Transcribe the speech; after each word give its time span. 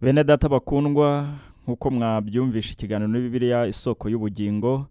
bene 0.00 0.24
data 0.24 0.48
bakundwa 0.48 1.34
nk'uko 1.66 1.90
mwabyumvishe 1.90 2.72
ikiganiro 2.72 3.08
muri 3.08 3.22
bibiliya 3.22 3.66
isoko 3.66 4.08
y'ubugingo 4.08 4.86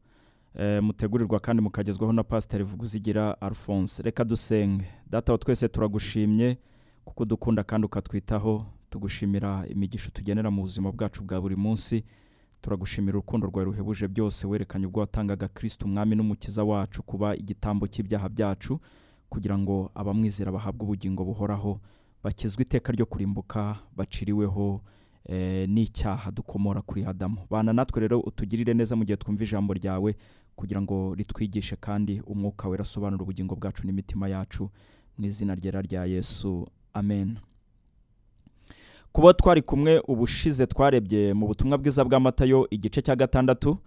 eh, 0.56 0.84
mutegurirwa 0.84 1.40
kandi 1.40 1.62
mukagezwaho 1.64 2.14
na 2.14 2.24
pasiteri 2.24 2.64
vuguzigira 2.64 3.42
alphonse. 3.42 4.04
Reka 4.04 4.24
dusenge. 4.26 4.86
Data 5.10 5.38
twese 5.38 5.68
turagushimye 5.68 6.58
kuko 7.06 7.24
udukunda 7.24 7.64
kandi 7.64 7.86
ukatwitaho 7.86 8.66
tugushimira 8.90 9.66
imigisha 9.70 10.12
tugenera 10.12 10.52
mu 10.52 10.62
buzima 10.62 10.92
bwacu 10.92 11.24
bwa 11.24 11.42
buri 11.42 11.56
munsi. 11.56 12.04
Turagushimira 12.62 13.18
urukundo 13.18 13.48
rwawe 13.48 13.66
ruhebuje 13.66 14.08
byose 14.08 14.48
werekanye 14.48 14.86
ubwo 14.86 15.00
watangaga 15.00 15.48
kirisiti 15.48 15.86
umwami 15.86 16.16
n'umukiza 16.16 16.64
wacu 16.64 17.04
kuba 17.04 17.36
igitambo 17.36 17.88
cy'ibyaha 17.88 18.30
byacu 18.30 18.80
kugira 19.30 19.58
ngo 19.58 19.92
abamwizera 19.96 20.52
bahabwe 20.52 20.84
ubugingo 20.84 21.24
buhoraho 21.26 21.80
bakizwe 22.24 22.62
iteka 22.64 22.92
ryo 22.92 23.06
kurimbuka 23.06 23.76
baciriweho 23.96 24.82
eh, 24.84 24.97
n'icyaha 25.68 26.32
dukomora 26.32 26.82
kuri 26.82 27.06
adamu. 27.06 27.38
Bana 27.50 27.74
natwe 27.74 28.00
rero 28.02 28.20
utugirire 28.20 28.74
neza 28.74 28.96
mu 28.96 29.04
gihe 29.06 29.18
twumva 29.18 29.44
ijambo 29.44 29.74
ryawe 29.74 30.16
kugira 30.56 30.82
ngo 30.82 31.16
ritwigishe 31.16 31.76
kandi 31.76 32.22
umwuka 32.28 32.68
wera 32.70 32.82
asobanura 32.82 33.24
ubugingo 33.24 33.56
bwacu 33.56 33.86
n'imitima 33.88 34.28
yacu 34.30 34.70
mu 35.18 35.26
izina 35.26 35.56
ryera 35.56 35.82
rya 35.82 36.06
yesu. 36.06 36.68
Amen. 36.94 37.38
Kuba 39.12 39.34
twari 39.34 39.62
kumwe 39.62 40.00
ubushize 40.08 40.66
twarebye 40.68 41.34
mu 41.34 41.48
butumwa 41.48 41.78
bwiza 41.78 42.04
bw'amatayo 42.06 42.68
igice 42.72 43.02
cya 43.02 43.16
gatandatu 43.16 43.78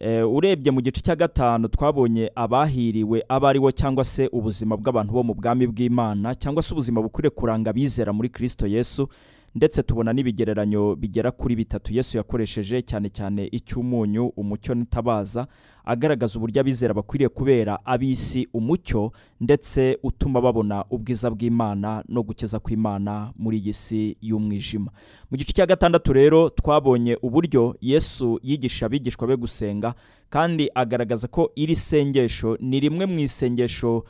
Eh, 0.00 0.22
urebye 0.32 0.70
mu 0.72 0.80
gice 0.80 1.00
cya 1.02 1.16
gatanu 1.16 1.68
twabonye 1.68 2.30
abahiriwe 2.34 3.24
abo 3.28 3.46
ari 3.50 3.58
bo 3.60 3.70
cyangwa 3.74 4.04
se 4.06 4.28
ubuzima 4.32 4.76
bw'abantu 4.78 5.10
bo 5.12 5.22
mu 5.26 5.34
bwami 5.34 5.66
bw'imana 5.66 6.34
cyangwa 6.38 6.62
se 6.62 6.70
ubuzima 6.72 7.02
bukwiriye 7.02 7.30
kuranga 7.34 7.70
abizera 7.74 8.12
muri 8.14 8.28
kirisito 8.30 8.66
yesu 8.70 9.08
ndetse 9.54 9.82
tubona 9.82 10.12
n'ibigereranyo 10.12 10.94
bigera 10.96 11.30
kuri 11.30 11.56
bitatu. 11.56 11.92
Yesu 11.94 12.16
yakoresheje 12.16 12.82
cyane 12.82 13.08
cyane 13.10 13.46
icy'umunyu 13.52 14.26
umucyo 14.36 14.74
n'itabaza 14.74 15.46
agaragaza 15.84 16.36
uburyo 16.38 16.60
abizera 16.60 16.94
bakwiriye 16.94 17.28
kubera 17.28 17.78
ab'isi 17.84 18.48
umucyo 18.52 19.12
ndetse 19.40 19.98
utuma 20.02 20.40
babona 20.40 20.84
ubwiza 20.90 21.30
bw'imana 21.30 22.04
no 22.08 22.22
gukiza 22.22 22.58
kw'imana 22.60 23.32
muri 23.38 23.58
iyi 23.58 23.72
si 23.74 24.16
y'umwijima. 24.20 24.90
Mu 25.30 25.36
gice 25.38 25.52
cya 25.52 25.66
gatandatu 25.66 26.12
rero 26.12 26.50
twabonye 26.50 27.16
uburyo 27.22 27.76
yesu 27.80 28.40
yigisha 28.42 28.86
abigishwa 28.86 29.26
be 29.28 29.36
gusenga 29.36 29.94
kandi 30.30 30.68
agaragaza 30.74 31.24
ko 31.28 31.50
iri 31.56 31.76
sengesho 31.76 32.56
ni 32.60 32.80
rimwe 32.80 33.06
mu 33.06 33.18
isengesho 33.24 34.04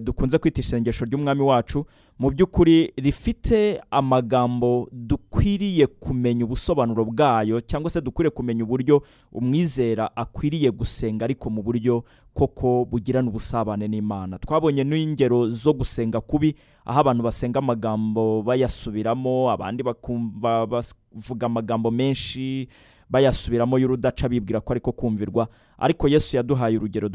dukunze 0.00 0.38
kwita 0.38 0.60
isengesho 0.60 1.04
ry'umwami 1.04 1.40
wacu 1.42 1.86
mu 2.18 2.30
by'ukuri 2.30 2.92
rifite 2.96 3.80
amagambo 3.90 4.88
dukwiriye 4.92 5.86
kumenya 5.86 6.44
ubusobanuro 6.44 7.04
bwayo 7.04 7.60
cyangwa 7.60 7.90
se 7.90 8.00
dukwiriye 8.00 8.30
kumenya 8.30 8.64
uburyo 8.64 9.02
umwizera 9.32 10.16
akwiriye 10.16 10.70
gusenga 10.70 11.24
ariko 11.24 11.50
mu 11.50 11.62
buryo 11.62 12.04
koko 12.34 12.84
bugirana 12.84 13.28
ubusabane 13.28 13.88
n'imana. 13.88 14.38
Twabonye 14.38 14.84
n'ingero 14.84 15.48
zo 15.48 15.72
gusenga 15.72 16.20
kubi 16.20 16.54
aho 16.84 17.00
abantu 17.00 17.22
basenga 17.22 17.58
amagambo 17.58 18.42
bayasubiramo 18.42 19.50
abandi 19.50 19.82
bakumva 19.82 20.66
bavuga 20.66 21.46
amagambo 21.46 21.90
menshi 21.90 22.68
bayasubiramo 23.10 23.78
y'urudaca 23.78 24.28
bibwira 24.28 24.60
ko 24.60 24.72
ariko 24.72 24.92
kumvirwa 24.92 25.48
ariko 25.82 26.08
yesu 26.08 26.36
yaduhaye 26.36 26.76
urugero 26.76 27.10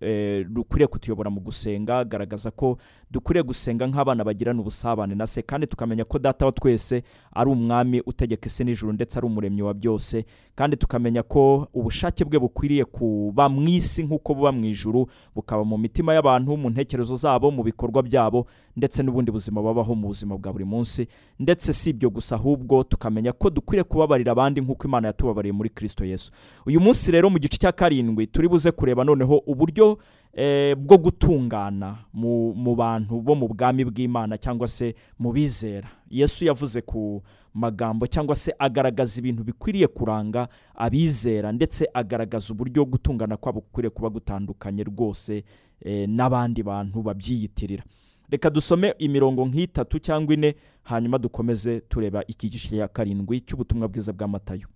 eh, 0.00 0.46
dukwiriye 0.48 0.86
kutuyobora 0.86 1.30
mu 1.30 1.40
gusenga 1.40 1.98
agaragaza 1.98 2.50
ko 2.50 2.76
dukwiriye 3.10 3.42
gusenga 3.42 3.86
nk'abana 3.86 4.24
bagirana 4.24 4.60
ubusabane 4.60 5.14
na 5.14 5.26
se 5.26 5.42
kandi 5.42 5.66
tukamenya 5.66 6.04
ko 6.04 6.18
data 6.18 6.46
wa 6.46 6.52
twese 6.52 7.02
ari 7.32 7.50
umwami 7.50 8.02
utegeka 8.06 8.46
isi 8.46 8.64
n'ijuru 8.64 8.92
ndetse 8.92 9.18
ari 9.18 9.26
umuremyi 9.26 9.62
wa 9.62 9.74
byose 9.74 10.24
kandi 10.54 10.76
tukamenya 10.76 11.22
ko 11.22 11.68
ubushake 11.72 12.24
bwe 12.24 12.38
bukwiriye 12.38 12.84
kuba 12.84 13.48
mu 13.48 13.68
isi 13.68 14.04
nk'uko 14.04 14.34
buba 14.34 14.52
mu 14.52 14.64
ijuru 14.64 15.08
bukaba 15.34 15.64
mu 15.64 15.78
mitima 15.78 16.14
y'abantu 16.14 16.56
mu 16.56 16.70
ntekerezo 16.70 17.16
zabo 17.16 17.50
mu 17.50 17.62
bikorwa 17.64 18.02
byabo 18.02 18.46
ndetse 18.76 19.02
n'ubundi 19.02 19.30
buzima 19.30 19.62
babaho 19.62 19.94
mu 19.94 20.08
buzima 20.08 20.36
bwa 20.36 20.52
buri 20.52 20.64
munsi. 20.64 21.06
Ndetse 21.38 21.72
si 21.72 21.90
ibyo 21.90 22.10
gusa 22.10 22.34
ahubwo 22.34 22.82
tukamenya 22.84 23.32
ko 23.32 23.50
dukwiriye 23.50 23.84
kubabarira 23.84 24.32
abandi 24.32 24.60
nk'uko 24.60 24.86
imana 24.88 25.08
yatubabariye 25.08 25.52
muri 25.52 25.70
kirisito 25.70 26.04
yesu. 26.04 26.32
Uyu 26.66 26.80
munsi 26.80 27.10
rero 27.12 27.30
mu 27.30 27.38
gice 27.38 27.58
cya 27.58 27.72
karindwi 27.72 27.93
turi 28.26 28.48
buze 28.48 28.72
kureba 28.72 29.04
noneho 29.04 29.38
uburyo 29.46 29.98
eh, 30.32 30.76
bwo 30.76 30.98
gutungana 30.98 31.98
mu, 32.12 32.74
bantu 32.76 33.20
bo 33.20 33.34
mu 33.34 33.48
bwami 33.48 33.84
bw'imana 33.84 34.38
cyangwa 34.38 34.68
se 34.68 34.94
mu 35.18 35.32
bizera. 35.32 35.88
Yesu 36.10 36.44
yavuze 36.44 36.80
ku 36.82 37.22
magambo 37.54 38.06
cyangwa 38.06 38.36
se 38.36 38.52
agaragaza 38.58 39.18
ibintu 39.20 39.44
bikwiriye 39.44 39.86
kuranga 39.86 40.48
abizera 40.74 41.52
ndetse 41.52 41.86
agaragaza 41.94 42.52
uburyo 42.52 42.84
gutungana 42.84 43.36
kwabo 43.36 43.60
gukwiriye 43.60 43.90
kuba 43.90 44.10
gutandukanye 44.10 44.84
rwose 44.84 45.44
eh, 45.80 46.08
n'abandi 46.08 46.62
bantu 46.62 47.02
babyiyitirira. 47.02 47.84
Reka 48.30 48.50
dusome 48.50 48.94
imirongo 48.98 49.46
nk'itatu 49.46 49.98
cyangwa 49.98 50.34
ine 50.34 50.54
hanyuma 50.82 51.18
dukomeze 51.18 51.80
tureba 51.80 52.24
iki 52.26 52.48
gice 52.48 52.68
cya 52.76 52.88
karindwi 52.88 53.40
cy'ubutumwa 53.40 53.88
bwiza 53.88 54.12
bw'amatayo 54.12 54.66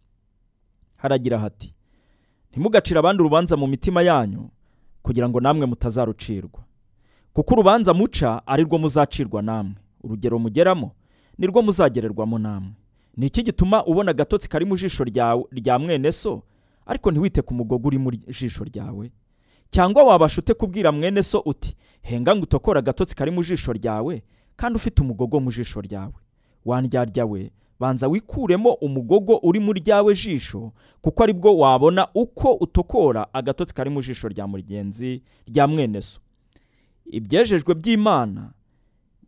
haragira 0.96 1.38
hati 1.38 1.74
ntimugacire 2.50 2.98
abandi 2.98 3.20
urubanza 3.22 3.56
mu 3.56 3.66
mitima 3.66 4.03
yanyu 4.03 4.50
kugira 5.03 5.28
ngo 5.28 5.41
namwe 5.41 5.66
mutazarucirwa. 5.66 6.60
Kuko 7.32 7.54
urubanza 7.54 7.94
muca 7.94 8.42
ari 8.47 8.64
rwo 8.64 8.78
muzacirwa 8.78 9.42
namwe. 9.42 9.75
Urugero 10.03 10.38
mugeramo 10.38 10.91
ni 11.38 11.47
rwo 11.47 11.62
muzagererwamo 11.62 12.38
namwe. 12.38 12.72
Ni 13.16 13.26
iki 13.26 13.42
gituma 13.42 13.84
ubona 13.84 14.10
agatotsi 14.10 14.48
kari 14.48 14.64
mu 14.64 14.76
jisho 14.76 15.04
rya 15.53 15.78
mwene 15.78 16.12
so 16.12 16.42
ariko 16.86 17.10
ntiwite 17.10 17.42
ku 17.42 17.54
mugogo 17.54 17.88
uri 17.88 17.98
mu 17.98 18.10
jisho 18.10 18.65
ryawe? 18.65 19.10
Cyangwa 19.70 20.04
wabasha 20.04 20.41
ute 20.41 20.54
kubwira 20.54 20.92
mwene 20.92 21.22
so 21.22 21.42
uti 21.47 21.76
henga 22.03 22.36
ngo 22.36 22.42
utokore 22.42 22.78
agatotsi 22.78 23.16
kari 23.16 23.30
mu 23.30 23.42
jisho 23.44 23.72
ryawe 23.72 24.22
kandi 24.56 24.76
ufite 24.76 25.03
umugogo 25.03 25.41
mu 25.41 25.50
jisho 25.53 25.80
ryawe? 25.80 26.15
Wandyarya 26.65 27.26
we 27.26 27.50
banza 27.81 28.09
wikuremo 28.09 28.72
umugogo 28.72 29.37
uri 29.43 29.61
mu 29.61 29.72
ryawe 29.72 30.15
jisho 30.15 30.72
kuko 31.00 31.22
ari 31.22 31.33
bwo 31.33 31.56
wabona 31.59 32.09
uko 32.15 32.53
utokora 32.53 33.34
agatotsi 33.34 33.75
kari 33.75 33.91
mu 33.91 34.03
jisho 34.03 34.28
rya 34.28 34.47
mugenzi 34.47 35.22
rya 35.47 35.66
mwene 35.66 36.03
so. 36.03 36.21
Ibyejejwe 37.06 37.75
by'imana 37.75 38.53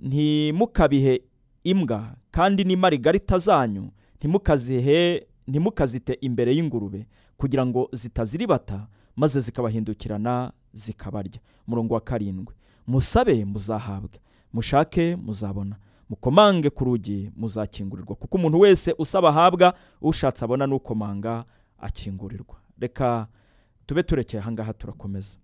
ntimukabihe 0.00 1.22
imbwa 1.65 2.15
kandi 2.31 2.65
n'imarigarita 2.65 3.38
zanyu 3.38 3.91
ntimukazihe 4.19 5.27
ntimukazite 5.47 6.12
imbere 6.21 6.55
y'ingurube 6.56 7.06
kugira 7.37 7.67
ngo 7.67 7.88
zitaziribata 7.93 8.87
maze 9.17 9.41
zikabahindukirana 9.41 10.53
zikabarya. 10.72 11.41
Murongo 11.67 11.94
wa 11.94 12.00
karindwi. 12.00 12.55
Musabe 12.87 13.44
muzahabwa 13.44 14.11
mushake 14.53 15.17
muzabona. 15.17 15.77
Mukomange 16.10 16.71
ku 16.71 16.84
rugi 16.84 17.31
muzakingurirwa 17.37 18.16
kuko 18.16 18.37
umuntu 18.38 18.59
wese 18.60 18.94
usaba 18.98 19.28
ahabwa 19.28 19.75
ushatse 20.03 20.44
abona 20.44 20.66
n'ukomanga 20.66 21.44
akingurirwa. 21.78 22.56
Reka 22.81 23.26
tube 23.87 24.03
turekeye 24.03 24.43
ahangaha 24.43 24.72
turakomeza. 24.75 25.38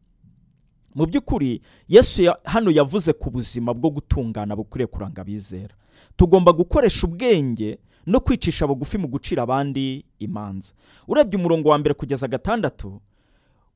Mu 0.94 1.06
by'ukuri 1.06 1.60
yesu 1.88 2.22
hano 2.44 2.70
yavuze 2.70 3.12
ku 3.12 3.30
buzima 3.30 3.74
bwo 3.74 3.90
gutungana 3.90 4.56
bukwiriye 4.56 4.86
kuranga 4.86 5.22
abizera. 5.22 5.74
Tugomba 6.16 6.52
gukoresha 6.52 7.06
ubwenge 7.06 7.78
no 8.06 8.20
kwicisha 8.20 8.66
bugufi 8.66 8.98
mu 8.98 9.08
gucira 9.08 9.42
abandi 9.42 10.04
imanza. 10.18 10.72
Urebye 11.08 11.38
umurongo 11.38 11.68
wa 11.68 11.78
mbere 11.78 11.94
kugeza 11.94 12.28
gatandatu 12.28 13.00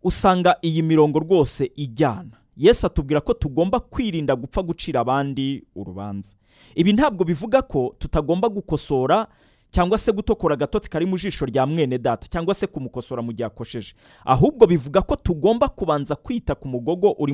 usanga 0.03 0.57
iyi 0.63 0.83
mirongo 0.83 1.19
rwose 1.19 1.71
ijyana. 1.77 2.40
Yesu 2.61 2.87
atubwira 2.87 3.21
ko 3.21 3.33
tugomba 3.35 3.81
kwirinda 3.81 4.37
gupfa 4.37 4.63
gucira 4.63 5.01
abandi 5.01 5.65
urubanza. 5.75 6.37
Ibi 6.75 6.93
ntabwo 6.93 7.25
bivuga 7.25 7.63
ko 7.63 7.95
tutagomba 7.99 8.49
gukosora 8.49 9.27
cyangwa 9.71 9.99
se 9.99 10.13
gutokora 10.13 10.55
agatotsi 10.55 10.91
kari 10.91 11.07
mu 11.07 11.17
jisho 11.19 11.47
rya 11.47 11.67
mwene 11.67 11.99
data 11.99 12.27
cyangwa 12.29 12.55
se 12.55 12.67
kumukosora 12.67 13.23
mu 13.23 13.33
gihe 13.33 13.47
akosheje. 13.47 13.95
Ahubwo 14.25 14.67
bivuga 14.67 15.03
ko 15.03 15.17
tugomba 15.17 15.69
kubanza 15.69 16.17
kwita 16.17 16.55
ku 16.55 16.69
mugogo 16.69 17.15
uri 17.19 17.33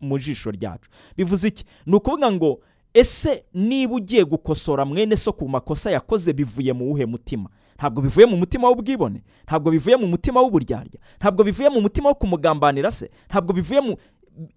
mu 0.00 0.18
jisho 0.18 0.50
ryacu. 0.50 0.90
Bivuze 1.16 1.48
iki? 1.48 1.64
Ni 1.86 1.94
ukuvuga 1.96 2.32
ngo 2.32 2.60
ese 2.94 3.44
niba 3.54 3.94
ugiye 3.94 4.24
gukosora 4.24 4.84
mwene 4.84 5.16
so 5.16 5.32
ku 5.32 5.48
makosa 5.48 5.90
yakoze 5.90 6.32
bivuye 6.32 6.72
mu 6.72 6.88
wuhe 6.90 7.06
mutima? 7.06 7.48
Ntabwo 7.76 8.00
bivuye 8.02 8.26
mu 8.26 8.36
mutima 8.36 8.68
w'ubwibone 8.68 9.22
ntabwo 9.46 9.70
bivuye 9.70 9.96
mu 9.96 10.06
mutima 10.06 10.40
w'uburyarya 10.40 11.00
ntabwo 11.20 11.44
bivuye 11.44 11.68
mu 11.68 11.80
mutima 11.80 12.08
wo 12.08 12.14
kumugambanira 12.14 12.90
se 12.90 13.10
ntabwo 13.28 13.52
bivuye 13.52 13.80
mu 13.80 13.96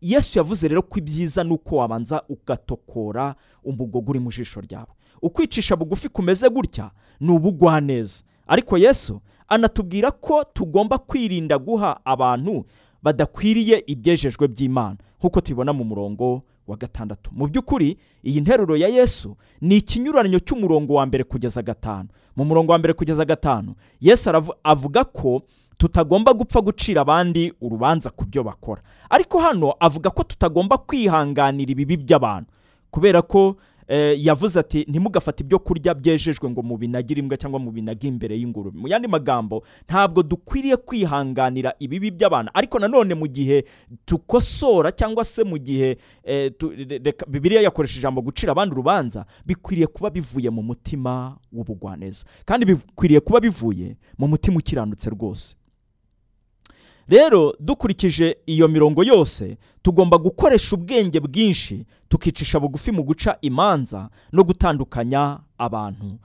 yesu 0.02 0.38
yavuze 0.40 0.68
rero 0.68 0.82
ko 0.82 1.00
ibyiza 1.00 1.44
ni 1.44 1.54
uko 1.54 1.76
wabanza 1.76 2.24
ugatokora 2.30 3.36
umugogo 3.64 4.12
uri 4.12 4.20
mu 4.20 4.30
jisho 4.32 4.62
ryawe. 4.62 4.88
Ukwicisha 5.22 5.76
bugufi 5.76 6.10
kumeze 6.10 6.50
gutya 6.50 6.92
ni 7.20 7.32
ubugwaneza. 7.32 8.24
Ariko 8.48 8.78
yesu 8.78 9.22
anatubwira 9.48 10.12
ko 10.12 10.44
tugomba 10.54 10.98
kwirinda 10.98 11.58
guha 11.58 12.00
abantu 12.06 12.66
badakwiriye 13.04 13.84
ibyejejwe 13.88 14.48
by'imana 14.48 14.98
nk'uko 15.20 15.42
tubibona 15.42 15.74
mu 15.74 15.84
murongo 15.84 16.42
wa 16.68 16.78
gatandatu. 16.78 17.32
Mu 17.34 17.48
by'ukuri 17.48 17.98
iyi 18.24 18.42
nteruro 18.42 18.78
ya 18.78 18.88
yesu 18.88 19.36
ni 19.62 19.78
ikinyuranyo 19.78 20.40
cy'umurongo 20.40 20.94
wa 20.94 21.06
mbere 21.06 21.24
kugeza 21.24 21.62
gatanu. 21.62 22.10
Mu 22.36 22.46
murongo 22.46 22.72
wa 22.72 22.78
mbere 22.80 22.94
kugeza 22.94 23.26
gatanu 23.26 23.76
yesu 24.02 24.30
avuga 24.64 25.04
ko 25.04 25.42
tutagomba 25.80 26.34
gupfa 26.34 26.62
gucira 26.62 27.02
abandi 27.02 27.54
urubanza 27.62 28.10
ku 28.12 28.26
byo 28.28 28.44
bakora. 28.44 28.82
Ariko 29.10 29.40
hano 29.40 29.74
avuga 29.80 30.10
ko 30.12 30.24
tutagomba 30.24 30.78
kwihanganira 30.78 31.72
ibibi 31.72 31.98
by'abantu. 31.98 32.52
Kubera 32.92 33.22
ko 33.22 33.56
eh, 33.88 34.14
yavuze 34.26 34.60
ati 34.60 34.86
ntimugafate 34.88 35.44
ibyo 35.44 35.60
kurya 35.60 35.94
byejejwe 35.94 36.50
ngo 36.50 36.62
mubinagire 36.62 37.20
imbwa 37.24 37.38
cyangwa 37.38 37.60
mubinage 37.60 38.08
imbere 38.08 38.36
y'ingurube. 38.38 38.78
Mu 38.80 38.88
yandi 38.88 39.08
magambo 39.08 39.64
ntabwo 39.88 40.24
dukwiriye 40.24 40.76
kwihanganira 40.78 41.74
ibibi 41.80 42.12
by'abantu. 42.12 42.52
Ariko 42.54 42.80
nanone 42.80 43.16
mu 43.16 43.28
gihe 43.28 43.64
tukosora 44.06 44.92
cyangwa 44.92 45.24
se 45.26 45.44
mu 45.44 45.58
gihe 45.58 45.98
eh, 46.24 46.52
bibiliya 47.28 47.62
yakoresha 47.62 47.98
ijambo 48.00 48.22
gucira 48.22 48.52
abandi 48.52 48.74
urubanza 48.76 49.26
bikwiriye 49.46 49.88
kuba 49.88 50.10
bivuye 50.10 50.50
mu 50.50 50.62
mutima 50.64 51.38
w'ubugwaneza. 51.54 52.26
Kandi 52.46 52.66
bikwiriye 52.66 53.20
kuba 53.20 53.40
bivuye 53.40 53.96
mu 54.18 54.28
mutima 54.28 54.58
ukiranutse 54.60 55.10
rwose. 55.10 55.56
Rero 57.10 57.54
dukurikije 57.60 58.38
iyo 58.46 58.68
mirongo 58.68 59.04
yose 59.04 59.58
tugomba 59.82 60.18
gukoresha 60.18 60.76
ubwenge 60.76 61.20
bwinshi 61.20 61.86
tukicisha 62.10 62.60
bugufi 62.60 62.92
mu 62.92 63.04
guca 63.04 63.38
imanza 63.42 64.10
no 64.32 64.44
gutandukanya 64.44 65.40
abantu 65.58 66.20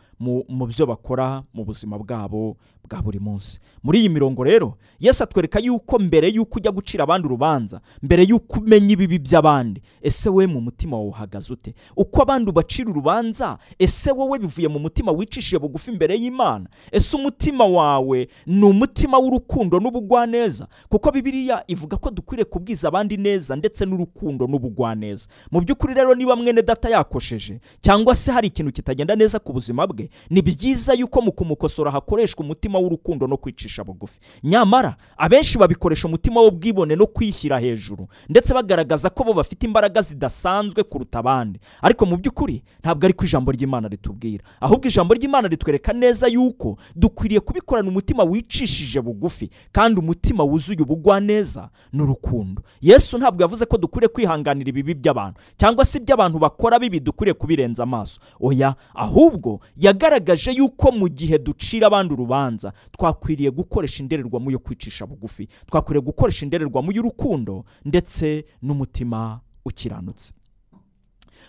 mu 0.48 0.66
byo 0.66 0.86
bakora 0.86 1.42
mu 1.54 1.64
buzima 1.64 1.98
bwabo 1.98 2.56
bwa 2.88 3.02
buri 3.02 3.18
munsi. 3.18 3.60
Muri 3.82 4.00
iyi 4.00 4.08
mirongo 4.08 4.44
rero 4.44 4.76
yesu 5.00 5.24
atwereka 5.24 5.58
yuko 5.60 5.98
mbere 5.98 6.28
y'uko 6.28 6.58
ujya 6.58 6.70
gucira 6.72 7.04
abandi 7.04 7.26
urubanza 7.26 7.80
mbere 8.02 8.22
y'uko 8.28 8.60
umenya 8.60 8.92
ibibi 8.92 9.18
by'abandi 9.18 9.82
ese 10.02 10.28
we 10.30 10.46
mu 10.46 10.60
mutima 10.60 10.96
wawe 10.96 11.08
uhagaze 11.08 11.52
ute? 11.52 11.74
Uko 11.96 12.22
abandi 12.22 12.50
ubacira 12.50 12.90
urubanza 12.90 13.58
ese 13.78 14.12
wowe 14.12 14.38
bivuye 14.38 14.68
mu 14.68 14.78
mutima 14.78 15.12
wicishije 15.12 15.58
bugufi 15.58 15.90
imbere 15.92 16.14
y'imana? 16.16 16.68
Ese 16.92 17.16
umutima 17.16 17.64
wawe 17.64 18.28
ni 18.46 18.64
umutima 18.64 19.18
w'urukundo 19.18 19.80
n'ubugwaneza? 19.80 20.68
Kuko 20.88 21.10
bibiliya 21.10 21.64
ivuga 21.66 21.96
ko 21.96 22.10
dukwiriye 22.10 22.44
kubwiza 22.44 22.88
abandi 22.88 23.16
neza 23.16 23.43
ndetse 23.52 23.84
n'urukundo 23.84 24.46
n'ubugwaneza. 24.48 25.28
Mu 25.52 25.60
by'ukuri 25.60 25.94
rero 25.94 26.14
niba 26.16 26.36
mwene 26.36 26.62
data 26.64 26.88
yakosheje 26.88 27.60
cyangwa 27.80 28.14
se 28.16 28.32
hari 28.32 28.48
ikintu 28.48 28.72
kitagenda 28.72 29.16
neza 29.16 29.38
ku 29.38 29.52
buzima 29.52 29.84
bwe 29.86 30.08
ni 30.30 30.40
byiza 30.42 30.92
yuko 30.96 31.20
mu 31.22 31.32
kumukosora 31.32 31.90
hakoreshwa 31.90 32.40
umutima 32.44 32.78
w'urukundo 32.78 33.26
no 33.26 33.36
kwicisha 33.36 33.84
bugufi. 33.84 34.20
Nyamara 34.44 34.96
abenshi 35.16 35.58
babikoresha 35.58 36.08
umutima 36.08 36.40
w'ubwibone 36.40 36.96
no 36.96 37.06
kwishyira 37.06 37.58
hejuru 37.60 38.08
ndetse 38.28 38.54
bagaragaza 38.54 39.10
ko 39.10 39.24
bo 39.24 39.34
bafite 39.34 39.62
imbaraga 39.66 40.00
zidasanzwe 40.02 40.82
kuruta 40.82 41.18
abandi. 41.18 41.60
Ariko 41.82 42.06
mu 42.06 42.16
by'ukuri 42.16 42.62
ntabwo 42.80 43.04
ari 43.06 43.14
ko 43.14 43.24
ijambo 43.26 43.52
ry'imana 43.52 43.88
ritubwira. 43.88 44.44
Ahubwo 44.60 44.86
ijambo 44.88 45.14
ry'imana 45.14 45.48
ritwereka 45.48 45.92
neza 45.92 46.26
yuko 46.28 46.78
dukwiriye 46.96 47.40
kubikorana 47.40 47.88
umutima 47.88 48.22
wicishije 48.24 49.00
bugufi 49.00 49.50
kandi 49.72 50.00
umutima 50.00 50.44
wuzuye 50.44 50.78
ubugwaneza 50.82 51.70
n'urukundo. 51.92 52.62
Yesu 52.82 53.18
ntabwo 53.18 53.33
yavuze 53.42 53.66
ko 53.66 53.76
dukwiriye 53.78 54.08
kwihanganira 54.08 54.68
ibibi 54.70 54.94
by'abantu 54.94 55.40
cyangwa 55.56 55.84
se 55.84 55.98
ibyo 55.98 56.14
abantu 56.14 56.38
bakora 56.38 56.78
bibi 56.78 57.00
dukwiriye 57.00 57.34
kubirenza 57.34 57.82
amaso. 57.82 58.20
Oya 58.40 58.74
ahubwo 58.94 59.60
yagaragaje 59.76 60.50
yuko 60.52 60.92
mu 60.92 61.08
gihe 61.08 61.38
ducira 61.38 61.86
abandi 61.86 62.14
urubanza 62.14 62.72
twakwiriye 62.92 63.50
gukoresha 63.50 64.02
indorerwamo 64.02 64.50
yo 64.50 64.58
kwicisha 64.58 65.06
bugufi 65.06 65.48
twakwiriye 65.66 66.04
gukoresha 66.04 66.44
indorerwamo 66.46 66.92
y'urukundo 66.92 67.64
ndetse 67.84 68.44
n'umutima 68.62 69.40
ukiranutse. 69.64 70.32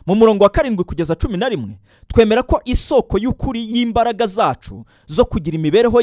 Mu 0.05 0.15
murongo 0.15 0.43
wa 0.43 0.49
karindwi 0.49 0.83
kugeza 0.83 1.15
cumi 1.15 1.37
na 1.37 1.49
rimwe 1.49 1.79
twemera 2.07 2.43
ko 2.43 2.61
isoko 2.65 3.17
y'ukuri 3.17 3.65
y'imbaraga 3.75 4.27
zacu 4.27 4.85
zo 5.05 5.25
kugira 5.25 5.55
imibereho 5.57 6.01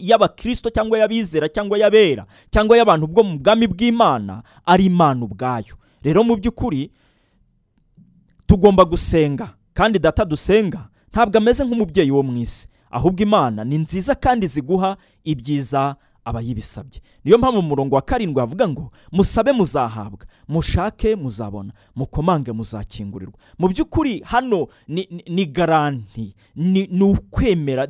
y'abakirisito 0.00 0.70
cyangwa 0.70 0.98
y'abizera 0.98 1.48
cyangwa 1.48 1.78
y'abera 1.78 2.26
cyangwa 2.50 2.76
y'abantu 2.78 3.06
bwo 3.06 3.22
mu 3.24 3.38
bwami 3.38 3.66
bw'imana 3.66 4.42
ari 4.66 4.84
imana 4.86 5.24
ubwayo. 5.24 5.74
Rero 6.02 6.22
mu 6.24 6.36
by'ukuri 6.36 6.90
tugomba 8.46 8.84
gusenga 8.84 9.54
kandi 9.74 9.98
data 9.98 10.24
dusenga 10.24 10.88
ntabwo 11.12 11.38
ameze 11.38 11.64
nk'umubyeyi 11.64 12.10
wo 12.10 12.22
mu 12.22 12.36
isi 12.38 12.68
ahubwo 12.90 13.22
imana 13.22 13.64
ni 13.64 13.78
nziza 13.78 14.14
kandi 14.14 14.46
ziguha 14.46 14.96
ibyiza 15.24 15.96
abayibisabye 16.24 17.00
niyo 17.24 17.38
mpamvu 17.38 17.62
mu 17.62 17.68
murongo 17.68 17.96
wa 17.96 18.02
karindwi 18.02 18.40
havuga 18.40 18.68
ngo 18.68 18.90
musabe 19.12 19.52
muzahabwa 19.52 20.26
mushake 20.48 21.16
muzabona 21.16 21.72
mukomange 21.96 22.52
muzakingurirwa 22.52 23.34
mu 23.58 23.68
by'ukuri 23.68 24.20
hano 24.24 24.66
ni, 24.88 25.22
ni, 25.28 25.46
garanti 25.46 26.34
ni, 26.56 27.02
ukwemera. 27.02 27.86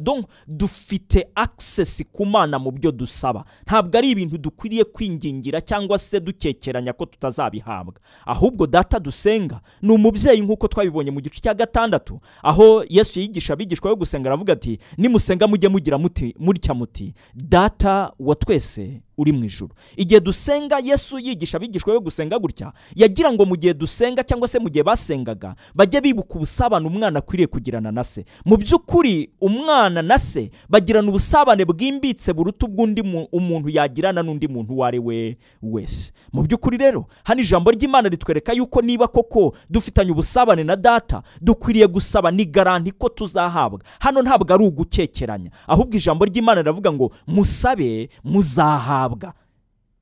Dufite 0.47 1.27
access 1.35 2.03
ku 2.13 2.27
mana 2.27 2.59
mu 2.59 2.71
byo 2.71 2.93
dusaba. 2.93 3.45
Ntabwo 3.67 3.99
ari 3.99 4.11
ibintu 4.11 4.39
dukwiriye 4.39 4.85
kwingingira 4.85 5.61
cyangwa 5.61 5.99
se 5.99 6.21
dukekeranya 6.21 6.93
ko 6.93 7.07
tutazabihabwa. 7.07 7.95
Ahubwo 8.27 8.67
data 8.67 9.01
dusenga 9.01 9.61
ni 9.83 9.93
umubyeyi 9.93 10.41
nk'uko 10.41 10.69
twabibonye 10.69 11.11
mu 11.11 11.21
gice 11.21 11.41
cya 11.41 11.55
gatandatu 11.55 12.21
aho 12.43 12.85
yesu 12.89 13.21
yigisha 13.21 13.53
abigishwa 13.53 13.91
yo 13.91 13.97
gusenga 13.97 14.29
aravuga 14.29 14.53
ati 14.53 14.79
nimusenga 14.99 15.47
mujye 15.49 15.69
mugira 15.69 15.99
muti 15.99 16.35
mutya 16.39 16.75
muti. 16.75 17.15
Data 17.35 18.13
wa 18.25 18.35
twese 18.35 19.01
uri 19.19 19.33
mu 19.33 19.45
ijuru. 19.45 19.75
Igihe 19.97 20.21
dusenga 20.21 20.79
yesu 20.79 21.19
yigisha 21.19 21.57
abigishwa 21.57 21.93
be 21.95 22.01
gusenga 22.01 22.39
gutya 22.39 22.73
yagira 22.97 23.33
ngo 23.33 23.45
mu 23.45 23.57
gihe 23.57 23.75
dusenga 23.75 24.23
cyangwa 24.23 24.49
se 24.49 24.59
mu 24.59 24.69
gihe 24.69 24.83
basengaga 24.83 25.55
bajye 25.75 26.01
bibuka 26.01 26.35
ubusabane 26.35 26.87
umwana 26.87 27.19
akwiriye 27.19 27.47
kugirana 27.47 27.93
na 27.93 28.05
se. 28.05 28.25
Mu 28.45 28.57
by'ukuri 28.57 29.31
umwana 29.41 30.03
na 30.03 30.19
se 30.19 30.51
bagirana 30.69 31.09
ubusabane 31.09 31.65
bwimbitse 31.65 32.33
buruta 32.33 32.67
ubw'undi 32.67 33.03
mu- 33.03 33.29
umuntu 33.33 33.69
yagirana 33.69 34.23
n'undi 34.23 34.49
muntu 34.49 34.73
uwo 34.75 34.85
ari 34.85 34.99
we 34.99 35.37
wese. 35.63 36.13
Mu 36.33 36.43
by'ukuri 36.43 36.77
rero 36.77 37.07
hano 37.25 37.41
ijambo 37.41 37.71
ry'imana 37.71 38.09
ritwereka 38.09 38.53
yuko 38.53 38.83
niba 38.83 39.09
koko 39.09 39.55
dufitanye 39.71 40.11
ubusabane 40.11 40.65
na 40.65 40.77
data 40.77 41.23
dukwiriye 41.41 41.87
gusaba 41.87 42.31
ni 42.31 42.45
garanti 42.45 42.91
ko 42.91 43.09
tuzahabwa. 43.09 43.81
Hano 44.01 44.23
ntabwo 44.23 44.55
ari 44.55 44.65
ugukekeranya 44.67 45.51
ahubwo 45.67 45.97
ijambo 45.97 46.25
ry'imana 46.25 46.63
riravuga 46.63 46.93
ngo 46.93 47.13
musabe 47.27 48.09
muzahabwa 48.25 49.04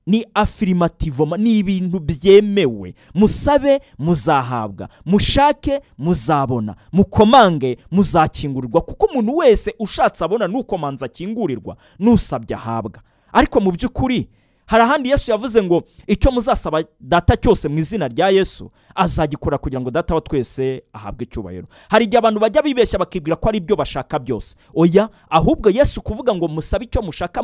ni 0.07 0.27
afirimativoma 0.35 1.37
ni 1.37 1.59
ibintu 1.59 2.01
byemewe. 2.01 2.95
Musabe 3.15 3.81
muzahabwa. 3.99 4.89
Mushake 5.07 5.81
muzabona. 5.99 6.75
Mukomange 6.93 7.79
muzakingurirwa 7.91 8.81
kuko 8.81 9.07
umuntu 9.07 9.37
wese 9.37 9.75
ushatse 9.79 10.25
abona 10.25 10.49
n'ukomanza 10.49 11.07
akingurirwa 11.07 11.77
n'usabye 11.99 12.57
ahabwa. 12.57 13.01
Ariko 13.33 13.61
mu 13.61 13.73
by'ukuri 13.73 14.29
hari 14.73 14.83
ahandi 14.85 15.09
yesu 15.11 15.31
yavuze 15.31 15.63
ngo 15.63 15.83
icyo 16.07 16.31
muzasaba 16.33 16.85
data 17.01 17.37
cyose 17.37 17.69
mu 17.69 17.79
izina 17.79 18.09
rya 18.09 18.29
yesu 18.29 18.71
azagikora 18.95 19.59
kugira 19.59 19.81
ngo 19.81 19.91
data 19.91 20.15
wa 20.15 20.21
twese 20.21 20.83
ahabwe 20.93 21.25
icyubahiro. 21.25 21.67
Hari 21.89 22.05
igihe 22.05 22.19
abantu 22.19 22.41
bajya 22.41 22.63
bibeshya 22.63 22.99
bakibwira 22.99 23.37
ko 23.37 23.49
ari 23.49 23.59
ibyo 23.59 23.77
bashaka 23.77 24.19
byose. 24.19 24.57
Oya 24.75 25.09
ahubwo 25.31 25.71
yesu 25.71 26.01
kuvuga 26.03 26.35
ngo 26.35 26.49
musabe 26.49 26.85
icyo 26.85 27.03
mushaka 27.03 27.43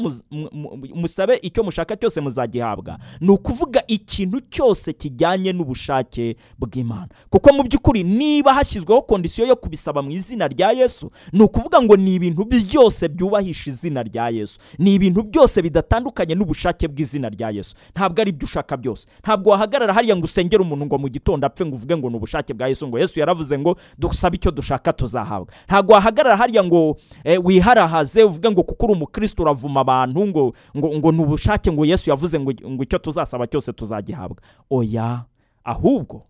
musabe 0.94 1.36
icyo 1.42 1.64
mushaka 1.64 1.96
cyose 1.96 2.20
muzagihabwa. 2.20 2.98
Ni 3.20 3.30
ukuvuga 3.30 3.82
ikintu 3.86 4.40
cyose 4.50 4.92
kijyanye 4.92 5.52
n'ubushake 5.52 6.36
bw'imana. 6.58 7.08
Kuko 7.30 7.52
mu 7.52 7.62
by'ukuri 7.62 8.04
niba 8.04 8.52
hashyizweho 8.54 9.02
kondisiyo 9.02 9.46
yo 9.46 9.56
kubisaba 9.56 10.02
mu 10.02 10.10
izina 10.10 10.48
rya 10.48 10.70
yesu 10.72 11.10
ni 11.32 11.42
ukuvuga 11.42 11.82
ngo 11.82 11.96
ni 11.96 12.14
ibintu 12.14 12.44
byose 12.44 13.08
byubahisha 13.08 13.70
izina 13.70 14.02
rya 14.02 14.28
yesu. 14.28 14.58
Ni 14.78 14.94
ibintu 14.94 15.22
byose 15.22 15.62
bidatandukanye 15.62 16.34
n'ubushake 16.34 16.88
bw'izina 16.88 17.17
rya 17.28 17.50
yesu. 17.50 17.74
Ntabwo 17.90 18.20
ari 18.22 18.30
ibyo 18.30 18.46
ushaka 18.46 18.76
byose. 18.78 19.08
Ntabwo 19.22 19.50
wahagarara 19.50 19.92
hariya 19.94 20.14
ngo 20.16 20.24
usengere 20.24 20.62
umuntu 20.62 20.86
ngo 20.86 20.98
mu 20.98 21.08
gitondo 21.10 21.42
apfe 21.46 21.66
ngo 21.66 21.74
uvuge 21.74 21.96
ngo 21.96 22.10
ni 22.10 22.16
ubushake 22.16 22.54
bwa 22.54 22.68
yesu 22.70 22.86
ngo 22.88 22.98
yesu 22.98 23.18
yaravuze 23.20 23.58
ngo 23.58 23.74
dusabe 23.98 24.36
icyo 24.38 24.50
dushaka 24.50 24.92
tuzahabwa. 24.92 25.50
Ntabwo 25.66 25.92
wahagarara 25.94 26.36
hariya 26.36 26.64
ngo 26.64 26.96
eh, 27.24 27.40
wiharahaze 27.44 28.22
uvuge 28.22 28.50
ngo 28.50 28.62
kuko 28.62 28.86
uri 28.86 28.94
umukristo 28.94 29.42
uravuma 29.42 29.80
abantu 29.80 30.26
ngo 30.26 30.52
ngo 30.76 31.12
ni 31.12 31.20
ubushake 31.22 31.72
ngo 31.72 31.84
yesu 31.84 32.10
yavuze 32.10 32.40
ngo 32.40 32.82
icyo 32.82 32.98
tuzasaba 32.98 33.46
cyose 33.46 33.72
tuzagihabwa. 33.72 34.36
Oya 34.70 35.24
ahubwo 35.64 36.22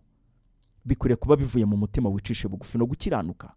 bikwiriye 0.85 1.15
kuba 1.15 1.35
bivuye 1.35 1.65
mu 1.65 1.77
mutima 1.77 2.09
wicishe 2.09 2.47
bugufi 2.47 2.77
no 2.77 2.85
gukiranuka 2.85 3.53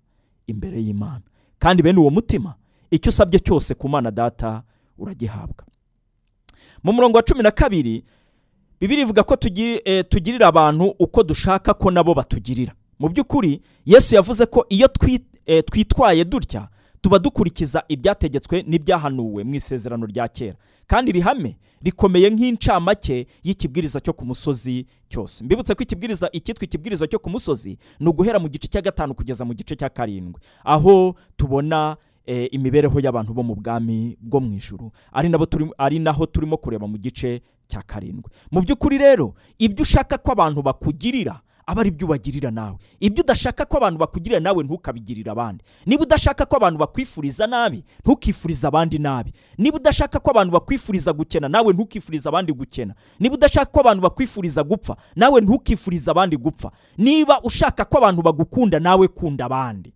imbere 0.46 0.82
y'imana. 0.82 1.22
Kandi 1.58 1.82
bene 1.82 1.98
uwo 2.00 2.10
mutima 2.10 2.54
icyo 2.90 3.08
usabye 3.08 3.38
cyose 3.40 3.74
ku 3.74 3.88
mana 3.88 4.10
data 4.10 4.62
uragihabwa. 4.98 5.64
Mu 6.84 6.92
murongo 6.92 7.16
wa 7.16 7.22
cumi 7.22 7.42
na 7.42 7.50
kabiri 7.50 8.04
bibiri 8.80 9.02
ivuga 9.02 9.22
ko 9.22 9.36
eh, 9.84 10.04
tugirira 10.08 10.46
abantu 10.46 10.94
uko 10.98 11.22
dushaka 11.22 11.74
ko 11.74 11.90
nabo 11.90 12.14
batugirira. 12.14 12.72
Mu 12.98 13.08
by'ukuri 13.08 13.60
yesu 13.86 14.14
yavuze 14.14 14.46
ko 14.46 14.66
iyo 14.68 14.88
eh, 15.46 15.64
twitwaye 15.64 16.24
dutya 16.24 16.68
tuba 17.00 17.18
dukurikiza 17.18 17.84
ibyategetswe 17.88 18.62
n'ibyahanuwe 18.66 19.44
mu 19.44 19.54
isezerano 19.54 20.06
rya 20.06 20.28
kera. 20.28 20.56
Kandi 20.86 21.10
iri 21.10 21.20
hame 21.20 21.56
rikomeye 21.82 22.30
nk'incamake 22.30 23.26
y'ikibwiriza 23.42 24.00
cyo 24.00 24.12
ku 24.12 24.24
musozi 24.24 24.86
cyose. 25.08 25.44
Mbibutse 25.44 25.74
ko 25.74 25.82
ikibwiriza 25.82 26.28
icyitwa 26.32 26.64
ikibwiriza 26.64 27.06
cyo 27.06 27.18
ku 27.18 27.30
musozi 27.30 27.78
ni 28.00 28.08
uguhera 28.08 28.38
mu 28.38 28.48
gice 28.48 28.68
cya 28.68 28.82
gatanu 28.82 29.14
kugeza 29.14 29.44
mu 29.44 29.54
gice 29.54 29.76
cya 29.76 29.88
karindwi. 29.88 30.40
Aho 30.64 31.14
tubona 31.36 31.96
imibereho 32.26 33.00
y'abantu 33.00 33.34
bo 33.34 33.42
mu 33.42 33.54
bwami 33.54 34.16
bwo 34.20 34.40
mu 34.40 34.52
ijuru. 34.52 34.92
Ari 35.78 35.98
naho 35.98 36.26
turimo 36.26 36.56
kureba 36.56 36.86
mu 36.86 36.98
gice 36.98 37.42
cya 37.68 37.82
karindwi. 37.82 38.30
Mu 38.50 38.60
by'ukuri 38.60 38.98
rero 38.98 39.34
ibyo 39.58 39.82
ushaka 39.82 40.18
ko 40.18 40.32
abantu 40.32 40.62
bakugirira 40.62 41.40
aba 41.66 41.80
ari 41.80 41.90
byo 41.90 42.06
ubagirira 42.06 42.50
nawe. 42.50 42.76
Ibyo 43.00 43.22
udashaka 43.24 43.64
ko 43.64 43.76
abantu 43.76 43.98
bakugirira 43.98 44.40
nawe 44.40 44.64
ntukabigirire 44.64 45.30
abandi. 45.30 45.64
Niba 45.86 46.02
udashaka 46.02 46.44
ko 46.46 46.56
abantu 46.56 46.78
bakwifuriza 46.78 47.46
nabi 47.46 47.84
ntukifurize 48.04 48.66
abandi 48.66 48.98
nabi. 48.98 49.32
Niba 49.58 49.76
udashaka 49.76 50.18
ko 50.18 50.30
abantu 50.30 50.52
bakwifuriza 50.52 51.12
gukena 51.12 51.48
nawe 51.48 51.72
ntukifurize 51.72 52.28
abandi 52.28 52.52
gukena. 52.52 52.94
Niba 53.20 53.34
udashaka 53.34 53.70
ko 53.72 53.80
abantu 53.80 54.02
bakwifuriza 54.02 54.62
gupfa 54.62 54.96
nawe 55.16 55.40
ntukifurize 55.40 56.10
abandi 56.10 56.36
gupfa. 56.36 56.70
Niba 56.98 57.40
ushaka 57.42 57.84
ko 57.84 57.98
abantu 57.98 58.22
bagukunda 58.22 58.80
nawe 58.80 59.08
kunda 59.08 59.44
abandi. 59.46 59.92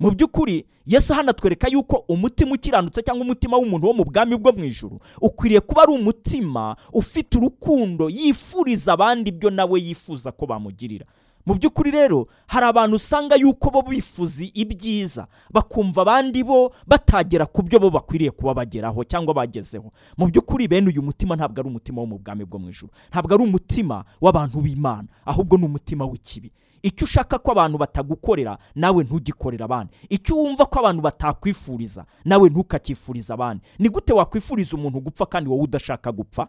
Mu 0.00 0.10
by'ukuri 0.10 0.64
yesu 0.86 1.14
hano 1.14 1.30
atwereka 1.30 1.68
yuko 1.68 2.04
umutima 2.08 2.52
ukiranutse 2.54 3.02
cyangwa 3.02 3.24
umutima 3.24 3.56
w'umuntu 3.56 3.86
wo 3.86 3.92
mu 3.94 4.04
bwami 4.04 4.36
bwo 4.36 4.52
mu 4.52 4.64
ijuru 4.64 5.00
ukwiriye 5.20 5.60
kuba 5.60 5.82
ari 5.82 5.92
umutima 5.92 6.76
ufite 6.92 7.38
urukundo 7.38 8.08
yifuriza 8.10 8.92
abandi 8.92 9.30
ibyo 9.30 9.50
nawe 9.50 9.80
yifuza 9.80 10.32
ko 10.32 10.46
bamugirira. 10.46 11.06
Mu 11.46 11.54
by'ukuri 11.54 11.90
rero 11.90 12.26
hari 12.46 12.66
abantu 12.66 12.96
usanga 12.96 13.36
yuko 13.36 13.70
bo 13.70 13.82
bifuza 13.82 14.44
ibyiza 14.54 15.26
bakumva 15.52 16.02
abandi 16.02 16.40
bo 16.42 16.72
batagera 16.88 17.46
ku 17.46 17.62
byo 17.62 17.80
bo 17.80 17.90
bakwiriye 17.90 18.30
kuba 18.32 18.54
bageraho 18.54 19.04
cyangwa 19.04 19.34
bagezeho. 19.34 19.92
Mu 20.16 20.26
by'ukuri 20.26 20.68
bene 20.68 20.88
uyu 20.88 21.02
mutima 21.04 21.36
ntabwo 21.36 21.60
ari 21.60 21.68
umutima 21.68 22.00
wo 22.00 22.06
mu 22.06 22.18
bwami 22.18 22.44
bwo 22.48 22.58
mu 22.58 22.68
ijuru. 22.72 22.92
Ntabwo 23.12 23.34
ari 23.34 23.42
umutima 23.44 24.04
w'abantu 24.20 24.60
b'imana 24.64 25.08
ahubwo 25.24 25.56
ni 25.60 25.64
umutima 25.68 26.04
w'ikibi. 26.08 26.52
Icyo 26.84 27.04
ushaka 27.04 27.38
ko 27.38 27.52
abantu 27.52 27.78
batagukorera 27.78 28.58
nawe 28.74 29.04
ntugikorere 29.04 29.64
abandi. 29.64 29.92
Icyo 30.08 30.36
wumva 30.36 30.66
ko 30.66 30.78
abantu 30.78 31.02
batakwifuriza 31.02 32.04
nawe 32.24 32.48
ntukakifuriza 32.48 33.34
abandi. 33.34 33.62
Ni 33.78 33.88
gute 33.88 34.12
wakwifuriza 34.12 34.76
umuntu 34.76 35.00
gupfa 35.00 35.26
kandi 35.26 35.50
wowe 35.50 35.62
udashaka 35.62 36.12
gupfa? 36.12 36.48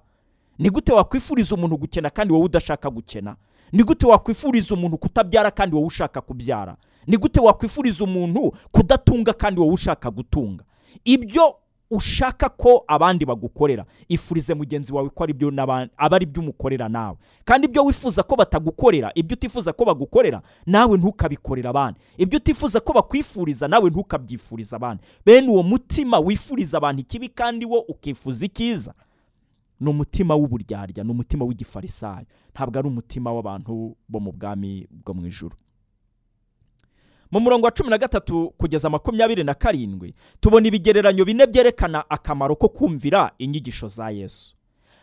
Ni 0.60 0.70
gute 0.70 0.94
wakwifuriza 0.94 1.56
umuntu 1.56 1.78
gukena 1.78 2.10
kandi 2.10 2.34
wowe 2.34 2.46
udashaka 2.46 2.90
gukena? 2.90 3.36
Ni 3.72 3.84
gute 3.84 4.08
wakwifuriza 4.08 4.76
umuntu 4.76 4.98
kutabyara 4.98 5.52
kandi 5.52 5.76
wowe 5.76 5.88
ushaka 5.88 6.22
kubyara? 6.22 6.76
Ni 7.08 7.18
gute 7.18 7.40
wakwifuriza 7.40 8.04
umuntu 8.04 8.52
kudatunga 8.72 9.34
kandi 9.34 9.60
wowe 9.62 9.74
ushaka 9.74 10.12
gutunga? 10.12 10.64
Ibyo 11.04 11.56
ushaka 11.98 12.50
ko 12.50 12.84
abandi 12.88 13.26
bagukorera. 13.26 13.86
Ifurize 14.10 14.54
mugenzi 14.54 14.94
wawe 14.94 15.10
ko 15.10 15.24
ari 15.24 15.34
byo 15.34 15.52
aba 15.58 16.16
ari 16.16 16.26
byo 16.26 16.42
umukorera 16.42 16.90
nawe. 16.90 17.18
Kandi 17.46 17.68
ibyo 17.68 17.86
wifuza 17.86 18.24
ko 18.24 18.36
batagukorera 18.36 19.12
ibyo 19.16 19.34
utifuza 19.36 19.74
ko 19.74 19.86
bagukorera 19.86 20.42
nawe 20.66 20.98
ntukabikorera 20.98 21.70
abandi. 21.70 22.00
Ibyo 22.18 22.38
utifuza 22.38 22.80
ko 22.80 22.94
bakwifuriza 22.94 23.68
nawe 23.68 23.90
ntukabyifuriza 23.90 24.76
abandi. 24.76 25.04
Bene 25.26 25.50
uwo 25.52 25.64
mutima 25.64 26.20
wifuriza 26.20 26.78
abantu 26.78 27.02
ikibi 27.02 27.30
kandi 27.30 27.66
wo 27.66 27.80
ukifuza 27.80 28.46
icyiza 28.46 28.94
ni 29.80 29.90
umutima 29.90 30.36
w'uburyarya 30.36 31.04
ni 31.04 31.12
umutima 31.12 31.46
w'igifarisayo 31.46 32.26
ntabwo 32.54 32.80
ari 32.80 32.88
umutima 32.88 33.34
w'abantu 33.34 33.96
bo 34.10 34.20
mu 34.20 34.32
bwami 34.32 34.88
bwo 34.92 35.14
mu 35.14 35.28
ijuru. 35.28 35.56
Mu 37.36 37.42
murongo 37.42 37.66
wa 37.66 37.72
cumi 37.72 37.90
na 37.90 37.98
gatatu 37.98 38.54
kugeza 38.58 38.90
makumyabiri 38.90 39.44
na 39.44 39.54
karindwi 39.54 40.14
tubona 40.40 40.68
ibigereranyo 40.68 41.26
bine 41.26 41.48
byerekana 41.48 42.10
akamaro 42.10 42.56
ko 42.56 42.70
kumvira 42.70 43.32
inyigisho 43.38 43.88
za 43.88 44.10
yesu. 44.10 44.56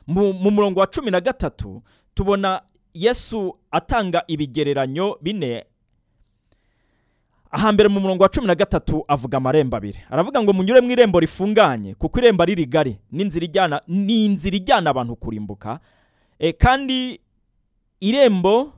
Mu 0.06 0.32
mu 0.32 0.50
murongo 0.50 0.80
wa 0.80 0.86
cumi 0.86 1.10
na 1.10 1.20
gatatu 1.20 1.82
tubona 2.14 2.62
yesu 2.94 3.58
atanga 3.70 4.24
ibigereranyo 4.26 5.18
bine. 5.20 5.64
Ahambere 7.50 7.88
mu 7.88 8.00
murongo 8.00 8.22
wa 8.22 8.28
cumi 8.28 8.46
na 8.46 8.54
gatatu 8.54 9.04
avuga 9.08 9.36
amarembo 9.36 9.76
abiri. 9.76 9.98
Aravuga 10.10 10.42
ngo 10.42 10.52
munyure 10.52 10.80
mu 10.80 10.90
irembo 10.90 11.20
rifunganye 11.20 11.94
kuko 11.94 12.18
irembo 12.18 12.42
ari 12.42 12.54
rigari. 12.54 12.96
Ni 13.12 13.22
inzira 14.24 14.56
ijyana 14.56 14.90
abantu 14.90 15.16
kurimbuka. 15.16 15.80
E, 16.38 16.52
kandi 16.52 17.20
irembo 18.00 18.72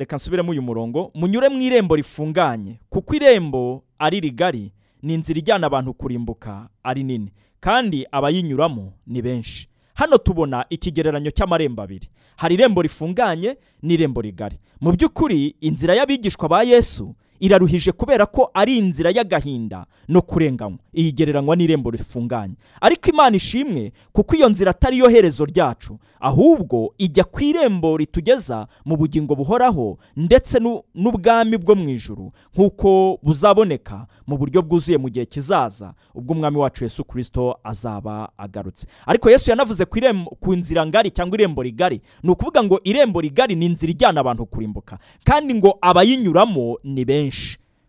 reka 0.00 0.16
nsubiremo 0.16 0.50
uyu 0.50 0.62
murongo. 0.62 1.10
Munyure 1.14 1.48
mu 1.48 1.60
irembo 1.60 1.96
rifunganye 1.96 2.78
kuko 2.88 3.14
irembo 3.14 3.82
ari 3.98 4.20
rigari 4.20 4.72
ni 5.02 5.14
inzira 5.14 5.38
ijyana 5.38 5.66
abantu 5.66 5.94
kurimbuka 5.94 6.68
ari 6.82 7.04
nini. 7.04 7.32
Kandi 7.60 8.06
abayinyuramo 8.12 8.92
ni 9.06 9.22
benshi. 9.22 9.68
Hano 9.94 10.18
tubona 10.18 10.64
ikigereranyo 10.70 11.30
cy'amarembo 11.30 11.82
abiri. 11.82 12.08
Hari 12.36 12.54
irembo 12.54 12.82
rifunganye 12.82 13.56
n'irembo 13.82 14.20
rigari. 14.20 14.56
Mu 14.80 14.92
by'ukuri 14.92 15.56
inzira 15.60 15.94
y'abigishwa 15.94 16.48
ba 16.48 16.62
yesu 16.62 17.14
iraruhije 17.40 17.92
kubera 17.92 18.26
ko 18.26 18.50
ari 18.54 18.78
inzira 18.78 19.10
y'agahinda 19.10 19.86
no 20.08 20.22
kurenganywa. 20.22 20.78
Iyi 20.94 21.12
gereranywa 21.12 21.56
n'irembo 21.56 21.90
rifunganye. 21.90 22.54
Ariko 22.80 23.10
imana 23.10 23.36
ishimwe 23.36 23.92
kuko 24.12 24.36
iyo 24.36 24.48
nzira 24.48 24.70
atari 24.70 24.98
yo 24.98 25.08
herezo 25.08 25.44
ryacu. 25.44 25.98
Ahubwo 26.20 26.94
ijya 26.98 27.24
ku 27.24 27.40
irembo 27.40 27.96
ritugeza 27.96 28.66
mu 28.84 28.96
bugingo 28.96 29.34
buhoraho 29.34 29.98
ndetse 30.16 30.58
n'u- 30.60 30.82
n'ubwami 30.94 31.56
bwo 31.58 31.74
mu 31.74 31.88
ijuru 31.88 32.32
nk'uko 32.54 33.18
buzaboneka 33.22 34.06
mu 34.26 34.36
buryo 34.38 34.62
bwuzuye 34.62 34.98
mu 34.98 35.08
gihe 35.08 35.24
kizaza 35.26 35.94
ubwo 36.14 36.34
umwami 36.34 36.56
wacu 36.58 36.84
yesu 36.84 37.04
kirisito 37.04 37.56
azaba 37.64 38.28
agarutse. 38.38 38.86
Ariko 39.06 39.30
yesu 39.30 39.50
yanavuze 39.50 39.84
ku 40.40 40.54
nzira 40.56 40.86
ngari 40.86 41.10
cyangwa 41.10 41.38
irembo 41.40 41.62
rigari. 41.62 42.00
Ni 42.22 42.30
ukuvuga 42.30 42.62
ngo 42.62 42.80
irembo 42.84 43.20
rigari 43.20 43.54
ni 43.56 43.66
inzira 43.66 43.90
ijyana 43.92 44.20
abantu 44.20 44.46
kurimbuka. 44.46 44.98
Kandi 45.24 45.54
ngo 45.54 45.78
abayinyuramo 45.80 46.76
ni 46.84 47.04
benshi. 47.04 47.29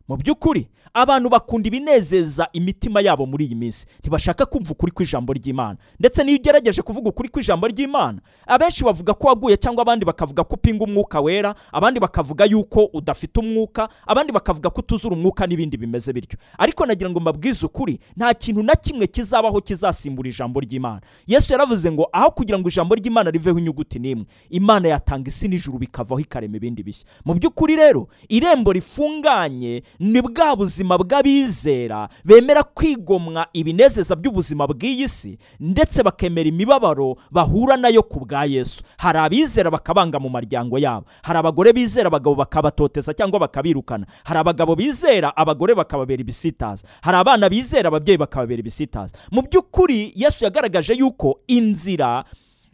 Mu 0.07 0.17
by'ukuri 0.17 0.67
abantu 0.93 1.29
bakunda 1.29 1.67
ibinezeza 1.67 2.47
imitima 2.53 3.01
yabo 3.01 3.25
muri 3.25 3.45
iyi 3.45 3.55
minsi. 3.55 3.85
Ntibashaka 3.99 4.45
kumva 4.45 4.71
ukuri 4.71 4.91
kw'ijambo 4.91 5.33
ry'imana. 5.33 5.77
Ndetse 5.99 6.23
n'iyo 6.23 6.37
ugerageje 6.37 6.81
kuvuga 6.81 7.09
ukuri 7.09 7.29
kw'ijambo 7.29 7.67
ry'imana 7.67 8.19
abenshi 8.47 8.83
bavuga 8.83 9.13
ko 9.13 9.27
waguye 9.27 9.57
cyangwa 9.57 9.81
abandi 9.81 10.05
bakavuga 10.05 10.43
ko 10.43 10.55
upinga 10.55 10.83
umwuka 10.83 11.21
wera 11.21 11.55
abandi 11.71 11.99
bakavuga 11.99 12.45
yuko 12.45 12.89
udafite 12.93 13.37
umwuka 13.39 13.89
abandi 14.07 14.31
bakavuga 14.33 14.69
ko 14.69 14.79
utuzura 14.83 15.15
umwuka 15.15 15.47
n'ibindi 15.47 15.77
bimeze 15.77 16.13
bityo. 16.13 16.39
Ariko 16.57 16.85
nagira 16.85 17.09
ngo 17.09 17.19
mbabwize 17.19 17.65
ukuri 17.65 17.99
nta 18.17 18.33
kintu 18.33 18.63
na 18.63 18.75
kimwe 18.75 19.07
kizabaho 19.07 19.61
kizasimbura 19.61 20.29
ijambo 20.29 20.59
ry'imana. 20.59 21.01
Yesu 21.27 21.53
yaravuze 21.53 21.91
ngo 21.91 22.09
aho 22.11 22.31
kugira 22.31 22.59
ngo 22.59 22.67
ijambo 22.69 22.95
ry'imana 22.95 23.31
riveho 23.31 23.59
inyuguti 23.59 23.99
n'imwe. 23.99 24.25
Imana 24.49 24.87
yatanga 24.87 25.27
isi 25.29 25.47
n'ijuru 25.47 25.77
bikavaho 25.79 26.19
ikarema 26.19 26.57
ibindi 26.57 26.83
bishya. 26.83 27.05
Mu 27.25 27.33
by'ukuri 27.33 27.75
rero 27.75 28.07
irembo 28.29 28.73
rifunganye 28.73 29.83
ni 29.99 30.21
bwa 30.21 30.55
buzima 30.55 30.80
bw'abizera 30.83 32.09
bemera 32.25 32.63
kwigomwa 32.63 33.47
ibinezeza 33.53 34.15
by'ubuzima 34.15 34.67
bw'iyi 34.67 35.09
si 35.09 35.37
ndetse 35.59 36.03
bakemera 36.03 36.49
imibabaro 36.49 37.15
bahura 37.31 37.77
na 37.77 37.89
yo 37.89 38.03
ku 38.03 38.19
bwa 38.25 38.45
yesu. 38.45 38.83
Hari 38.97 39.19
abizera 39.19 39.71
bakabanga 39.71 40.19
mu 40.19 40.29
maryango 40.29 40.77
yabo 40.79 41.05
hari 41.23 41.39
abagore 41.39 41.73
bizera 41.73 42.07
abagabo 42.07 42.35
bakabatoteza 42.35 43.13
cyangwa 43.13 43.39
bakabirukana 43.39 44.05
hari 44.23 44.39
abagabo 44.39 44.75
bizera 44.75 45.35
abagore 45.37 45.75
bakababera 45.75 46.21
ibisitaza 46.21 46.87
hari 47.01 47.17
abana 47.17 47.49
bizera 47.49 47.87
ababyeyi 47.87 48.17
bakababera 48.17 48.59
ibisitaza. 48.59 49.15
Mu 49.31 49.41
by'ukuri 49.41 50.13
yesu 50.15 50.43
yagaragaje 50.45 50.93
yuko 50.93 51.39
inzira 51.47 52.23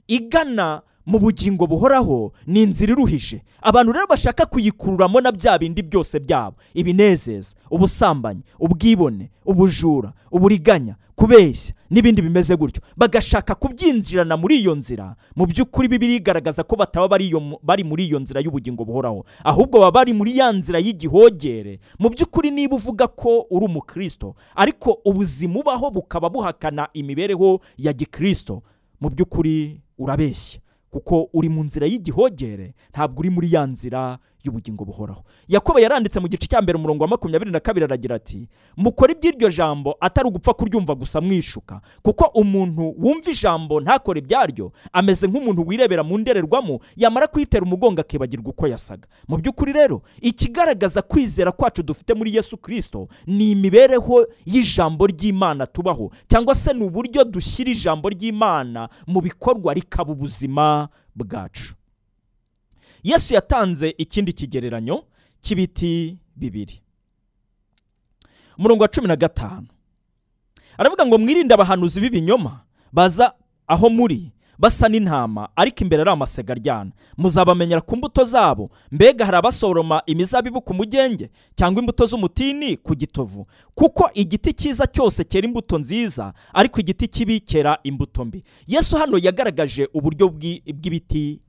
igana 0.08 0.82
mu 1.08 1.20
bugingo 1.20 1.64
buhoraho 1.68 2.32
ni 2.48 2.62
inzira 2.68 2.92
iruhije 2.92 3.42
abantu 3.62 3.92
rero 3.96 4.08
bashaka 4.08 4.46
kuyikururamo 4.46 5.22
na 5.22 5.32
bya 5.32 5.58
bindi 5.58 5.82
byose 5.82 6.20
byabo. 6.20 6.56
Ibinezeza 6.74 7.56
ubusambanyi 7.72 8.42
ubwibone 8.60 9.32
ubujura 9.46 10.14
uburiganya 10.32 10.96
kubeshya 11.16 11.74
n'ibindi 11.90 12.22
bimeze 12.22 12.56
gutyo. 12.56 12.82
Bagashaka 12.98 13.56
kubyinjirana 13.56 14.38
muri 14.38 14.60
iyo 14.60 14.76
nzira. 14.76 15.16
Mu 15.36 15.46
by'ukuri 15.48 15.88
bibiri 15.88 16.16
igaragaza 16.20 16.64
ko 16.64 16.76
bataba 16.76 17.08
bari 17.64 17.84
muri 17.84 18.06
iyo 18.06 18.20
nzira 18.20 18.42
y'ubugingo 18.44 18.86
buhoraho. 18.86 19.26
Ahubwo 19.44 19.80
baba 19.80 19.92
bari 20.04 20.14
muri 20.14 20.38
ya 20.38 20.52
nzira 20.52 20.80
y'igihogere. 20.80 21.80
Mu 22.00 22.10
by'ukuri 22.10 22.52
niba 22.52 22.76
uvuga 22.76 23.08
ko 23.08 23.48
uri 23.50 23.66
umukristo 23.66 24.36
ariko 24.56 25.00
ubuzima 25.06 25.60
ubaho 25.60 25.90
bukaba 25.92 26.30
buhakana 26.30 26.90
imibereho 26.94 27.60
ya 27.78 27.94
gikristo 27.94 28.62
mu 29.02 29.10
by'ukuri 29.10 29.80
urabeshya. 29.98 30.60
Kuko 30.98 31.30
uri 31.34 31.50
mu 31.50 31.64
nzira 31.64 31.86
y'igihogere 31.88 32.74
ntabwo 32.92 33.20
uri 33.22 33.30
muri 33.30 33.54
ya 33.54 33.66
nzira 33.66 34.18
y'ubugingo 34.44 34.86
buhoraho. 34.86 35.24
Yakobo 35.48 35.80
yaranditse 35.80 36.20
mu 36.20 36.28
gice 36.28 36.48
cya 36.48 36.62
mbere 36.62 36.78
umurongo 36.78 37.04
wa 37.04 37.10
makumyabiri 37.10 37.52
na 37.52 37.60
kabiri 37.60 37.84
aragira 37.86 38.16
ati 38.16 38.48
mukore 38.78 39.14
iby'iryo 39.14 39.50
jambo 39.50 39.96
atari 40.00 40.28
ugupfa 40.28 40.54
kuryumva 40.54 40.96
gusa 40.96 41.22
mwishuka 41.22 41.82
kuko 42.02 42.26
umuntu 42.40 42.96
wumva 42.98 43.32
ijambo 43.32 43.82
ntakore 43.82 44.20
ibyaryo 44.20 44.72
ameze 44.94 45.28
nk'umuntu 45.28 45.64
wirebera 45.68 46.04
mu 46.04 46.18
ndorerwamo 46.18 46.80
yamara 46.96 47.28
kuyitera 47.28 47.64
umugongo 47.66 48.02
akibagirwa 48.02 48.50
uko 48.50 48.68
yasaga. 48.68 49.08
Mu 49.28 49.38
by'ukuri 49.38 49.74
rero 49.74 50.02
ikigaragaza 50.22 51.02
kwizera 51.02 51.52
kwacu 51.52 51.84
dufite 51.84 52.14
muri 52.14 52.36
yesu 52.36 52.58
kirisito 52.58 53.08
ni 53.28 53.52
imibereho 53.52 54.26
y'ijambo 54.46 55.08
ry'imana 55.08 55.68
tubaho 55.68 56.12
cyangwa 56.28 56.56
se 56.56 56.74
ni 56.74 56.84
uburyo 56.86 57.24
dushyira 57.24 57.72
ijambo 57.72 58.10
ry'imana 58.10 58.90
mu 59.08 59.22
bikorwa 59.22 59.74
rikaba 59.74 60.12
ubuzima 60.12 60.90
bwacu. 61.16 61.77
Yesu 63.08 63.34
yatanze 63.34 63.90
ikindi 63.98 64.34
kigereranyo 64.34 65.04
cy'ibiti 65.42 66.18
bibiri. 66.36 66.82
Umurongo 68.58 68.84
wa 68.84 68.88
cumi 68.90 69.08
na 69.08 69.16
gatanu. 69.16 69.68
Aravuga 70.78 71.06
ngo 71.06 71.18
mwirinde 71.18 71.54
abahanuzi 71.54 72.02
b'ibinyoma 72.02 72.60
baza 72.94 73.34
aho 73.68 73.90
muri 73.90 74.32
basa 74.60 74.90
n'intama 74.90 75.50
ariko 75.56 75.84
imbere 75.84 76.02
ari 76.02 76.12
amasega 76.12 76.54
aryana. 76.54 76.92
Muzabamenyera 77.18 77.82
ku 77.82 77.98
mbuto 77.98 78.24
zabo. 78.24 78.70
Mbega 78.92 79.26
hari 79.26 79.38
abasoroma 79.38 80.02
imizabibu 80.06 80.62
ku 80.62 80.74
mugenge 80.74 81.30
cyangwa 81.56 81.80
imbuto 81.82 82.06
z'umutini 82.06 82.78
ku 82.78 82.96
gitovu? 82.96 83.48
Kuko 83.76 84.10
igiti 84.14 84.54
cyiza 84.54 84.88
cyose 84.88 85.24
cyera 85.24 85.48
imbuto 85.48 85.78
nziza 85.80 86.34
ariko 86.54 86.80
igiti 86.80 87.08
kibi 87.08 87.40
cyera 87.40 87.80
imbuto 87.84 88.26
mbi. 88.26 88.44
Yesu 88.68 88.98
hano 88.98 89.18
yagaragaje 89.18 89.90
uburyo 89.94 90.30
bw'ibiti 90.30 91.42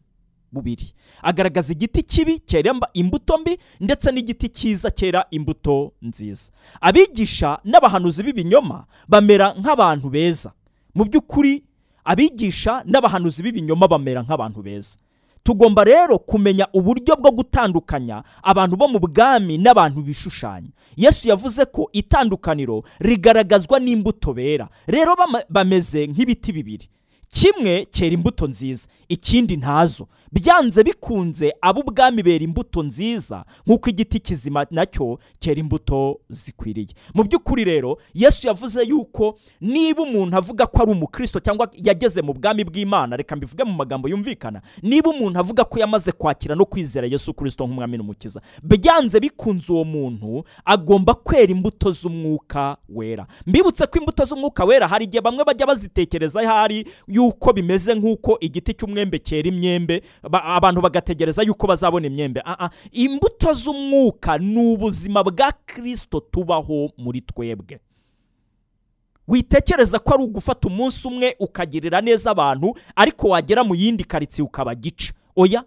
bubiri. 0.52 0.92
Agaragaza 1.22 1.72
igiti 1.72 2.02
kibi 2.02 2.38
cyera 2.38 2.74
imbuto 2.94 3.38
mbi 3.38 3.58
ndetse 3.80 4.12
n'igiti 4.12 4.48
cyiza 4.48 4.90
cyera 4.90 5.26
imbuto 5.30 5.92
nziza. 6.02 6.50
Abigisha 6.80 7.58
n'abahanuzi 7.64 8.22
b'ibinyoma 8.22 8.86
bamera 9.08 9.54
nk'abantu 9.58 10.10
beza. 10.10 10.52
Mu 10.94 11.04
by'ukuri 11.04 11.62
abigisha 12.04 12.82
n'abahanuzi 12.86 13.42
b'ibinyoma 13.42 13.88
bamera 13.88 14.22
nk'abantu 14.22 14.62
beza. 14.62 14.96
Tugomba 15.42 15.84
rero 15.84 16.18
kumenya 16.18 16.66
uburyo 16.72 17.16
bwo 17.16 17.30
gutandukanya 17.30 18.22
abantu 18.42 18.76
bo 18.76 18.88
mu 18.88 18.98
bwami 19.00 19.56
n'abantu 19.58 20.02
bishushanya. 20.02 20.68
Yesu 20.96 21.28
yavuze 21.28 21.64
ko 21.64 21.88
itandukaniro 21.92 22.82
rigaragazwa 23.00 23.80
n'imbuto 23.80 24.32
bera. 24.34 24.68
Rero 24.86 25.14
bameze 25.48 26.06
nk'ibiti 26.06 26.52
bibiri. 26.52 26.88
Kimwe 27.30 27.86
cyera 27.90 28.14
imbuto 28.14 28.46
nziza 28.46 28.88
ikindi 29.08 29.56
ntazo. 29.56 30.08
Byanze 30.32 30.84
bikunze 30.84 31.52
ab'ubwami 31.60 32.22
bera 32.22 32.44
imbuto 32.44 32.82
nziza 32.82 33.44
nk'uko 33.66 33.90
igiti 33.90 34.20
kizima 34.20 34.66
na 34.70 34.86
cyo 34.86 35.18
cyera 35.40 35.60
imbuto 35.60 36.20
zikwiriye. 36.28 36.94
Mu 37.14 37.24
by'ukuri 37.24 37.64
rero 37.64 37.98
yesu 38.14 38.46
yavuze 38.46 38.82
yuko 38.84 39.38
niba 39.60 40.02
umuntu 40.02 40.36
avuga 40.36 40.66
ko 40.66 40.82
ari 40.82 40.90
umukristo 40.92 41.40
cyangwa 41.40 41.68
yageze 41.84 42.22
mu 42.22 42.32
bwami 42.34 42.64
bw'imana 42.64 43.16
reka 43.16 43.36
mbivuge 43.36 43.64
mu 43.64 43.72
magambo 43.72 44.08
yumvikana 44.08 44.62
niba 44.82 45.10
umuntu 45.10 45.38
avuga 45.40 45.64
ko 45.64 45.78
yamaze 45.78 46.12
kwakira 46.12 46.54
no 46.54 46.64
kwizera 46.64 47.06
yesu 47.06 47.34
kirisito 47.34 47.64
nk'umwami 47.66 47.96
n'umukiza 47.98 48.40
byanze 48.62 49.20
bikunze 49.20 49.72
uwo 49.72 49.84
muntu 49.84 50.44
agomba 50.64 51.14
kwera 51.14 51.52
imbuto 51.52 51.90
z'umwuka 51.90 52.76
wera. 52.88 53.26
Mbibutse 53.46 53.86
ko 53.86 53.98
imbuto 53.98 54.24
z'umwuka 54.24 54.64
wera 54.64 54.88
hari 54.88 55.04
igihe 55.04 55.20
bamwe 55.20 55.44
bajya 55.44 55.66
bazitekereza 55.66 56.40
ahari 56.40 56.84
yuko 57.08 57.52
bimeze 57.52 57.94
nk'uko 57.94 58.36
igiti 58.40 58.74
cy'umwembe 58.74 59.18
cyera 59.18 59.48
imyembe 59.48 60.02
abantu 60.22 60.80
bagategereza 60.80 61.42
yuko 61.42 61.66
bazabona 61.66 62.06
imyembe. 62.06 62.42
Imbuto 62.92 63.52
z'umwuka 63.52 64.38
ni 64.38 64.72
ubuzima 64.74 65.24
bwa 65.24 65.52
kirisito 65.66 66.20
tubaho 66.20 66.90
muri 66.96 67.20
twebwe. 67.20 67.80
Witekereza 69.28 69.98
ko 69.98 70.14
ari 70.14 70.22
ugufata 70.24 70.68
umunsi 70.68 71.08
umwe 71.08 71.36
ukagirira 71.40 72.00
neza 72.00 72.30
abantu 72.30 72.74
ariko 72.96 73.28
wagera 73.28 73.64
mu 73.64 73.74
yindi 73.74 74.04
karitsiye 74.04 74.44
ukaba 74.46 74.74
gica 74.74 75.12
oya 75.36 75.64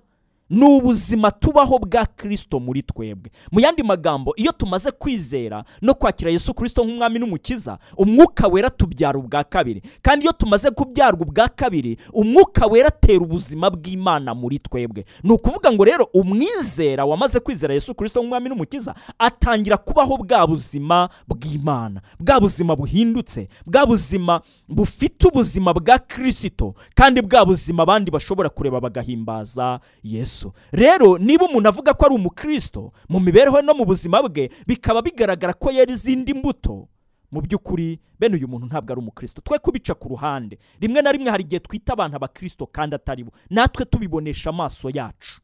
ni 0.52 0.66
ubuzima 0.66 1.32
tubaho 1.32 1.80
bwa 1.80 2.06
kirisito 2.06 2.60
muri 2.60 2.82
twebwe. 2.84 3.32
Mu 3.52 3.60
yandi 3.60 3.84
magambo 3.84 4.34
iyo 4.36 4.52
tumaze 4.52 4.92
kwizera 4.92 5.64
no 5.82 5.94
kwakira 5.94 6.32
yesu 6.32 6.54
kirisito 6.54 6.84
nk'umwami 6.86 7.20
n'umukiza 7.20 7.78
umwuka 7.98 8.48
wera 8.48 8.70
tubyara 8.70 9.20
ubwa 9.20 9.44
kabiri. 9.44 9.82
Kandi 10.02 10.26
iyo 10.26 10.32
tumaze 10.34 10.72
kubyarwa 10.72 11.22
ubwa 11.22 11.48
kabiri 11.50 11.98
umwuka 12.14 12.68
wera 12.68 12.88
atera 12.88 13.20
ubuzima 13.24 13.70
bw'imana 13.70 14.36
muri 14.36 14.60
twebwe. 14.60 15.06
Ni 15.24 15.32
ukuvuga 15.32 15.72
ngo 15.72 15.84
rero 15.86 16.10
umwizera 16.14 17.06
wamaze 17.06 17.40
kwizera 17.40 17.74
yesu 17.74 17.96
kirisito 17.96 18.20
nk'umwami 18.20 18.50
n'umukiza 18.50 18.96
atangira 19.20 19.78
kubaho 19.78 20.18
bwa 20.18 20.48
buzima 20.48 21.10
bw'imana. 21.28 22.02
Bwa 22.20 22.40
buzima 22.40 22.76
buhindutse 22.76 23.48
bwa 23.66 23.86
buzima 23.86 24.42
bufite 24.68 25.28
ubuzima 25.28 25.74
bwa 25.74 26.00
kirisito 26.00 26.76
kandi 26.96 27.22
bwa 27.22 27.46
buzima 27.46 27.84
abandi 27.84 28.12
bashobora 28.12 28.50
kureba 28.50 28.82
bagahimbaza 28.82 29.80
yesu. 30.04 30.41
Rero 30.72 31.18
niba 31.18 31.46
umuntu 31.46 31.70
avuga 31.70 31.94
ko 31.94 32.06
ari 32.06 32.16
umukristo 32.16 32.92
mu 33.10 33.20
mibereho 33.20 33.62
no 33.62 33.74
mu 33.74 33.86
buzima 33.86 34.22
bwe 34.26 34.50
bikaba 34.68 35.02
bigaragara 35.02 35.54
ko 35.54 35.72
yari 35.72 35.94
izindi 35.94 36.34
mbuto. 36.34 36.88
Mu 37.32 37.40
by'ukuri 37.42 38.00
bene 38.20 38.36
uyu 38.36 38.48
muntu 38.48 38.66
ntabwo 38.68 38.92
ari 38.92 39.00
umukristo. 39.02 39.42
Twe 39.42 39.60
kubica 39.60 39.94
ku 39.96 40.10
ruhande. 40.10 40.60
Rimwe 40.82 41.02
na 41.02 41.12
rimwe 41.12 41.32
hari 41.32 41.44
igihe 41.44 41.60
twita 41.60 41.94
abantu 41.94 42.16
abakristo 42.20 42.66
kandi 42.68 42.96
atari 42.96 43.24
bo. 43.24 43.32
Natwe 43.50 43.86
tubibonesha 43.86 44.50
amaso 44.50 44.90
yacu. 44.90 45.40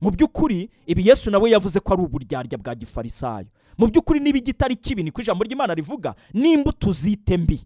Mu 0.00 0.10
by'ukuri 0.10 0.70
ibi 0.86 1.08
yesu 1.08 1.30
nawe 1.30 1.50
yavuze 1.50 1.80
ko 1.80 1.92
ari 1.94 2.02
uburyarya 2.02 2.58
bwa 2.58 2.74
gifarisayo. 2.74 3.46
Mu 3.78 3.86
by'ukuri 3.86 4.20
niba 4.20 4.38
igitari 4.38 4.76
kibi 4.76 5.02
niko 5.02 5.22
ijambo 5.22 5.44
ry'imana 5.44 5.74
rivuga 5.74 6.14
n'imbuto 6.34 6.90
uzite 6.90 7.36
mbi. 7.38 7.62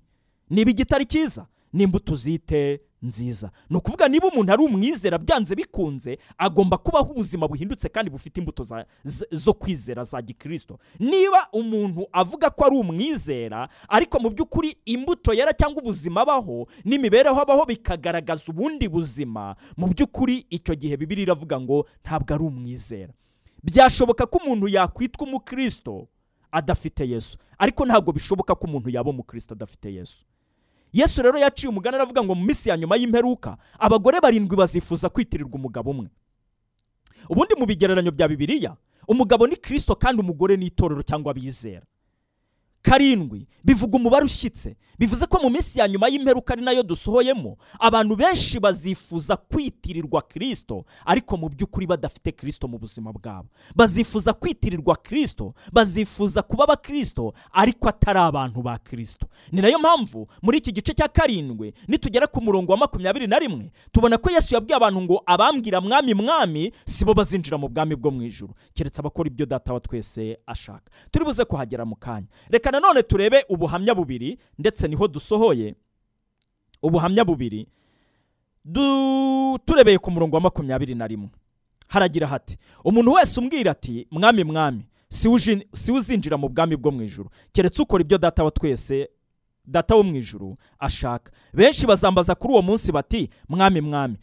Niba 0.51 0.71
igitari 0.71 1.05
cyiza 1.09 1.47
n'imbuto 1.73 2.13
uzite 2.13 2.81
nziza. 3.03 3.51
Ni 3.71 3.77
ukuvuga 3.77 4.09
niba 4.09 4.29
umuntu 4.29 4.53
ari 4.53 4.63
umwizera 4.63 5.19
byanze 5.19 5.55
bikunze 5.55 6.19
agomba 6.39 6.77
kubaho 6.79 7.11
ubuzima 7.13 7.49
buhindutse 7.49 7.89
kandi 7.89 8.11
bufite 8.11 8.39
imbuto 8.41 8.67
zo 9.33 9.53
kwizera 9.55 10.05
za 10.05 10.23
gikirisito 10.23 10.79
niba 10.99 11.49
umuntu 11.53 12.07
avuga 12.13 12.51
ko 12.51 12.65
ari 12.67 12.77
umwizera 12.77 13.69
ariko 13.89 14.19
mu 14.21 14.31
by'ukuri 14.31 14.75
imbuto 14.85 15.33
yera 15.33 15.53
cyangwa 15.53 15.83
ubuzima 15.83 16.21
abaho 16.23 16.67
n'imibereho 16.85 17.39
abaho 17.41 17.65
bikagaragaza 17.67 18.43
ubundi 18.51 18.89
buzima 18.89 19.55
mu 19.77 19.87
by'ukuri 19.87 20.47
icyo 20.51 20.75
gihe 20.75 20.97
bibiri 20.97 21.23
iravuga 21.23 21.61
ngo 21.61 21.87
ntabwo 22.05 22.35
ari 22.35 22.45
umwizera. 22.45 23.13
Byashoboka 23.63 24.27
ko 24.27 24.39
umuntu 24.43 24.69
yakwitwa 24.69 25.27
umukristo 25.27 26.09
adafite 26.51 27.07
yesu 27.09 27.39
ariko 27.59 27.87
ntabwo 27.87 28.13
bishoboka 28.13 28.55
ko 28.55 28.67
umuntu 28.67 28.91
yaba 28.91 29.11
umukristo 29.11 29.55
adafite 29.55 29.95
yesu. 29.95 30.25
Yesu 31.01 31.23
rero 31.23 31.39
yaciye 31.39 31.71
umugani 31.71 31.97
aravuga 31.97 32.23
ngo 32.25 32.35
mu 32.35 32.45
minsi 32.45 32.69
ya 32.69 32.77
nyuma 32.77 32.97
y'imperuka 32.97 33.57
abagore 33.79 34.21
barindwi 34.21 34.57
bazifuza 34.57 35.09
kwitirirwa 35.09 35.55
umugabo 35.55 35.91
umwe. 35.91 36.09
Ubundi 37.29 37.55
mu 37.59 37.67
bigereranyo 37.67 38.11
bya 38.11 38.29
bibiliya 38.29 38.77
umugabo 39.09 39.47
ni 39.47 39.57
kirisito 39.57 39.95
kandi 39.95 40.21
umugore 40.21 40.57
ni 40.57 40.67
itorero 40.67 41.03
cyangwa 41.03 41.31
abizera. 41.31 41.87
Karindwi 42.89 43.47
bivuga 43.65 43.97
umubare 43.97 44.25
ushyitse. 44.25 44.77
Bivuze 44.99 45.27
ko 45.27 45.39
mu 45.43 45.51
minsi 45.51 45.79
ya 45.79 45.89
nyuma 45.89 46.09
y'imperuka 46.09 46.53
ari 46.55 46.63
na 46.63 46.73
yo 46.73 46.83
dusohoyemo 46.83 47.57
abantu 47.81 48.17
benshi 48.17 48.59
bazifuza 48.61 49.37
kwitirirwa 49.37 50.23
kirisito 50.23 50.85
ariko 51.07 51.37
mu 51.37 51.49
by'ukuri 51.49 51.87
badafite 51.87 52.33
kirisito 52.33 52.69
mu 52.69 52.79
buzima 52.79 53.13
bwabo. 53.13 53.49
Bazifuza 53.77 54.33
kwitirirwa 54.33 54.97
kirisito 54.97 55.55
bazifuza 55.73 56.43
kuba 56.43 56.65
abakirisito 56.65 57.33
ariko 57.53 57.89
atari 57.89 58.19
abantu 58.19 58.63
ba 58.63 58.79
kirisito 58.79 59.29
ni 59.53 59.63
na 59.63 59.69
yo 59.69 59.79
mpamvu 59.79 60.27
muri 60.43 60.59
iki 60.59 60.73
gice 60.73 60.93
cya 60.95 61.09
karindwi 61.09 61.73
nitugera 61.89 62.27
ku 62.27 62.43
murongo 62.43 62.73
wa 62.73 62.79
makumyabiri 62.79 63.27
na 63.27 63.39
rimwe 63.39 63.71
tubona 63.93 64.19
ko 64.19 64.31
yesu 64.31 64.55
yabwiye 64.55 64.77
abantu 64.77 65.03
ngo 65.03 65.23
abambwira 65.27 65.81
mwami 65.81 66.15
mwami 66.15 66.73
si 66.87 67.05
bo 67.05 67.15
bazinjira 67.15 67.59
mu 67.59 67.69
bwami 67.69 67.95
bwo 67.97 68.11
mu 68.11 68.23
ijuru. 68.23 68.55
Keretse 68.75 68.99
abakora 69.01 69.29
ibyo 69.31 69.47
data 69.47 69.73
wa 69.73 69.81
twese 69.81 70.39
ashaka. 70.47 70.91
Turi 71.11 71.25
buze 71.25 71.45
kuhagera 71.45 71.85
mu 71.85 71.95
kanya. 71.97 72.27
Reka 72.51 72.71
nanone 72.81 73.03
turebe 73.03 73.45
ubuhamya 73.49 73.95
bubiri 73.95 74.39
ndetse 74.59 74.89
ni 74.89 74.97
ho 74.97 75.09
dusohoye. 75.09 75.75
Ubuhamya 76.83 77.25
bubiri. 77.25 77.67
Turebeye 79.65 79.99
ku 79.99 80.11
murongo 80.11 80.37
wa 80.37 80.41
makumyabiri 80.43 80.95
na 80.95 81.07
rimwe. 81.07 81.29
Haragira 81.89 82.27
hati 82.27 82.57
umuntu 82.85 83.13
wese 83.13 83.41
umbwira 83.41 83.71
ati 83.71 84.07
mwami 84.11 84.45
mwami 84.45 84.83
si 85.73 85.91
uzinjira 85.93 86.37
mu 86.37 86.49
bwami 86.49 86.77
bwo 86.77 86.91
mu 86.91 87.03
ijuru. 87.03 87.31
Keretse 87.53 87.83
ukora 87.83 88.03
ibyo 88.05 88.19
data 88.19 88.45
wa 88.45 88.51
twese 88.51 89.09
data 89.71 89.95
wo 89.97 90.03
mu 90.03 90.17
ijuru 90.17 90.57
ashaka. 90.79 91.33
Benshi 91.55 91.87
bazambaza 91.87 92.35
kuri 92.35 92.53
uwo 92.53 92.63
munsi 92.63 92.93
bati 92.93 93.29
mwami 93.49 93.81
mwami 93.81 94.17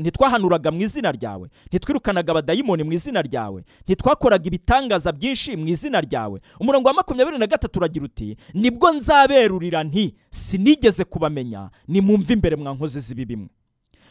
ntitwahanuraga 0.00 0.70
mu 0.70 0.80
izina 0.80 1.12
ryawe 1.12 1.48
ntitwirukanaga 1.68 2.32
abadayimoni 2.32 2.82
mu 2.84 2.92
izina 2.92 3.22
ryawe 3.22 3.64
ntitwakoraga 3.84 4.46
ibitangaza 4.46 5.12
byinshi 5.12 5.56
mu 5.56 5.68
izina 5.68 6.00
ryawe. 6.00 6.40
Umurongo 6.60 6.88
wa 6.88 6.94
makumyabiri 6.94 7.38
na 7.38 7.46
gatatu 7.46 7.78
uragira 7.78 8.04
uti 8.04 8.36
ni 8.54 8.70
bwo 8.70 8.92
nzaberurira 8.92 9.84
nti 9.84 10.14
sinigeze 10.30 11.04
kubamenya 11.04 11.70
nimwumve 11.88 12.32
imbere 12.32 12.56
mwa 12.56 12.74
nkozi 12.74 13.00
z'ibi 13.00 13.24
bimwe 13.24 13.48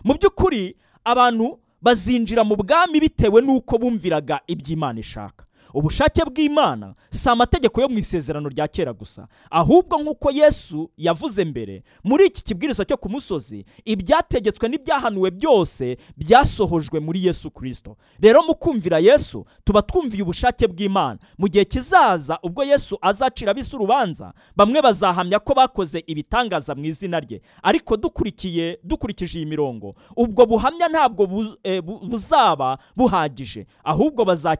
mu 0.03 0.13
by'ukuri 0.13 0.75
abantu 1.03 1.59
bazinjira 1.81 2.43
mu 2.43 2.55
bwami 2.55 2.99
bitewe 2.99 3.41
n'uko 3.41 3.77
bumviraga 3.77 4.39
iby'imana 4.47 4.99
ishaka. 4.99 5.45
Ubushake 5.73 6.21
bw'imana 6.25 6.95
si 7.11 7.29
amategeko 7.29 7.81
yo 7.81 7.89
mu 7.89 7.97
isezerano 7.97 8.49
rya 8.49 8.67
kera 8.67 8.93
gusa. 8.93 9.27
Ahubwo 9.51 9.97
nk'uko 10.01 10.31
yesu 10.31 10.89
yavuze 10.97 11.45
mbere 11.45 11.83
muri 12.03 12.25
iki 12.27 12.43
kibwiriza 12.43 12.85
cyo 12.85 12.97
ku 12.97 13.09
musozi 13.09 13.65
ibyategetswe 13.85 14.69
n'ibyahanuwe 14.69 15.31
byose 15.31 15.97
byasohojwe 16.17 16.99
muri 16.99 17.25
yesu 17.25 17.51
kirisito 17.51 17.97
rero 18.19 18.43
mu 18.43 18.55
kumvira 18.55 18.99
yesu 18.99 19.45
tuba 19.63 19.81
twumviye 19.81 20.23
ubushake 20.23 20.67
bw'imana. 20.67 21.19
Mu 21.37 21.47
gihe 21.47 21.65
kizaza 21.65 22.39
ubwo 22.43 22.63
yesu 22.63 22.97
azacira 23.01 23.51
ab'isi 23.51 23.75
urubanza 23.75 24.33
bamwe 24.55 24.81
bazahamya 24.81 25.39
ko 25.39 25.53
bakoze 25.53 26.03
ibitangaza 26.07 26.75
mu 26.75 26.85
izina 26.85 27.19
rye. 27.19 27.41
Ariko 27.63 27.97
dukurikiye 27.97 28.79
dukurikije 28.83 29.39
iyi 29.39 29.45
mirongo 29.45 29.95
ubwo 30.15 30.45
buhamya 30.45 30.87
ntabwo 30.89 31.23
eh, 31.63 31.81
bu- 31.81 31.99
buzaba 32.07 32.77
buhagije. 32.95 33.65
Ahubwo 33.83 34.25
baza- 34.25 34.57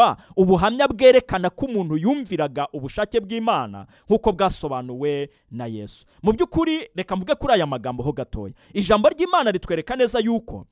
hazakenerwa 0.00 0.16
ubuhamya 0.36 0.88
bwerekana 0.88 1.50
ko 1.50 1.66
umuntu 1.66 1.96
yumviraga 1.96 2.66
ubushake 2.72 3.20
bw'imana 3.20 3.86
nk'uko 4.08 4.32
bwasobanuwe 4.32 5.30
na 5.50 5.66
yesu. 5.66 6.06
Mu 6.22 6.32
by'ukuri 6.32 6.90
reka 6.96 7.16
mvuge 7.16 7.34
kuri 7.34 7.52
aya 7.54 7.66
magambo 7.66 8.02
ho 8.02 8.12
gatoya. 8.12 8.54
Ijambo 8.72 9.08
ry'imana 9.08 9.50
ritwereka 9.50 9.96
neza 9.96 10.18
yuko 10.18 10.66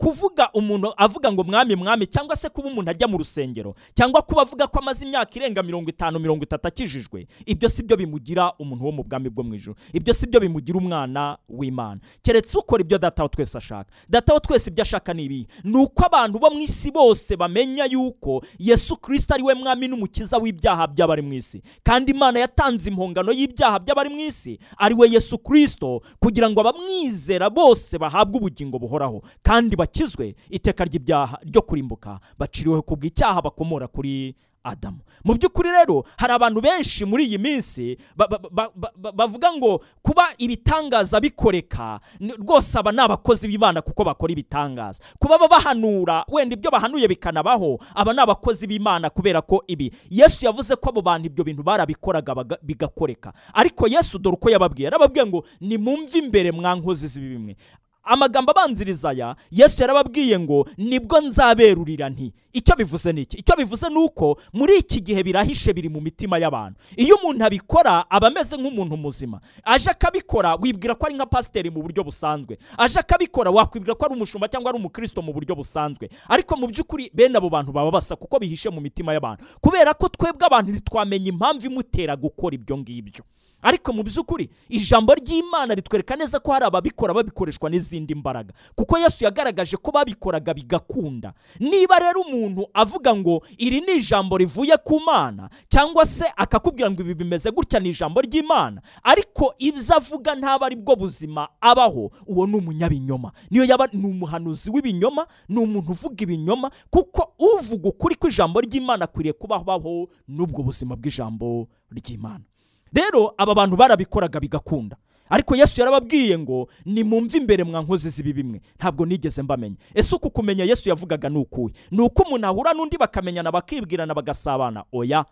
kuvuga 0.00 0.48
umuntu 0.54 0.92
avuga 0.96 1.32
ngo 1.32 1.44
mwami 1.44 1.76
mwami 1.76 2.06
cyangwa 2.06 2.36
se 2.36 2.48
kuba 2.48 2.68
umuntu 2.68 2.90
ajya 2.90 3.08
mu 3.08 3.18
rusengero 3.18 3.74
cyangwa 3.94 4.22
kuba 4.22 4.42
avuga 4.42 4.66
ko 4.66 4.78
amaze 4.80 5.04
imyaka 5.04 5.36
irenga 5.36 5.62
mirongo 5.62 5.90
itanu 5.90 6.18
mirongo 6.18 6.44
itatu 6.44 6.68
akijijwe 6.68 7.26
ibyo 7.46 7.68
si 7.68 7.82
byo 7.84 7.96
bimugira 7.96 8.52
umuntu 8.58 8.84
wo 8.84 8.92
mu 8.92 9.02
bwami 9.04 9.28
bwo 9.28 9.44
mu 9.44 9.54
ijoro 9.54 9.76
ibyo 9.92 10.14
si 10.14 10.26
byo 10.26 10.40
bimugira 10.40 10.78
umwana 10.78 11.36
w'imana. 11.48 12.00
Keretse 12.22 12.56
ukora 12.58 12.80
ibyo 12.80 12.98
data 12.98 13.22
wa 13.22 13.28
twese 13.28 13.58
ashaka. 13.58 13.92
Data 14.08 14.32
wa 14.34 14.40
twese 14.40 14.70
ibyo 14.70 14.82
ashaka 14.82 15.14
ni 15.14 15.24
ibi. 15.24 15.46
Ni 15.64 15.76
uko 15.76 16.04
abantu 16.06 16.38
bo 16.38 16.50
mu 16.50 16.60
isi 16.60 16.90
bose 16.90 17.36
bamenya 17.36 17.84
yuko 17.84 18.42
yesu 18.58 18.96
kirisita 18.96 19.34
ari 19.34 19.42
we 19.44 19.54
mwami 19.54 19.88
n'umukiza 19.88 20.38
w'ibyaha 20.38 20.86
by'abari 20.86 21.22
mu 21.22 21.32
isi. 21.34 21.62
Kandi 21.82 22.12
imana 22.12 22.38
yatanze 22.40 22.90
impongano 22.90 23.32
y'ibyaha 23.32 23.78
by'abari 23.78 24.08
mu 24.08 24.20
isi. 24.20 24.58
Ari 24.78 24.94
we 24.94 25.08
yesu 25.10 25.38
kirisito 25.38 26.00
kugira 26.20 26.50
ngo 26.50 26.60
abamwizera 26.60 27.50
bose 27.50 27.98
bahabwe 27.98 28.38
ubugingo 28.40 28.78
buhoraho. 28.78 29.22
Kandi 29.42 29.76
bakizwe 29.94 30.34
iteka 30.50 30.84
ry'ibyaha 30.84 31.38
ryo 31.44 31.62
kurimbuka 31.62 32.20
baciriweho 32.38 32.82
ku 32.82 32.96
bw'icyaha 32.96 33.42
bakomora 33.42 33.88
kuri 33.88 34.34
adamu. 34.62 34.98
Mu 35.24 35.34
by'ukuri 35.34 35.70
rero 35.72 36.04
hari 36.20 36.32
abantu 36.36 36.60
benshi 36.60 37.04
muri 37.08 37.24
iyi 37.24 37.38
minsi 37.40 37.96
ba- 38.16 38.28
ba- 38.28 38.38
ba- 38.52 38.70
ba- 38.76 38.92
ba- 38.96 39.12
bavuga 39.12 39.48
ngo 39.56 39.80
kuba 40.04 40.22
ibitangaza 40.38 41.16
bikoreka 41.20 42.00
rwose 42.38 42.76
aba 42.78 42.92
ni 42.92 43.00
abakozi 43.00 43.48
b'imana 43.48 43.80
kuko 43.82 44.04
bakora 44.04 44.32
ibitangaza. 44.32 45.00
Kuba 45.18 45.38
baba 45.40 45.48
bahanura 45.56 46.24
wenda 46.28 46.54
ibyo 46.54 46.70
bahanuye 46.70 47.08
bikanabaho 47.08 47.80
aba 47.96 48.12
ni 48.12 48.20
abakozi 48.20 48.66
b'imana 48.68 49.08
kubera 49.10 49.40
ko 49.42 49.64
ibi. 49.66 49.90
Yesu 50.12 50.44
yavuze 50.44 50.76
ko 50.76 50.88
abo 50.92 51.00
bantu 51.02 51.26
ibyo 51.32 51.44
bintu 51.44 51.62
barabikoraga 51.64 52.34
bigakoreka. 52.62 53.32
Ariko 53.56 53.88
yesu 53.88 54.18
dore 54.20 54.36
uko 54.36 54.50
yababwiye. 54.52 54.84
Yarababwiye 54.92 55.24
ngo 55.26 55.44
nimumve 55.60 56.18
imbere 56.20 56.52
mwa 56.52 56.74
nkozi 56.76 57.08
z'ibi 57.08 57.28
bimwe. 57.28 57.56
Amagambo 58.02 58.50
abanziriza 58.50 59.10
aya 59.10 59.36
yesu 59.50 59.82
yarababwiye 59.82 60.38
ngo 60.38 60.68
ni 60.78 60.98
bwo 61.00 61.20
nzaberurira 61.20 62.08
nti. 62.10 62.32
Icyo 62.52 62.76
bivuze 62.76 63.12
ni 63.12 63.20
iki? 63.22 63.36
Icyo 63.36 63.56
bivuze 63.56 63.88
ni 63.88 63.96
uko 63.98 64.40
muri 64.52 64.76
iki 64.78 65.00
gihe 65.00 65.22
birahishe 65.22 65.72
biri 65.72 65.88
mu 65.88 66.00
mitima 66.00 66.38
y'abantu. 66.38 66.80
Iyo 66.96 67.16
umuntu 67.16 67.44
abikora 67.44 68.10
aba 68.10 68.26
ameze 68.26 68.56
nk'umuntu 68.56 68.96
muzima. 68.96 69.40
Aje 69.64 69.90
akabikora 69.90 70.54
wibwira 70.58 70.94
ko 70.94 71.06
ari 71.06 71.14
nka 71.14 71.26
pasiteri 71.26 71.70
mu 71.70 71.82
buryo 71.82 72.02
busanzwe. 72.04 72.58
Aje 72.78 72.98
akabikora 72.98 73.50
wakwibwira 73.50 73.94
ko 73.94 74.04
ari 74.06 74.14
umushumba 74.14 74.48
cyangwa 74.48 74.70
ari 74.70 74.78
umukristo 74.82 75.22
mu 75.22 75.32
buryo 75.32 75.54
busanzwe. 75.54 76.08
Ariko 76.28 76.56
mu 76.56 76.66
by'ukuri 76.66 77.10
bene 77.14 77.38
abo 77.38 77.48
bantu 77.48 77.70
baba 77.72 77.90
basa 77.90 78.16
kuko 78.18 78.38
bihishe 78.42 78.66
mu 78.70 78.80
mitima 78.82 79.12
y'abantu. 79.14 79.44
Kubera 79.62 79.94
ko 79.94 80.08
twebwe 80.10 80.46
abantu 80.46 80.72
ntitwamenya 80.74 81.28
impamvu 81.30 81.66
imutera 81.70 82.16
gukora 82.18 82.54
ibyo 82.58 82.78
ngibyo. 82.82 83.22
Ariko 83.62 83.92
mu 83.92 84.02
by'ukuri 84.02 84.50
ijambo 84.68 85.14
ry'imana 85.14 85.74
ritwereka 85.74 86.16
neza 86.16 86.38
ko 86.40 86.52
hari 86.52 86.64
ababikora 86.64 87.14
babikoreshwa 87.14 87.70
n'izindi 87.70 88.14
mbaraga. 88.14 88.54
Kuko 88.74 88.98
yesu 88.98 89.24
yagaragaje 89.24 89.76
ko 89.76 89.90
babikoraga 89.90 90.54
bigakunda. 90.54 91.32
Niba 91.60 91.98
rero 91.98 92.20
umuntu 92.20 92.66
avuga 92.74 93.14
ngo 93.16 93.42
iri 93.58 93.80
ni 93.80 93.92
ijambo 94.00 94.36
rivuye 94.38 94.76
ku 94.84 95.00
mana 95.00 95.50
cyangwa 95.68 96.06
se 96.06 96.24
akakubwira 96.36 96.90
ngo 96.90 97.02
ibi 97.02 97.14
bimeze 97.14 97.50
gutya 97.50 97.80
ni 97.80 97.88
ijambo 97.90 98.20
ry'imana 98.20 98.82
ariko 99.02 99.54
ibyo 99.58 99.96
avuga 99.96 100.34
ntaba 100.34 100.66
ari 100.66 100.76
bwo 100.76 100.96
buzima 100.96 101.48
abaho 101.60 102.10
uwo 102.26 102.46
ni 102.46 102.56
umunyabinyoma. 102.56 103.32
Niyo 103.50 103.64
yaba 103.64 103.88
ni 103.92 104.06
umuhanuzi 104.06 104.70
w'ibinyoma 104.70 105.26
ni 105.48 105.58
umuntu 105.60 105.90
uvuga 105.92 106.22
ibinyoma 106.22 106.70
kuko 106.90 107.32
uvuga 107.38 107.88
ukuri 107.88 108.14
kw'ijambo 108.14 108.60
ry'imana 108.60 109.04
akwiriye 109.04 109.32
kubaho 109.32 110.08
n'ubwo 110.28 110.62
buzima 110.62 110.96
bw'ijambo 110.96 111.68
ry'imana. 111.92 112.44
Rero 112.92 113.34
aba 113.38 113.54
bantu 113.54 113.76
barabikoraga 113.76 114.40
bigakunda. 114.40 114.96
Ariko 115.30 115.56
yesu 115.56 115.80
yarababwiye 115.80 116.38
ngo 116.38 116.68
nimumve 116.84 117.38
imbere 117.38 117.64
mwa 117.64 117.82
nkozi 117.82 118.10
z'ibi 118.10 118.32
bimwe. 118.32 118.60
Ntabwo 118.76 119.06
nigeze 119.06 119.42
mbamenya. 119.42 119.76
Ese 119.94 120.16
uku 120.16 120.30
kumenya 120.30 120.64
yesu 120.64 120.88
yavugaga 120.88 121.28
ni 121.28 121.38
ukuhe? 121.38 121.74
Ni 121.90 122.00
uko 122.02 122.22
umuntu 122.22 122.46
ahura 122.46 122.72
n'undi 122.74 122.98
bakamenyana 122.98 123.52
bakibwirana 123.52 124.14
bagasabana. 124.14 124.84
Oya. 124.92 125.24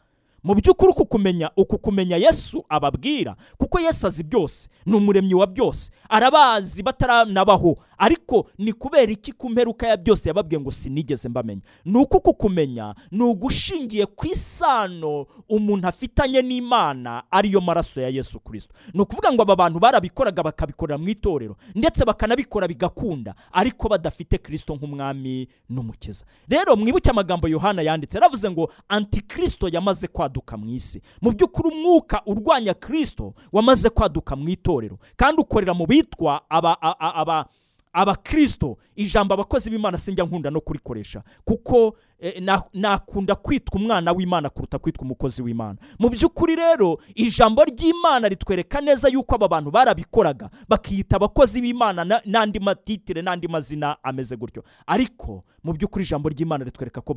Mu 0.44 0.54
by'ukuri 0.54 0.92
uku 0.92 1.06
kumenya 1.06 1.50
uku 1.56 1.78
kumenya 1.78 2.16
yesu 2.16 2.64
ababwira 2.68 3.36
kuko 3.58 3.80
yesu 3.80 4.06
azi 4.06 4.22
byose 4.24 4.68
ni 4.86 4.96
umuremyi 4.96 5.34
wa 5.34 5.46
byose 5.46 5.90
arabazi 6.08 6.82
bataranabaho 6.82 7.76
ariko 7.98 8.50
ni 8.58 8.72
kubera 8.72 9.12
iki 9.12 9.32
ku 9.32 9.50
mperuka 9.50 9.86
ya 9.88 9.96
byose 9.96 10.28
yababwiye 10.28 10.60
ngo 10.60 10.70
sinigeze 10.70 11.28
mbamenya? 11.28 11.62
Ni 11.84 11.98
uku 11.98 12.34
kumenya 12.34 12.94
ni 13.10 13.22
ugushingiye 13.24 14.06
ku 14.06 14.26
isano 14.26 15.26
umuntu 15.48 15.88
afitanye 15.88 16.42
n'imana 16.42 17.22
ariyo 17.30 17.60
maraso 17.60 18.00
ya 18.00 18.08
yesu 18.08 18.40
kirisito 18.40 18.74
ni 18.94 19.00
ukuvuga 19.00 19.32
ngo 19.32 19.42
aba 19.42 19.56
bantu 19.56 19.78
barabikoraga 19.80 20.42
bakabikorera 20.42 20.98
mu 20.98 21.08
itorero 21.08 21.56
ndetse 21.74 22.04
bakanabikora 22.04 22.68
bigakunda 22.68 23.34
ariko 23.52 23.88
badafite 23.88 24.38
kirisito 24.38 24.74
nk'umwami 24.76 25.48
n'umukiza. 25.70 26.24
Rero 26.48 26.76
mwibuke 26.76 27.10
amagambo 27.10 27.48
yohana 27.48 27.82
yanditse 27.82 28.16
yaravuze 28.18 28.50
ngo 28.50 28.72
antikirisito 28.88 29.68
yamaze 29.68 30.06
kwaduka 30.28 30.56
mu 30.56 30.68
isi. 30.70 31.02
Mu 31.22 31.30
by'ukuri 31.32 31.68
umwuka 31.74 32.22
urwanya 32.26 32.74
kirisito 32.74 33.34
wamaze 33.52 33.90
kwaduka 33.90 34.36
mu 34.36 34.48
itorero. 34.48 34.98
Kandi 35.16 35.40
ukorera 35.42 35.74
mu 35.74 35.86
bitwa 35.86 36.42
aba 36.50 37.46
aba 37.92 38.02
aba 38.02 38.12
abakirisito 38.12 38.78
ijambo 38.96 39.34
abakozi 39.34 39.70
b'imana 39.70 39.98
sinjya 39.98 40.24
nkunda 40.24 40.50
no 40.50 40.60
kurikoresha 40.60 41.22
kuko 41.44 41.96
eh, 42.18 42.42
na- 42.42 42.62
nakunda 42.74 43.34
kwitwa 43.34 43.80
umwana 43.80 44.12
w'imana 44.12 44.50
kuruta 44.50 44.78
kwitwa 44.78 45.02
umukozi 45.04 45.42
w'imana. 45.42 45.78
Mu 45.98 46.08
by'ukuri 46.10 46.56
rero 46.56 46.98
ijambo 47.14 47.64
ry'imana 47.64 48.28
ritwereka 48.28 48.80
neza 48.80 49.08
yuko 49.08 49.34
aba 49.34 49.48
bantu 49.48 49.70
barabikoraga 49.70 50.50
bakiyita 50.68 51.16
abakozi 51.16 51.60
b'imana 51.62 52.04
na- 52.04 52.22
n'andi 52.24 52.60
matitire 52.60 53.22
n'andi 53.22 53.48
mazina 53.48 53.96
ameze 54.02 54.36
gutyo. 54.36 54.64
Ariko 54.86 55.44
mu 55.64 55.72
by'ukuri 55.72 56.04
ijambo 56.04 56.28
ry'imana 56.28 56.64
ritwereka 56.64 57.00
ko 57.00 57.14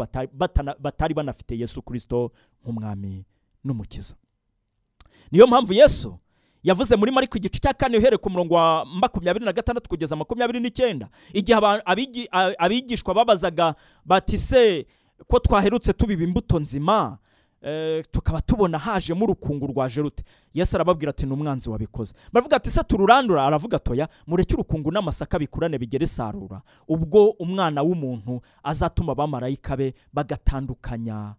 batari 0.79 1.13
banafite 1.13 1.57
yesu 1.59 1.81
kirisito 1.81 2.31
nk'umwami 2.63 3.25
n'umukiza. 3.63 4.15
Niyo 5.31 5.47
mpamvu 5.47 5.73
yesu 5.73 6.17
yavuze 6.63 6.95
muri 6.95 7.11
mariko 7.11 7.37
igice 7.37 7.59
cya 7.59 7.73
kane 7.73 7.97
uhereye 7.97 8.17
ku 8.17 8.29
murongo 8.29 8.53
wa 8.55 8.85
makumyabiri 8.85 9.45
na 9.45 9.53
gatandatu 9.53 9.89
kugeza 9.89 10.15
makumyabiri 10.15 10.59
n'icyenda. 10.59 11.09
Igihe 11.33 11.57
abigishwa 12.57 13.13
babazaga 13.13 13.75
bati 14.05 14.37
se 14.37 14.85
ko 15.27 15.39
twaherutse 15.39 15.93
tubiba 15.93 16.23
imbuto 16.23 16.59
nzima? 16.59 17.17
Eh, 17.63 18.03
tukaba 18.11 18.41
tubona 18.41 18.77
hajemo 18.79 19.25
urukungu 19.25 19.67
rwaje 19.67 20.01
rute 20.01 20.23
yesu 20.53 20.75
arababwira 20.77 21.09
ati 21.09 21.25
ni 21.25 21.33
umwanzi 21.33 21.69
wabikoze. 21.69 22.13
Baravuga 22.33 22.55
ati 22.57 22.69
se 22.69 22.83
tururandura? 22.83 23.45
Aravuga 23.45 23.77
atoya 23.77 24.07
mureke 24.27 24.53
urukungu 24.53 24.91
n'amasaka 24.91 25.39
bikurane 25.39 25.77
bigere 25.77 26.03
isarura. 26.05 26.61
Ubwo 26.87 27.29
umwana 27.29 27.81
w'umuntu 27.81 28.41
azatuma 28.63 29.11
abamarayika 29.11 29.77
be 29.77 29.93
bagatandukanya 30.13 31.35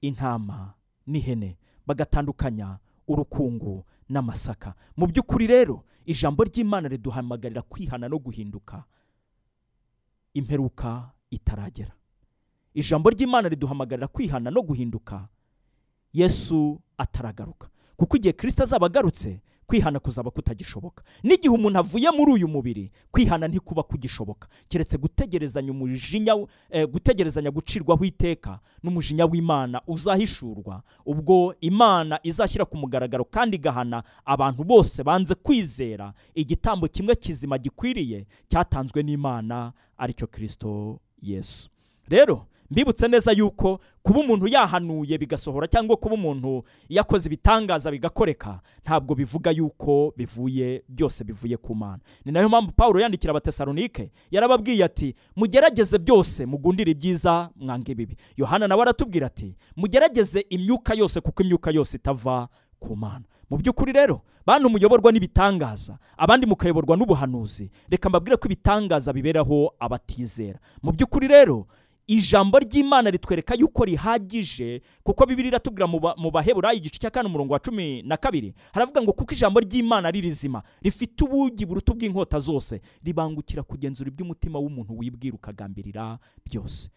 intama 0.00 0.74
n'ihene 1.06 1.56
bagatandukanya 1.86 2.78
urukungu 3.08 3.84
n'amasaka. 4.08 4.74
Mu 4.96 5.06
by'ukuri 5.06 5.46
rero 5.46 5.84
ijambo 6.06 6.44
ry'imana 6.44 6.88
riduhamagarira 6.88 7.62
kwihana 7.62 8.08
no 8.08 8.18
guhinduka. 8.18 8.84
Imperuka 10.34 11.10
itaragera. 11.30 11.92
Ijambo 12.74 13.10
ry'imana 13.10 13.48
riduhamagarira 13.48 14.08
kwihana 14.08 14.50
no 14.50 14.62
guhinduka. 14.62 15.28
Yesu 16.12 16.80
ataragaruka. 16.98 17.68
Kuko 17.96 18.16
igihe 18.16 18.32
kirisita 18.32 18.62
azaba 18.62 18.86
agarutse 18.86 19.40
kwihana 19.68 20.00
kuzaba 20.00 20.30
kutagishoboka. 20.30 21.04
N'igihe 21.22 21.52
umuntu 21.54 21.78
avuye 21.78 22.10
muri 22.10 22.32
uyu 22.32 22.48
mubiri 22.48 22.90
kwihana 23.12 23.48
ntikuba 23.48 23.82
kugishoboka. 23.84 24.48
Keretse 24.68 24.96
gutegerezanya 24.98 25.70
umujinya 25.72 26.34
eh, 26.70 26.88
gutegerezanya 26.88 27.50
gucirwaho 27.52 28.04
iteka 28.04 28.60
n'umujinya 28.82 29.24
w'imana 29.28 29.82
uzahishurwa 29.86 30.82
ubwo 31.06 31.54
imana 31.60 32.16
izashyira 32.22 32.64
ku 32.64 32.76
mugaragaro 32.76 33.24
kandi 33.28 33.56
igahana 33.60 34.02
abantu 34.24 34.64
bose 34.64 35.02
banze 35.04 35.34
kwizera 35.34 36.12
igitambo 36.34 36.88
kimwe 36.88 37.14
kizima 37.14 37.58
gikwiriye 37.60 38.26
cyatanzwe 38.48 39.02
n'imana 39.04 39.72
ari 39.98 40.12
cyo 40.16 40.26
kirisito 40.26 41.00
yesu. 41.22 41.68
Rero 42.08 42.46
mbibutse 42.70 43.08
neza 43.08 43.32
yuko 43.32 43.80
kuba 44.02 44.20
umuntu 44.20 44.48
yahanuye 44.48 45.18
bigasohora 45.18 45.66
cyangwa 45.66 45.96
kuba 45.96 46.14
umuntu 46.14 46.64
yakoze 46.88 47.26
ibitangaza 47.28 47.90
bigakoreka 47.90 48.60
ntabwo 48.84 49.14
bivuga 49.14 49.50
yuko 49.50 50.12
bivuye 50.16 50.82
byose 50.88 51.24
bivuye 51.24 51.56
ku 51.56 51.74
mana. 51.74 51.98
Ni 52.24 52.32
na 52.32 52.40
yo 52.40 52.48
mpamvu 52.48 52.72
paul 52.72 53.00
yandikira 53.00 53.30
abatesalonike 53.30 54.12
yarababwiye 54.30 54.84
ati 54.84 55.14
mugerageze 55.36 55.98
byose 55.98 56.46
mugundire 56.46 56.90
ibyiza 56.90 57.50
mwange 57.56 57.92
ibibi 57.92 58.16
yohana 58.36 58.68
nawe 58.68 58.82
aratubwira 58.82 59.26
ati 59.26 59.56
mugerageze 59.76 60.40
imyuka 60.50 60.94
yose 60.94 61.20
kuko 61.20 61.42
imyuka 61.42 61.70
yose 61.70 61.96
itava 61.96 62.48
ku 62.78 62.96
mana. 62.96 63.24
Mu 63.50 63.56
by'ukuri 63.56 63.92
rero 63.92 64.22
bantu 64.46 64.68
muyoborwa 64.70 65.12
n'ibitangaza 65.12 65.98
abandi 66.16 66.46
mukayoborwa 66.46 66.96
n'ubuhanuzi 66.96 67.70
reka 67.88 68.08
mbabwire 68.08 68.36
ko 68.36 68.44
ibitangaza 68.46 69.12
biberaho 69.12 69.72
abatizera. 69.80 70.58
Mu 70.82 70.92
by'ukuri 70.92 71.28
rero 71.28 71.66
ijambo 72.08 72.58
ry'imana 72.58 73.10
ritwereka 73.10 73.54
yuko 73.54 73.84
rihagije 73.84 74.80
kuko 75.04 75.26
bibiri 75.26 75.48
iratubwira 75.48 75.86
mu 75.86 76.00
ba- 76.00 76.14
mu 76.16 76.30
baheburayi 76.30 76.78
igice 76.80 76.98
cya 76.98 77.10
kane 77.10 77.28
umurongo 77.28 77.52
wa 77.52 77.58
cumi 77.60 78.02
na 78.02 78.16
kabiri 78.16 78.54
haravuga 78.72 79.02
ngo 79.02 79.12
kuko 79.12 79.34
ijambo 79.34 79.60
ry'imana 79.60 80.08
ari 80.08 80.20
rizima 80.20 80.62
rifite 80.82 81.24
ubugi 81.24 81.66
buruta 81.66 81.92
ubw'inkota 81.92 82.38
zose 82.40 82.80
ribangukira 83.04 83.62
kugenzura 83.62 84.08
iby'umutima 84.08 84.58
w'umuntu 84.58 84.96
wibwira 84.98 85.34
ukagambirira 85.36 86.18
byose. 86.46 86.88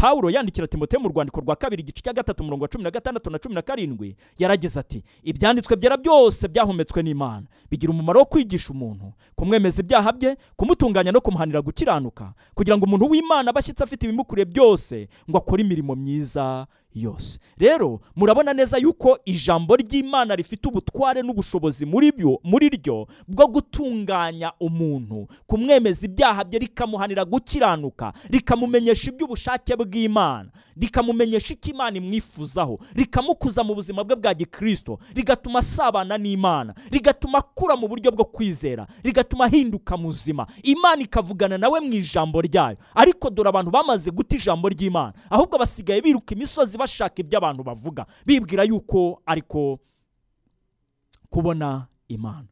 Pawulo 0.00 0.30
yandikira 0.30 0.66
timoteyo 0.66 1.00
mu 1.02 1.08
rwandiko 1.08 1.40
rwa 1.40 1.56
kabiri 1.56 1.82
igice 1.82 2.00
cya 2.02 2.12
gatatu 2.12 2.42
umurongo 2.42 2.62
wa 2.64 2.68
cumi 2.68 2.84
na 2.84 2.90
gatandatu 2.90 3.30
na 3.30 3.38
cumi 3.38 3.54
na 3.54 3.62
karindwi 3.62 4.16
yaragize 4.38 4.80
ati 4.80 5.04
ibyanditswe 5.22 5.76
byera 5.76 5.96
byose 5.96 6.48
byahumetswe 6.48 7.02
n'imana. 7.02 7.46
Bigira 7.70 7.92
umumaro 7.92 8.20
wo 8.20 8.24
kwigisha 8.26 8.70
umuntu 8.72 9.12
kumwemeza 9.36 9.82
ibyaha 9.82 10.12
bye 10.12 10.36
kumutunganya 10.56 11.12
no 11.12 11.20
kumuhanira 11.20 11.60
gukiranuka 11.62 12.32
kugira 12.54 12.76
ngo 12.80 12.84
umuntu 12.88 13.10
w'imana 13.12 13.50
abashyitsi 13.52 13.84
afite 13.84 14.02
ibimukuriye 14.08 14.44
byose 14.48 15.08
ngo 15.30 15.36
akore 15.38 15.62
imirimo 15.62 15.92
myiza. 15.94 16.66
Yose. 16.94 17.38
Rero 17.58 18.00
murabona 18.16 18.52
neza 18.52 18.78
yuko 18.78 19.18
ijambo 19.24 19.76
ry'imana 19.76 20.36
rifite 20.36 20.68
ubutware 20.68 21.22
n'ubushobozi 21.22 21.86
muri 21.86 22.12
byo 22.12 22.40
muri 22.44 22.68
ryo 22.68 23.06
bwo 23.28 23.46
gutunganya 23.46 24.52
umuntu. 24.60 25.26
Kumwemeza 25.46 26.06
ibyaha 26.06 26.44
bye 26.44 26.58
rikamuhanira 26.58 27.24
gukiranuka 27.24 28.12
rikamumenyesha 28.30 29.10
iby'ubushake 29.10 29.76
bw'imana. 29.76 30.50
Rikamumenyesha 30.76 31.52
icyo 31.54 31.72
imana 31.74 31.96
imwifuzaho. 31.98 32.78
Rikamukuza 32.94 33.64
mu 33.64 33.74
buzima 33.74 34.04
bwe 34.04 34.16
bwa 34.16 34.34
gikristo. 34.34 34.98
Rigatuma 35.14 35.58
asabana 35.58 36.18
n'imana. 36.18 36.74
Rigatuma 36.90 37.38
akura 37.38 37.76
mu 37.76 37.88
buryo 37.88 38.10
bwo 38.10 38.24
kwizera. 38.24 38.86
Rigatuma 39.04 39.44
ahinduka 39.44 39.96
muzima. 39.96 40.46
Imana 40.62 41.02
ikavugana 41.02 41.58
nawe 41.58 41.80
mu 41.80 41.92
ijambo 41.92 42.40
ryayo. 42.40 42.76
Ariko 42.94 43.30
dore 43.30 43.48
abantu 43.48 43.70
bamaze 43.70 44.10
guta 44.10 44.36
ijambo 44.36 44.68
ry'imana. 44.68 45.12
Ahubwo 45.30 45.58
basigaye 45.58 46.00
biruka 46.00 46.34
imisozi 46.34 46.78
bashaka 46.80 47.20
ibyo 47.20 47.38
abantu 47.38 47.62
bavuga 47.62 48.06
bibwira 48.26 48.64
yuko 48.64 49.22
ariko 49.26 49.78
kubona 51.30 51.86
imana. 52.08 52.48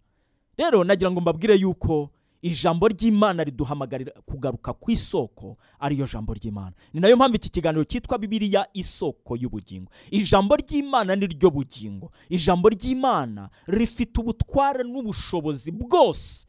Rero 0.58 0.84
nagira 0.84 1.10
ngo 1.10 1.20
mbabwire 1.20 1.54
yuko 1.56 2.10
ijambo 2.42 2.88
ry'imana 2.88 3.44
riduhamagarira 3.44 4.12
kugaruka 4.26 4.72
ku 4.72 4.90
isoko 4.90 5.56
ariyo 5.80 6.06
jambo 6.06 6.34
ry'imana. 6.34 6.72
Ni 6.92 7.00
na 7.00 7.08
yo 7.08 7.16
mpamvu 7.16 7.36
iki 7.36 7.50
kiganiro 7.50 7.84
cyitwa 7.84 8.18
bibiliya 8.18 8.66
isoko 8.74 9.36
y'ubugingo. 9.36 9.90
Ijambo 10.10 10.56
ry'imana 10.56 11.16
ni 11.16 11.26
ryo 11.26 11.50
bugingo. 11.50 12.12
Ijambo 12.28 12.68
ry'imana 12.68 13.50
rifite 13.66 14.20
ubutware 14.20 14.84
n'ubushobozi 14.84 15.70
bwose. 15.72 16.46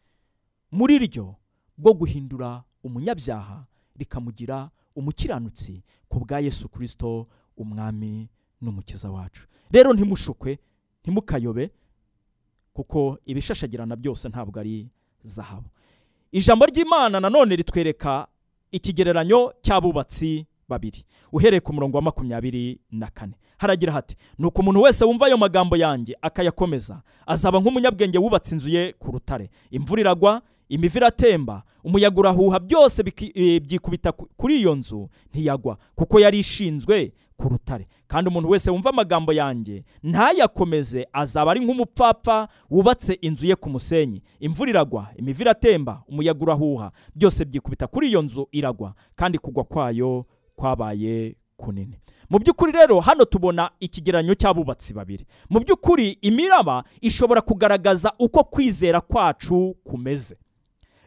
Muri 0.72 1.00
ryo 1.00 1.36
bwo 1.78 1.94
guhindura 1.94 2.64
umunyabyaha 2.84 3.66
rikamugira 3.98 4.70
umukiranutsi 4.96 5.82
ku 6.10 6.20
bwa 6.20 6.40
yesu 6.40 6.70
kirisito 6.70 7.28
umwami 7.62 8.30
n'umukiza 8.62 9.12
wacu. 9.12 9.48
Rero 9.72 9.94
ntimushukwe 9.94 10.60
ntimukayobe 11.04 11.72
kuko 12.74 13.18
ibishashagirana 13.26 13.96
byose 13.96 14.30
ntabwo 14.30 14.60
ari 14.60 14.88
zahabu. 15.24 15.70
Ijambo 16.32 16.66
ry'imana 16.66 17.20
nanone 17.20 17.56
ritwereka 17.56 18.28
ikigereranyo 18.72 19.54
cy'abubatsi 19.62 20.46
babiri. 20.70 21.04
Uhereye 21.32 21.60
ku 21.62 21.74
murongo 21.74 21.98
wa 21.98 22.02
makumyabiri 22.04 22.80
na 22.92 23.08
kane. 23.08 23.34
Haragira 23.58 23.92
hati 23.94 24.16
nuko 24.40 24.62
umuntu 24.62 24.82
wese 24.82 25.06
wumva 25.06 25.26
ayo 25.26 25.38
magambo 25.38 25.76
yanjye 25.78 26.16
akayakomeza 26.22 27.02
azaba 27.26 27.60
nk'umunyabwenge 27.60 28.18
wubatse 28.18 28.56
inzu 28.56 28.70
ye 28.72 28.94
ku 28.94 29.12
rutare. 29.12 29.50
Imvura 29.72 30.02
iragwa 30.02 30.42
imivu 30.70 30.98
iratemba 30.98 31.64
umuyaga 31.84 32.20
urahuha 32.20 32.60
byose 32.60 33.04
eh, 33.34 33.62
byikubita 33.62 34.12
ku- 34.12 34.30
kuri 34.38 34.60
iyo 34.62 34.76
nzu 34.76 35.10
ntiyagwa 35.34 35.78
kuko 35.96 36.20
yari 36.20 36.40
ishinzwe 36.40 37.12
ku 37.40 37.50
rutare. 37.50 37.88
Kandi 38.08 38.30
umuntu 38.30 38.50
wese 38.50 38.72
wumva 38.72 38.90
amagambo 38.90 39.34
yanjye 39.34 39.84
ntayakomeze 40.04 41.08
azaba 41.14 41.52
ari 41.52 41.60
nk'umupfapfa 41.60 42.48
wubatse 42.70 43.14
inzu 43.14 43.48
ye 43.48 43.56
ku 43.56 43.70
musenyi. 43.70 44.22
Imvura 44.40 44.70
iragwa 44.70 45.08
imivu 45.16 45.42
iratemba 45.42 46.04
umuyaga 46.08 46.42
urahuha 46.44 46.92
byose 47.16 47.46
byikubita 47.46 47.88
kuri 47.88 48.08
iyo 48.10 48.22
nzu 48.22 48.48
iragwa 48.52 48.94
kandi 49.16 49.38
kugwa 49.38 49.64
kwayo 49.64 50.26
kwabaye 50.56 51.36
kunini. 51.58 52.00
Mu 52.30 52.40
by'ukuri 52.40 52.72
rero 52.72 53.00
hano 53.00 53.26
tubona 53.26 53.72
ikigereranyo 53.80 54.36
cy'abubatsi 54.36 54.94
babiri. 54.94 55.26
Mu 55.50 55.60
by'ukuri 55.60 56.18
imiraba 56.22 56.84
ishobora 57.02 57.42
kugaragaza 57.42 58.14
uko 58.20 58.44
kwizera 58.44 59.02
kwacu 59.02 59.76
kumeze. 59.84 60.38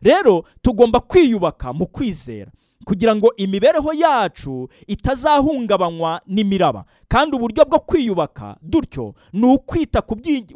Rero 0.02 0.44
tugomba 0.62 1.00
kwiyubaka 1.00 1.72
mu 1.72 1.86
kwizera. 1.86 2.50
Kugira 2.84 3.16
ngo 3.16 3.32
imibereho 3.36 3.92
yacu 3.92 4.68
itazahungabanywa 4.86 6.20
n'imiraba. 6.26 6.84
Kandi 7.08 7.36
uburyo 7.36 7.64
bwo 7.64 7.78
kwiyubaka 7.78 8.56
dutyo 8.62 9.14
ni 9.32 9.46
ukwita 9.46 10.02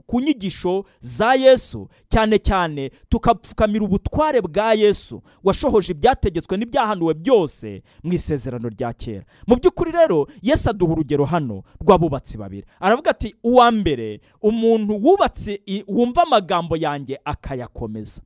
ku 0.07 0.21
nyigisho 0.21 0.85
za 1.01 1.35
yesu. 1.35 1.89
Cyane 2.09 2.39
cyane 2.39 2.91
tukapfukamira 3.09 3.85
ubutware 3.85 4.41
bwa 4.41 4.75
yesu 4.75 5.23
washohoje 5.45 5.93
ibyategetswe 5.93 6.57
n'ibyahanuwe 6.57 7.15
byose 7.15 7.83
mu 8.03 8.13
isezerano 8.13 8.69
rya 8.69 8.93
kera. 8.93 9.25
Mu 9.47 9.57
by'ukuri 9.57 9.93
rero 9.93 10.27
yesu 10.43 10.71
aduha 10.71 10.93
urugero 10.93 11.25
hano 11.25 11.63
rw'abubatsi 11.81 12.39
babiri. 12.39 12.67
Aravuga 12.81 13.11
ati 13.11 13.35
uwa 13.45 13.71
mbere 13.71 14.21
umuntu 14.43 14.95
wubatse 15.05 15.61
wumva 15.89 16.23
amagambo 16.23 16.77
yanjye 16.77 17.19
akayakomeza. 17.25 18.23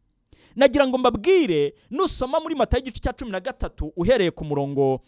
Nagira 0.56 0.86
ngo 0.86 0.98
mbabwire 0.98 1.74
nusoma 1.90 2.40
muri 2.40 2.54
mata 2.54 2.76
y'igice 2.76 3.00
cya 3.00 3.12
cumi 3.12 3.30
na 3.30 3.40
gatatu 3.40 3.92
uhereye 3.96 4.30
ku 4.30 4.44
murongo 4.44 5.00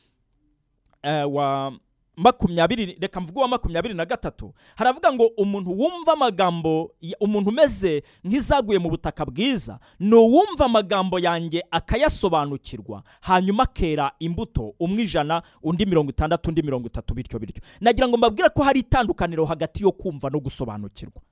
eh, 1.02 1.24
wa 1.32 1.72
makumyabiri 2.16 2.96
reka 3.00 3.20
mvuge 3.20 3.38
uwa 3.38 3.48
makumyabiri 3.48 3.94
na 3.94 4.04
gatatu. 4.06 4.52
Haravuga 4.76 5.12
ngo 5.12 5.26
umuntu 5.26 5.70
wumva 5.70 6.12
amagambo 6.12 6.94
umuntu 7.20 7.48
umeze 7.50 8.02
nk'izaguye 8.24 8.78
mu 8.78 8.90
butaka 8.90 9.24
bwiza 9.26 9.78
ni 10.00 10.14
uwumva 10.14 10.64
amagambo 10.64 11.18
yanjye 11.18 11.64
akayasobanukirwa 11.70 13.02
hanyuma 13.20 13.62
akera 13.62 14.12
imbuto 14.18 14.74
umwe 14.80 15.02
ijana 15.02 15.42
undi 15.62 15.86
mirongo 15.86 16.10
itandatu 16.10 16.48
undi 16.48 16.62
mirongo 16.62 16.86
itatu 16.86 17.14
bityo 17.14 17.38
bityo. 17.38 17.62
Nagira 17.80 18.08
ngo 18.08 18.16
mbabwire 18.16 18.48
ko 18.48 18.62
hari 18.62 18.80
itandukaniro 18.80 19.44
hagati 19.44 19.82
yo 19.82 19.92
kumva 19.92 20.30
no 20.30 20.40
gusobanukirwa. 20.40 21.22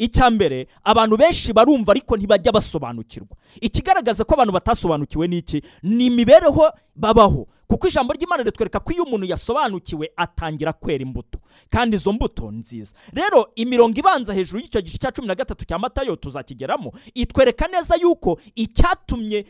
Icya 0.00 0.30
mbere 0.32 0.66
abantu 0.84 1.16
benshi 1.20 1.52
barumva 1.52 1.92
ariko 1.92 2.16
ntibajya 2.16 2.52
basobanukirwa. 2.52 3.36
Ikigaragaza 3.60 4.24
ko 4.24 4.34
abantu 4.34 4.52
batasobanukiwe 4.56 5.28
ni 5.28 5.38
iki? 5.44 5.60
Ni 5.84 6.06
imibereho 6.08 6.72
babaho. 6.96 7.46
Kuko 7.70 7.86
ijambo 7.88 8.12
ry'imana 8.12 8.42
ritwereka 8.42 8.80
ko 8.82 8.90
iyo 8.92 9.04
umuntu 9.06 9.26
yasobanukiwe 9.30 10.10
atangira 10.16 10.72
kwera 10.72 11.02
imbuto. 11.02 11.38
Kandi 11.70 11.96
izo 11.96 12.12
mbuto 12.12 12.50
nziza. 12.50 12.94
Rero 13.14 13.50
imirongo 13.54 13.94
ibanza 13.98 14.34
hejuru 14.34 14.58
y'icyo 14.60 14.80
gice 14.82 14.98
cya 14.98 15.12
cumi 15.12 15.28
na 15.28 15.34
gatatu 15.34 15.62
cya 15.64 15.78
matayo 15.78 16.16
tuzakigeramo 16.16 16.92
itwereka 17.14 17.68
neza 17.70 17.94
yuko 17.96 18.40
icyatumye 18.54 19.46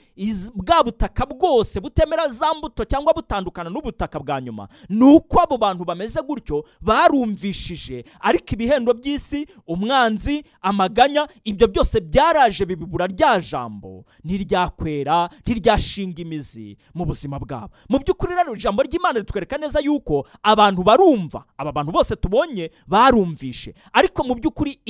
bwa 0.54 0.84
butaka 0.84 1.26
bwose 1.26 1.80
butemera 1.80 2.28
za 2.28 2.54
mbuto 2.54 2.84
cyangwa 2.84 3.12
butandukana 3.16 3.70
n'ubutaka 3.70 4.20
bwa 4.20 4.40
nyuma 4.40 4.68
ni 4.88 5.04
uko 5.04 5.40
abo 5.40 5.56
bantu 5.58 5.84
bameze 5.84 6.20
gutyo 6.22 6.64
barumvishije. 6.80 8.04
Ariko 8.20 8.44
ibihendo 8.52 8.94
by'isi 8.94 9.46
umwanzi 9.66 10.44
amaganya 10.60 11.28
ibyo 11.44 11.68
byose 11.68 12.00
byaraje 12.00 12.64
bibibura 12.66 13.06
rya 13.06 13.40
jambo. 13.40 14.04
Ntiryakwera 14.24 15.28
ntiryashinga 15.40 16.20
imizi 16.22 16.76
mu 16.94 17.04
buzima 17.04 17.38
bwabo. 17.38 17.70
Mu 17.88 17.98
by'ukuri 18.10 18.34
rero 18.34 18.54
ijambo 18.56 18.82
ry'imana 18.82 19.18
ritwereka 19.18 19.58
neza 19.58 19.80
yuko 19.80 20.26
abantu 20.42 20.82
barumva. 20.82 21.44
Aba 21.58 21.72
bantu 21.72 21.92
bose 21.92 22.16
tubonye 22.16 22.70
barumvishe. 22.86 23.74
Ariko 23.92 24.24
mu 24.24 24.34
by'ukuri 24.34 24.80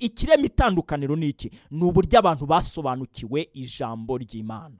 ikirema 0.00 0.44
itandukaniro 0.46 1.16
ni 1.16 1.28
iki? 1.28 1.50
Ni 1.70 1.84
uburyo 1.84 2.18
abantu 2.18 2.46
basobanukiwe 2.46 3.48
ijambo 3.54 4.18
ry'imana. 4.18 4.76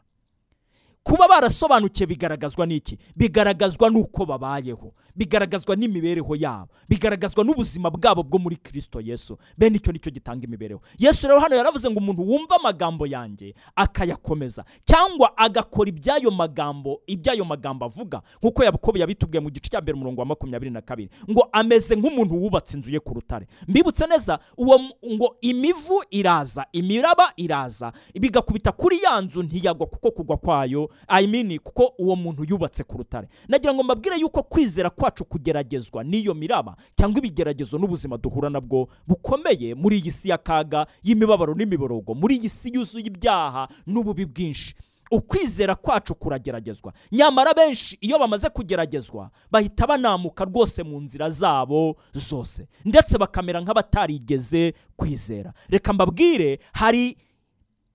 Kuba 1.02 1.28
barasobanukiwe 1.28 2.06
bigaragazwa 2.06 2.66
n'iki 2.66 2.98
bigaragazwa 3.16 3.90
n'uko 3.90 4.26
babayeho. 4.26 4.92
Bigaragazwa 5.16 5.76
n'imibereho 5.76 6.36
yabo 6.36 6.68
bigaragazwa 6.88 7.44
n'ubuzima 7.44 7.90
bwabo 7.90 8.22
bwo 8.22 8.38
muri 8.38 8.56
kirisito 8.56 9.00
yesu. 9.00 9.38
Bene 9.58 9.76
icyo 9.76 9.92
ni 9.92 9.98
cyo 9.98 10.10
gitanga 10.10 10.44
imibereho. 10.46 10.80
Yesu 10.98 11.28
rero 11.28 11.40
hano 11.40 11.56
yaravuze 11.56 11.90
ngo 11.90 11.98
umuntu 11.98 12.22
wumva 12.28 12.56
amagambo 12.56 13.06
yanjye 13.06 13.54
akayakomeza 13.76 14.64
cyangwa 14.84 15.36
agakora 15.38 15.88
iby'ayo 15.90 16.30
magambo 16.30 17.00
iby'ayo 17.06 17.44
magambo 17.44 17.84
avuga 17.84 18.22
nk'uko 18.42 18.64
yakobo 18.64 18.98
yabitubwiye 18.98 19.40
mu 19.40 19.50
gice 19.50 19.70
cya 19.70 19.80
mbere 19.80 19.96
umurongo 19.96 20.20
wa 20.20 20.26
makumyabiri 20.26 20.70
na 20.70 20.80
kabiri 20.80 21.10
ngo 21.30 21.48
ameze 21.52 21.96
nk'umuntu 21.96 22.34
wubatse 22.42 22.76
inzu 22.76 22.92
ye 22.92 23.00
ku 23.00 23.14
rutare. 23.14 23.46
Mbibutse 23.68 24.06
neza 24.06 24.38
uwo 24.56 24.80
ngo 25.12 25.36
imivu 25.40 26.02
iraza 26.10 26.66
imiraba 26.72 27.32
iraza 27.36 27.92
bigakubita 28.14 28.72
kuri 28.72 29.02
ya 29.02 29.20
nzu 29.20 29.42
ntiyagwa 29.42 29.86
kuko 29.86 30.10
kugwa 30.10 30.36
kwayo 30.36 30.90
I 31.08 31.26
mean 31.26 31.58
kuko 31.58 31.92
uwo 31.98 32.16
muntu 32.16 32.44
yubatse 32.44 32.84
ku 32.84 32.98
rutare. 32.98 33.28
Nagira 33.48 33.74
ngo 33.74 33.82
mbabwire 33.82 34.16
yuko 34.20 34.42
kwizera 34.42 34.90
kwacu 35.00 35.24
kugeragezwa 35.24 36.04
n'iyo 36.04 36.34
miraba 36.36 36.76
cyangwa 36.96 37.18
ibigeragezo 37.18 37.78
n'ubuzima 37.80 38.18
duhura 38.20 38.50
nabwo 38.52 38.88
bukomeye 39.08 39.72
muri 39.74 39.96
iyi 39.98 40.10
si 40.12 40.28
y'akaga 40.28 40.84
y'imibabaro 41.02 41.54
n'imiborogo 41.56 42.12
muri 42.14 42.36
iyi 42.36 42.48
si 42.52 42.68
yuzuye 42.74 43.06
ibyaha 43.08 43.68
n'ububi 43.86 44.26
bwinshi. 44.26 44.74
Ukwizera 45.12 45.74
kwacu 45.74 46.14
kurageragezwa. 46.14 46.92
Nyamara 47.12 47.54
benshi 47.54 47.98
iyo 48.00 48.18
bamaze 48.18 48.48
kugeragezwa 48.48 49.30
bahita 49.50 49.86
banamuka 49.86 50.44
rwose 50.44 50.82
mu 50.82 51.00
nzira 51.00 51.30
zabo 51.30 51.96
zose. 52.12 52.68
Ndetse 52.84 53.18
bakamera 53.18 53.60
nk'abatarigeze 53.60 54.74
kwizera. 54.96 55.52
Reka 55.68 55.92
mbabwire 55.92 56.58
hari 56.72 57.16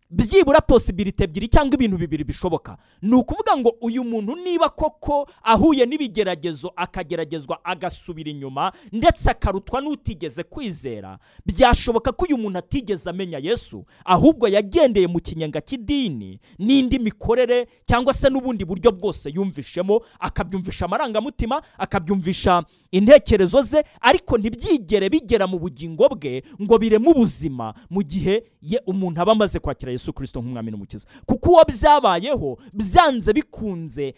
byibura 0.10 0.62
posibilite 0.62 1.24
ebyiri 1.24 1.48
cyangwa 1.48 1.74
ibintu 1.76 1.98
bibiri 1.98 2.24
bishoboka. 2.24 2.78
Ni 3.02 3.16
ukuvuga 3.16 3.58
ngo 3.58 3.76
uyu 3.82 4.04
muntu 4.04 4.36
niba 4.36 4.70
koko 4.70 5.28
ahuye 5.44 5.86
n'ibigeragezo 5.86 6.72
akageragezwa 6.76 7.60
agasubira 7.66 8.30
inyuma 8.32 8.72
ndetse 8.92 9.32
akarutwa 9.32 9.82
n'utigeze 9.82 10.44
kwizera 10.44 11.18
byashoboka 11.46 12.12
ko 12.12 12.26
uyu 12.30 12.38
muntu 12.38 12.60
atigeze 12.60 13.10
amenya 13.10 13.38
yesu 13.42 13.86
ahubwo 14.06 14.48
yagendeye 14.48 15.08
mu 15.08 15.20
kinyenga 15.20 15.62
cy'idini 15.62 16.40
n'indi 16.60 17.00
mikorere 17.00 17.68
cyangwa 17.86 18.14
se 18.14 18.30
n'ubundi 18.30 18.66
buryo 18.66 18.92
bwose 18.92 19.30
yumvishemo 19.30 20.02
akabyumvisha 20.20 20.86
amarangamutima 20.86 21.62
akabyumvisha 21.78 22.64
intekerezo 22.92 23.62
ze 23.62 23.84
ariko 24.02 24.38
ntibyigere 24.38 25.10
bigera 25.10 25.48
mu 25.48 25.60
bugingo 25.60 26.08
bwe 26.10 26.44
ngo 26.62 26.78
bireme 26.78 27.10
ubuzima 27.10 27.74
mu 27.90 28.02
gihe 28.04 28.44
ye 28.62 28.80
umuntu 28.86 29.22
aba 29.22 29.32
amaze 29.32 29.60
kwakira 29.60 29.92
yesu 29.96 30.14
kirisito 30.14 30.40
nk'umwami 30.44 30.72
n'umukiza 30.72 31.08
kuko 31.26 31.50
uwo 31.50 31.64
byabayeho 31.66 32.58
byanze 32.74 33.34
bikunze 33.34 34.14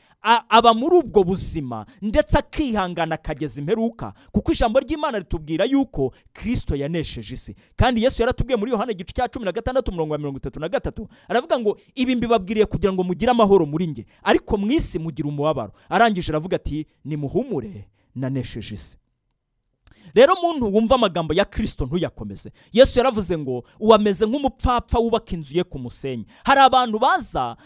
aba 0.50 0.74
muri 0.74 0.96
ubwo 1.06 1.24
buzima 1.24 1.86
ndetse 2.02 2.38
akihangana 2.38 3.16
akageza 3.16 3.62
imperuka. 3.62 4.13
Kuko 4.32 4.52
ijambo 4.52 4.80
ry'imana 4.80 5.20
ritubwira 5.20 5.66
yuko 5.66 6.13
kirisito 6.34 6.76
yanesheje 6.76 7.34
isi. 7.34 7.56
Kandi 7.76 8.04
yesu 8.04 8.22
yaratubwiye 8.22 8.58
muri 8.58 8.72
yohana 8.72 8.92
igice 8.92 9.13
cya 9.13 9.28
cumi 9.30 9.46
na 9.46 9.52
gatandatu 9.52 9.92
umurongo 9.92 10.18
mirongo 10.18 10.38
itatu 10.38 10.60
na 10.60 10.70
gatatu 10.70 11.08
aravuga 11.30 11.60
ngo 11.60 11.78
ibi 11.96 12.16
mbibabwiriye 12.16 12.66
kugira 12.66 12.94
ngo 12.94 13.04
mugire 13.04 13.32
amahoro 13.32 13.66
muri 13.66 13.88
nge 13.88 14.06
ariko 14.24 14.58
mu 14.58 14.72
isi 14.72 15.00
mugira 15.00 15.30
umubabaro. 15.30 15.72
Arangije 15.90 16.32
aravuga 16.32 16.56
ati 16.56 16.86
nimuhumure 17.06 17.88
nanesheje 18.16 18.76
isi. 18.76 18.98
Rero 20.15 20.34
muntu 20.41 20.74
wumva 20.74 20.96
amagambo 20.96 21.34
ya 21.34 21.46
kirisito 21.46 21.86
ntuyakomeze. 21.86 22.52
Yesu 22.74 23.00
yaravuze 23.00 23.38
ngo 23.38 23.63
uwameze 23.80 24.26
nk'umupfapfa 24.26 25.00
wubaka 25.00 25.32
inzu 25.36 25.58
ye 25.58 25.63
ku 25.63 25.80
musenyi. 25.80 26.26
Hari 26.43 26.62
abantu 26.62 27.00
baza 27.00 27.58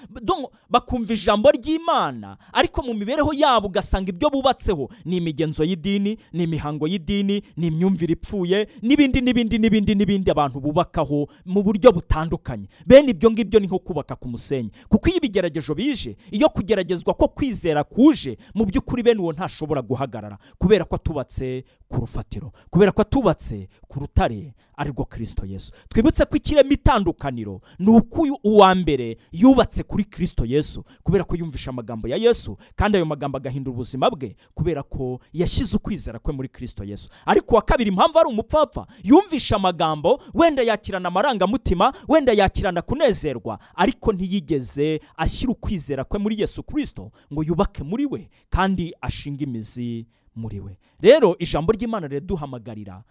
bakumva 0.69 1.13
ijambo 1.13 1.51
ry'imana 1.51 2.37
ariko 2.53 2.81
mu 2.83 2.93
mibereho 2.93 3.33
yabo 3.33 3.67
ugasanga 3.67 4.09
ibyo 4.09 4.29
bubatseho 4.29 4.89
ni 5.05 5.17
imigenzo 5.17 5.63
y'idini 5.63 6.17
ni 6.33 6.43
imihango 6.43 6.87
y'idini 6.87 7.41
ni 7.57 7.67
imyumvire 7.67 8.13
ipfuye 8.13 8.67
n'ibindi 8.81 9.21
n'ibindi 9.21 9.57
n'ibindi 9.59 9.95
n'ibindi 9.95 10.31
abantu 10.31 10.59
bubakaho 10.59 11.27
mu 11.45 11.63
buryo 11.63 11.91
butandukanye. 11.91 12.67
Bene 12.85 13.11
ibyo 13.11 13.31
ngibyo 13.31 13.59
ni 13.59 13.67
nko 13.67 13.79
kubaka 13.79 14.15
ku 14.15 14.27
musenyi. 14.29 14.71
Kuko 14.89 15.09
iyo 15.09 15.17
ibigeragezo 15.17 15.75
bije 15.75 16.15
iyo 16.31 16.49
kugeragezwa 16.49 17.13
ko 17.13 17.27
kwizera 17.27 17.83
kuje 17.83 18.37
mu 18.55 18.65
by'ukuri 18.65 19.03
bene 19.03 19.19
uwo 19.21 19.33
ntashobora 19.33 19.81
guhagarara 19.81 20.37
kubera 20.57 20.85
ko 20.85 20.95
atubatse 20.95 21.63
ku 21.89 21.99
rufatiro. 22.01 22.30
Kubera 22.69 22.91
ko 22.91 23.01
atubatse 23.01 23.67
ku 23.87 23.99
rutare 23.99 24.53
arirwo 24.77 25.05
kirisito 25.05 25.45
yesu. 25.45 25.71
Twibutse 25.89 26.25
ko 26.25 26.35
ikirema 26.37 26.69
itandukaniro 26.73 27.61
ni 27.79 27.89
uko 27.91 28.27
uwa 28.43 28.75
mbere 28.75 29.17
yubatse 29.31 29.83
kuri 29.83 30.03
kirisito 30.05 30.45
yesu 30.45 30.83
kubera 31.03 31.23
ko 31.23 31.35
yumvisha 31.35 31.69
amagambo 31.69 32.07
ya 32.07 32.17
yesu 32.17 32.57
kandi 32.75 32.97
ayo 32.97 33.05
magambo 33.05 33.37
agahindura 33.37 33.73
ubuzima 33.73 34.09
bwe 34.09 34.35
kubera 34.53 34.83
ko 34.83 35.19
yashyize 35.33 35.75
ukwizera 35.77 36.19
kwe 36.19 36.33
muri 36.33 36.49
kirisito 36.49 36.83
yesu. 36.83 37.09
Ariko 37.25 37.55
uwa 37.55 37.61
kabiri 37.61 37.89
impamvu 37.89 38.19
ari 38.19 38.29
umupfapfa 38.29 38.87
yumvisha 39.03 39.55
amagambo 39.55 40.21
wenda 40.33 40.63
yakirana 40.63 41.07
amarangamutima 41.07 41.93
wenda 42.07 42.33
yakirana 42.33 42.81
kunezerwa 42.81 43.59
ariko 43.75 44.13
ntiyigeze 44.13 44.99
ashyira 45.17 45.51
ukwizera 45.51 46.03
kwe 46.03 46.19
muri 46.19 46.39
yesu 46.41 46.63
kirisito 46.63 47.11
ngo 47.33 47.43
yubake 47.43 47.83
muri 47.83 48.05
we 48.05 48.29
kandi 48.49 48.93
ashinge 49.01 49.43
imizi 49.43 50.07
muri 50.35 50.59
we. 50.59 50.77
Rero 50.99 51.35
ijambo 51.39 51.71
ry'imana 51.71 52.07
riduhamagarira 52.07 53.03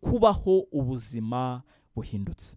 kubaho 0.00 0.58
ubuzima 0.72 1.62
buhindutse. 1.96 2.56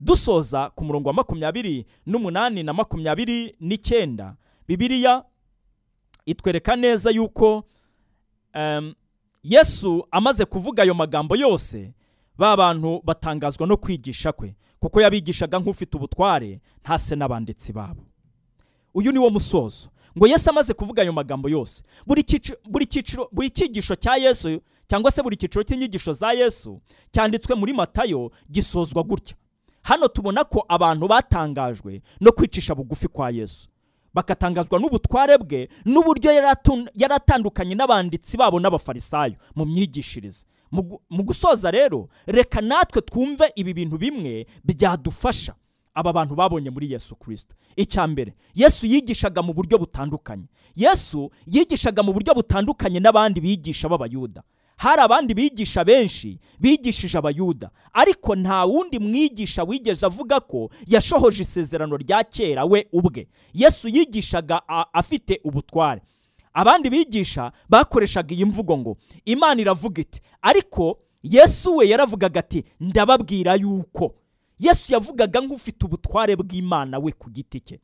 Dusoza 0.00 0.70
ku 0.70 0.84
murongo 0.84 1.08
wa 1.08 1.14
makumyabiri 1.14 1.86
n'umunani 2.06 2.62
na 2.62 2.72
makumyabiri 2.72 3.56
n'icyenda. 3.60 4.36
Bibiliya 4.68 5.24
itwereka 6.26 6.76
neza 6.76 7.10
yuko 7.10 7.64
yesu 9.42 10.06
amaze 10.10 10.44
kuvuga 10.44 10.82
ayo 10.82 10.94
magambo 10.94 11.36
yose 11.36 11.94
ba 12.38 12.56
bantu 12.56 13.00
batangazwa 13.04 13.66
no 13.66 13.76
kwigisha 13.76 14.32
kwe. 14.32 14.56
Kuko 14.78 15.00
yabigishaga 15.00 15.58
nk'ufite 15.58 15.96
ubutware 15.96 16.60
ntase 16.82 17.16
n'abanditsi 17.16 17.72
babo. 17.72 18.02
Uyu 18.94 19.12
ni 19.12 19.18
wo 19.18 19.30
musozo. 19.30 19.88
Ngo 20.18 20.26
yesu 20.26 20.50
amaze 20.50 20.74
kuvuga 20.74 21.02
ayo 21.02 21.12
magambo 21.12 21.48
yose. 21.48 21.82
Buri 22.06 22.22
cyiciro 22.86 23.28
buri 23.32 23.50
cyigisho 23.50 23.94
cya 23.96 24.16
yesu 24.16 24.60
cyangwa 24.88 25.10
se 25.10 25.22
buri 25.22 25.36
cyiciro 25.36 25.62
cy'inyigisho 25.64 26.12
za 26.12 26.32
yesu 26.32 26.80
cyanditswe 27.12 27.54
muri 27.54 27.72
matayo 27.72 28.30
gisozwa 28.50 29.02
gutya. 29.02 29.36
Hano 29.82 30.08
tubona 30.08 30.44
ko 30.44 30.64
abantu 30.68 31.08
batangajwe 31.08 32.02
no 32.20 32.32
kwicisha 32.32 32.74
bugufi 32.74 33.08
kwa 33.08 33.30
yesu. 33.30 33.68
Bakatangazwa 34.14 34.78
n'ubutware 34.80 35.38
bwe 35.38 35.68
n'uburyo 35.84 36.32
yari 36.32 37.14
atandukanye 37.14 37.74
n'abanditsi 37.74 38.36
babo 38.36 38.60
n'abafarisayo 38.60 39.34
mu 39.56 39.64
myigishirize. 39.64 40.44
Mu 41.10 41.22
gusoza 41.24 41.70
rero 41.70 42.08
reka 42.26 42.60
natwe 42.60 43.00
twumve 43.02 43.52
ibi 43.56 43.74
bintu 43.74 43.98
bimwe 43.98 44.46
byadufasha. 44.64 45.54
Aba 45.94 46.12
bantu 46.12 46.34
babonye 46.34 46.70
muri 46.70 46.92
yesu 46.92 47.16
kirisito 47.16 47.54
icya 47.76 48.06
mbere 48.06 48.34
yesu 48.54 48.86
yigishaga 48.86 49.42
mu 49.42 49.52
buryo 49.52 49.78
butandukanye. 49.78 50.44
Yesu 50.76 51.30
yigishaga 51.46 52.02
mu 52.02 52.12
buryo 52.12 52.34
butandukanye 52.34 53.00
n'abandi 53.00 53.40
bigisha 53.40 53.88
b'abayuda. 53.88 54.42
Hari 54.76 55.00
abandi 55.02 55.34
bigisha 55.34 55.84
benshi 55.84 56.38
bigishije 56.60 57.18
abayuda. 57.18 57.70
Ariko 57.92 58.36
nta 58.36 58.64
wundi 58.64 58.98
mwigisha 58.98 59.62
wigeze 59.64 60.06
avuga 60.06 60.40
ko 60.40 60.70
yashohoje 60.86 61.42
isezerano 61.42 61.96
rya 61.96 62.24
kera 62.24 62.64
we 62.64 62.86
ubwe. 62.92 63.28
Yesu 63.54 63.88
yigishaga 63.88 64.62
afite 64.92 65.40
ubutware. 65.44 66.02
Abandi 66.52 66.90
bigisha 66.90 67.52
bakoreshaga 67.68 68.34
iyi 68.34 68.44
mvugo 68.44 68.78
ngo 68.78 68.96
imana 69.24 69.60
iravuga 69.60 70.00
iti. 70.02 70.20
Ariko 70.42 70.98
yesu 71.22 71.76
we 71.76 71.88
yaravugaga 71.88 72.40
ati 72.40 72.64
ndababwira 72.80 73.54
yuko. 73.54 74.14
Yesu 74.62 74.92
yavugaga 74.94 75.40
nk'ufite 75.42 75.84
ubutware 75.86 76.36
bw'imana 76.38 76.98
we 77.02 77.12
ku 77.12 77.30
giti 77.30 77.60
cye. 77.60 77.80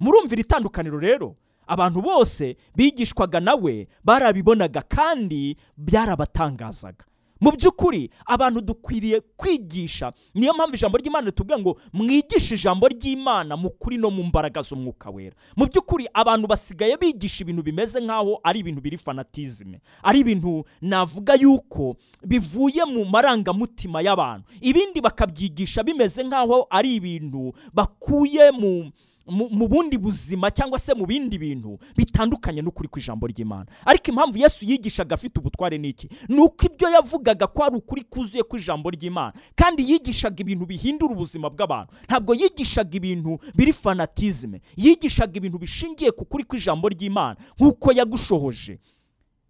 Murumvira 0.00 0.40
itandukaniro 0.40 0.98
rero? 0.98 1.36
Abantu 1.66 2.00
bose 2.02 2.56
bigishwaga 2.76 3.40
nawe 3.40 3.88
barabibonaga 4.04 4.82
kandi 4.82 5.56
byarabatangazaga. 5.76 7.04
Mu 7.42 7.50
by'ukuri 7.52 8.10
abantu 8.26 8.60
dukwiriye 8.62 9.20
kwigisha. 9.36 10.12
Niyo 10.34 10.54
mpamvu 10.54 10.74
ijambo 10.76 10.98
ry'imana 10.98 11.26
ritubwira 11.26 11.58
ngo 11.58 11.76
mwigishe 11.92 12.54
ijambo 12.54 12.88
ry'imana 12.88 13.56
mu 13.56 13.70
kuri 13.70 13.98
no 13.98 14.10
mu 14.10 14.22
mbaraga 14.22 14.62
z'umwuka 14.62 15.10
wera. 15.10 15.34
Mu 15.56 15.66
by'ukuri 15.66 16.06
abantu 16.14 16.46
basigaye 16.46 16.96
bigisha 16.96 17.42
ibintu 17.42 17.62
bimeze 17.62 17.98
nk'aho 18.00 18.38
ari 18.46 18.60
ibintu 18.62 18.80
biri 18.80 18.98
fanatizime. 18.98 19.80
Ari 20.02 20.18
ibintu 20.22 20.64
navuga 20.80 21.34
yuko 21.34 21.96
bivuye 22.24 22.84
mu 22.86 23.04
marangamutima 23.04 23.98
y'abantu. 24.02 24.46
Ibindi 24.60 25.00
bakabyigisha 25.02 25.82
bimeze 25.82 26.22
nk'aho 26.24 26.66
ari 26.70 26.94
ibintu 26.94 27.52
bakuye 27.74 28.50
mu 28.54 28.90
mu 29.26 29.68
bundi 29.68 29.98
buzima 29.98 30.50
cyangwa 30.50 30.78
se 30.78 30.94
mu 30.94 31.06
bindi 31.06 31.38
bintu 31.38 31.78
bitandukanye 31.96 32.62
n'ukuri 32.62 32.88
kw'ijambo 32.88 33.26
ry'imana. 33.26 33.66
Ariko 33.86 34.10
impamvu 34.10 34.38
yesu 34.38 34.64
yigishaga 34.64 35.14
afite 35.14 35.38
ubutware 35.40 35.78
ni 35.78 35.88
iki? 35.88 36.08
Ni 36.28 36.40
uko 36.40 36.66
ibyo 36.66 36.88
yavugaga 36.90 37.46
ko 37.46 37.64
ari 37.64 37.76
ukuri 37.76 38.02
kuzuye 38.04 38.42
kw'ijambo 38.42 38.90
ry'imana. 38.90 39.32
Kandi 39.54 39.82
yigishaga 39.90 40.40
ibintu 40.42 40.66
bihindura 40.66 41.12
ubuzima 41.14 41.50
bw'abantu. 41.50 41.92
Ntabwo 42.08 42.34
yigishaga 42.34 42.96
ibintu 42.96 43.38
biri 43.54 43.72
fanatizme 43.72 44.60
yigishaga 44.76 45.36
ibintu 45.38 45.58
bishingiye 45.58 46.10
ku 46.10 46.24
kuri 46.24 46.44
kw'ijambo 46.44 46.88
ry'imana 46.88 47.36
nk'uko 47.58 47.92
yagushohoje 47.92 48.78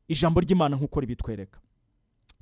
ijambo 0.08 0.40
ry'imana 0.40 0.76
nk'uko 0.76 1.00
ribitwereka 1.00 1.58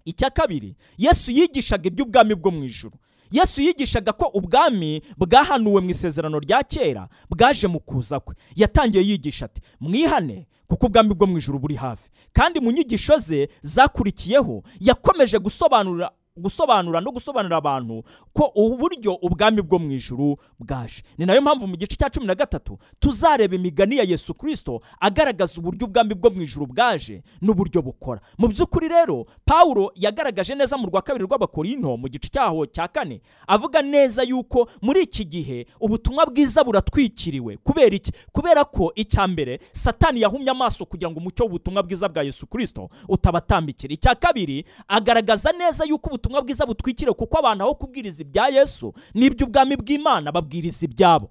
icya 0.05 0.31
kabiri 0.31 0.75
yesu 0.99 1.31
yigishaga 1.31 1.87
iby'ubwami 1.89 2.35
bwo 2.35 2.51
mu 2.51 2.65
ijuru. 2.65 2.97
Yesu 3.31 3.61
yigishaga 3.61 4.13
ko 4.13 4.31
ubwami 4.35 5.03
bwahanuwe 5.19 5.81
mu 5.81 5.91
isezerano 5.91 6.39
rya 6.39 6.63
kera 6.63 7.09
bwaje 7.31 7.67
mu 7.69 7.81
kuza 7.81 8.21
kwe. 8.21 8.35
Yatangiye 8.57 9.05
yigisha 9.05 9.45
ati 9.45 9.61
mwihane 9.81 10.47
kuko 10.67 10.87
ubwami 10.87 11.15
bwo 11.15 11.27
mu 11.27 11.39
ijuru 11.39 11.59
buri 11.59 11.75
hafi. 11.75 12.11
Kandi 12.33 12.61
mu 12.61 12.71
nyigisho 12.71 13.19
ze 13.19 13.49
zakurikiyeho 13.63 14.63
yakomeje 14.81 15.39
gusobanurira 15.39 16.11
gusobanura 16.41 17.01
no 17.01 17.11
gusobanurira 17.13 17.57
abantu 17.57 18.03
ko 18.33 18.53
uburyo 18.55 19.15
ubwami 19.23 19.63
bwo 19.63 19.79
mu 19.79 19.93
ijuru 19.93 20.37
bwaje. 20.59 21.03
Ni 21.19 21.27
na 21.27 21.35
yo 21.35 21.43
mpamvu 21.43 21.67
mu 21.67 21.77
gice 21.77 21.97
cya 21.97 22.11
cumi 22.11 22.27
na 22.27 22.35
gatatu 22.35 22.79
tuzareba 23.01 23.55
imigani 23.55 23.97
ya 23.97 24.05
yesu 24.05 24.35
kirisito 24.35 24.81
agaragaza 25.01 25.55
uburyo 25.61 25.87
ubwami 25.87 26.15
bwo 26.15 26.31
mu 26.31 26.43
ijuru 26.43 26.67
bwaje 26.67 27.23
n'uburyo 27.41 27.83
bukora. 27.83 28.21
Mu 28.39 28.49
by'ukuri 28.49 28.89
rero 28.89 29.27
pawulo 29.45 29.93
yagaragaje 29.95 30.55
neza 30.55 30.77
mu 30.79 30.87
rwa 30.87 31.03
kabiri 31.03 31.25
rw'abakorinto 31.25 31.97
mu 31.97 32.09
gice 32.09 32.29
cyaho 32.29 32.67
cya 32.67 32.89
kane 32.89 33.21
avuga 33.47 33.83
neza 33.83 34.23
yuko 34.23 34.69
muri 34.83 35.03
iki 35.03 35.25
gihe 35.25 35.67
ubutumwa 35.81 36.27
bwiza 36.27 36.65
buratwikiriwe. 36.65 37.57
Kubera 37.57 37.97
iki? 37.97 38.13
Kubera 38.33 38.65
ko 38.65 38.93
icya 38.95 39.27
mbere 39.29 39.59
satani 39.73 40.21
yahumye 40.21 40.51
amaso 40.51 40.85
kugira 40.87 41.11
ngo 41.11 41.19
umucyo 41.21 41.45
w'ubutumwa 41.45 41.83
bwiza 41.83 42.09
bwa 42.09 42.23
yesu 42.23 42.47
kirisito 42.47 42.89
utabatambikira. 43.09 43.95
Icya 43.95 44.15
kabiri 44.15 44.65
agaragaza 44.89 45.53
neza 45.53 45.85
yuko 45.85 46.09
ubutumwa 46.11 46.30
bwiza 46.39 46.63
butwikiriwe 46.67 47.15
kuko 47.19 47.35
abantu 47.43 47.65
aho 47.67 47.75
kubwiriza 47.75 48.23
ibya 48.23 48.47
yesu 48.55 48.95
n'iby'ubwami 49.15 49.75
bw'imana 49.77 50.31
babwiriza 50.33 50.87
ibyabo. 50.87 51.31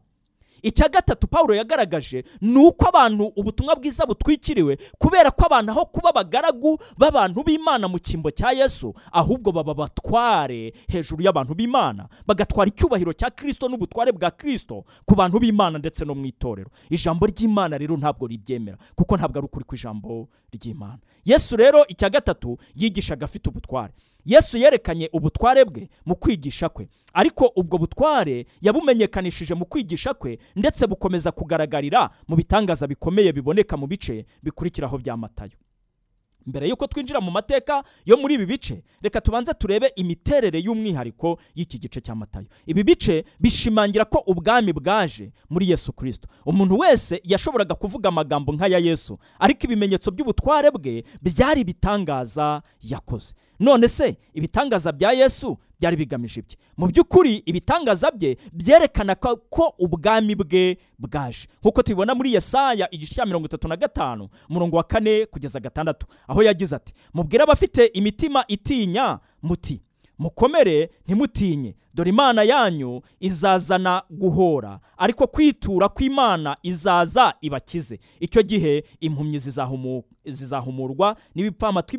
Icya 0.62 0.90
gatatu 0.92 1.28
paul 1.28 1.56
yagaragaje 1.56 2.24
ni 2.42 2.58
uko 2.60 2.88
abantu 2.92 3.32
ubutumwa 3.36 3.76
bwiza 3.80 4.04
butwikiriwe 4.06 4.76
kubera 5.00 5.32
ko 5.32 5.46
abantu 5.48 5.72
aho 5.72 5.86
kuba 5.88 6.10
abagaragu 6.12 6.76
b'abantu 7.00 7.44
b'imana 7.48 7.88
mu 7.88 7.96
cyimbo 8.00 8.28
cya 8.32 8.52
yesu 8.52 8.92
ahubwo 9.12 9.52
baba 9.56 9.72
batware 9.74 10.74
hejuru 10.92 11.24
y'abantu 11.24 11.56
b'imana. 11.56 12.10
Bagatwara 12.28 12.68
icyubahiro 12.76 13.14
cya 13.16 13.30
kirisito 13.32 13.70
n'ubutware 13.72 14.12
bwa 14.12 14.32
kirisito 14.36 14.84
ku 15.08 15.16
bantu 15.16 15.40
b'imana 15.40 15.78
ndetse 15.80 16.04
no 16.06 16.12
mu 16.16 16.26
itorero. 16.28 16.70
Ijambo 16.92 17.24
ry'imana 17.26 17.78
rero 17.80 17.96
ntabwo 17.98 18.28
ribyemera 18.28 18.76
kuko 19.00 19.16
ntabwo 19.18 19.38
ari 19.40 19.46
ukuri 19.48 19.64
kw'ijambo 19.66 20.28
ry'imana. 20.52 21.00
Yesu 21.26 21.56
rero 21.56 21.88
icya 21.88 22.10
gatatu 22.12 22.58
yigishaga 22.76 23.24
afite 23.26 23.48
ubutware. 23.50 23.94
Yesu 24.30 24.58
yerekanye 24.58 25.10
ubutware 25.14 25.66
bwe 25.66 25.90
mu 26.06 26.16
kwigisha 26.16 26.70
kwe. 26.70 26.88
Ariko 27.14 27.52
ubwo 27.56 27.78
butware 27.78 28.46
yabumenyekanishije 28.62 29.54
mu 29.54 29.66
kwigisha 29.66 30.14
kwe 30.14 30.38
ndetse 30.56 30.88
bukomeza 30.88 31.32
kugaragarira 31.32 32.10
mu 32.28 32.36
bitangaza 32.36 32.88
bikomeye 32.88 33.32
biboneka 33.34 33.78
mu 33.78 33.88
bice 33.88 34.26
bikurikiraho 34.44 34.98
bya 34.98 35.18
matayo. 35.18 35.58
Mbere 36.48 36.68
y'uko 36.70 36.88
twinjira 36.88 37.22
mu 37.22 37.32
mateka 37.32 37.84
yo 38.06 38.18
muri 38.18 38.34
ibi 38.36 38.46
bice 38.46 38.84
reka 39.02 39.22
tubanze 39.22 39.54
turebe 39.54 39.92
imiterere 39.96 40.60
y'umwihariko 40.60 41.40
y'iki 41.56 41.80
gice 41.80 42.02
cya 42.02 42.16
matayo. 42.16 42.46
Ibi 42.66 42.84
bice 42.84 43.24
bishimangira 43.40 44.06
ko 44.06 44.24
ubwami 44.28 44.74
bwaje 44.74 45.32
muri 45.50 45.70
yesu 45.70 45.94
kirisito 45.94 46.28
umuntu 46.46 46.78
wese 46.80 47.22
yashoboraga 47.24 47.76
kuvuga 47.76 48.10
amagambo 48.10 48.54
nk'aya 48.54 48.78
yesu 48.80 49.18
ariko 49.40 49.64
ibimenyetso 49.64 50.12
by'ubutware 50.12 50.72
bwe 50.72 51.04
byari 51.22 51.62
ibitangaza 51.62 52.62
yakoze. 52.82 53.34
None 53.60 53.88
se 53.88 54.18
ibitangaza 54.34 54.92
bya 54.92 55.12
yesu 55.12 55.58
byari 55.80 55.98
bigamije 55.98 56.40
ibye 56.40 56.58
mu 56.78 56.88
by'ukuri 56.88 57.36
ibitangaza 57.46 58.12
bye 58.12 58.38
byerekana 58.54 59.16
ko 59.16 59.74
ubwami 59.80 60.36
bwe 60.36 60.78
bwaje. 61.00 61.48
Nk'uko 61.62 61.84
tubibona 61.84 62.16
muri 62.16 62.34
yesaya 62.34 62.88
igice 62.92 63.14
cya 63.16 63.26
mirongo 63.26 63.46
itatu 63.48 63.68
na 63.68 63.76
gatanu 63.78 64.30
umurongo 64.50 64.78
wa 64.78 64.84
kane 64.84 65.26
kugeza 65.26 65.60
gatandatu. 65.60 66.06
Aho 66.28 66.44
yagize 66.44 66.76
ati 66.76 66.94
mubwire 67.14 67.44
abafite 67.44 67.86
imitima 67.86 68.44
itinya 68.48 69.20
muti 69.42 69.82
mukomere 70.20 70.90
ntimutinye. 71.06 71.76
Dore 71.94 72.10
imana 72.10 72.44
yanyu 72.44 73.02
izazana 73.20 74.04
guhora 74.10 74.80
ariko 74.98 75.28
kwitura 75.28 75.90
kw'imana 75.90 76.58
izaza 76.64 77.34
ibakize. 77.42 78.00
Icyo 78.20 78.44
gihe 78.44 78.84
impumyi 79.00 79.40
zizahumurwa 80.32 81.16
n'ibipfamatwi 81.36 81.98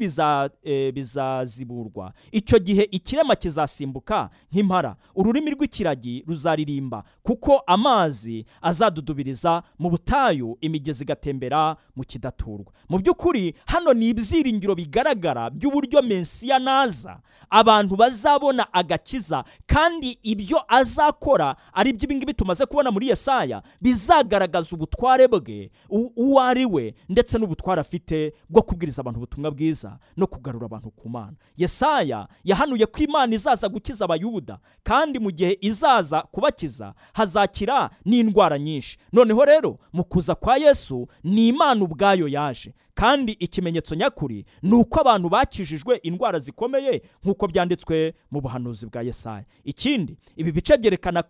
bizaziburwa. 0.94 2.12
Icyo 2.32 2.58
gihe 2.58 2.82
ikirema 2.90 3.36
kizasimbuka 3.36 4.30
nk'impara. 4.52 4.96
Ururimi 5.14 5.50
rw'ikiragi 5.50 6.24
ruzaririmba 6.28 7.04
kuko 7.22 7.62
amazi 7.66 8.44
azadudubiriza 8.62 9.62
mu 9.78 9.90
butayu 9.90 10.58
imigezi 10.60 11.02
igatembera 11.04 11.76
mu 11.96 12.04
kidaturwa. 12.04 12.72
Mu 12.88 12.98
by'ukuri 12.98 13.54
hano 13.66 13.92
ni 13.92 14.08
ibyiringiro 14.08 14.74
bigaragara 14.74 15.50
by'uburyo 15.50 16.02
mensiya 16.02 16.58
naza 16.58 17.20
abantu 17.50 17.96
bazabona 17.96 18.72
agakiza 18.74 19.44
kandi 19.66 20.18
ibyo 20.22 20.60
azakora 20.68 21.56
ari 21.72 21.92
byo 21.92 22.04
ibingibi 22.04 22.34
tumaze 22.34 22.66
kubona 22.66 22.90
muri 22.90 23.08
yesaya 23.08 23.62
bizagaragaza 23.80 24.68
ubutware 24.76 25.28
bwe 25.28 25.70
uwo 26.16 26.40
ari 26.40 26.66
we 26.66 26.94
ndetse 27.08 27.38
n'ubutware 27.38 27.80
afite 27.80 28.19
bwo 28.48 28.62
kubwiriza 28.62 29.00
abantu 29.02 29.18
ubutumwa 29.18 29.50
bwiza 29.50 29.98
no 30.16 30.26
kugarura 30.26 30.66
abantu 30.66 30.90
ku 30.90 31.08
mana. 31.08 31.36
Yesaya 31.56 32.28
yahanuye 32.44 32.86
ko 32.86 32.98
imana 33.02 33.34
izaza 33.34 33.68
gukiza 33.68 34.04
abayuda 34.04 34.58
kandi 34.82 35.18
mu 35.18 35.30
gihe 35.30 35.58
izaza 35.60 36.22
kubakiza 36.22 36.94
hazakira 37.12 37.90
n'indwara 38.04 38.58
nyinshi. 38.58 38.98
Noneho 39.12 39.44
rero 39.44 39.78
mu 39.92 40.04
kuza 40.04 40.34
kwa 40.34 40.56
yesu 40.56 41.08
ni 41.24 41.48
imana 41.48 41.84
ubwayo 41.84 42.28
yaje. 42.28 42.74
Kandi 43.00 43.32
ikimenyetso 43.32 43.94
nyakuri 43.94 44.44
ni 44.62 44.74
uko 44.74 45.00
abantu 45.00 45.28
bakijijwe 45.28 45.96
indwara 46.02 46.38
zikomeye 46.38 47.02
nk'uko 47.24 47.46
byanditswe 47.48 48.14
mu 48.30 48.40
buhanuzi 48.40 48.86
bwa 48.86 49.02
yesaya. 49.02 49.44
Ikindi 49.64 50.16
ibi 50.36 50.52
bice 50.52 50.76
byerekana 50.78 51.24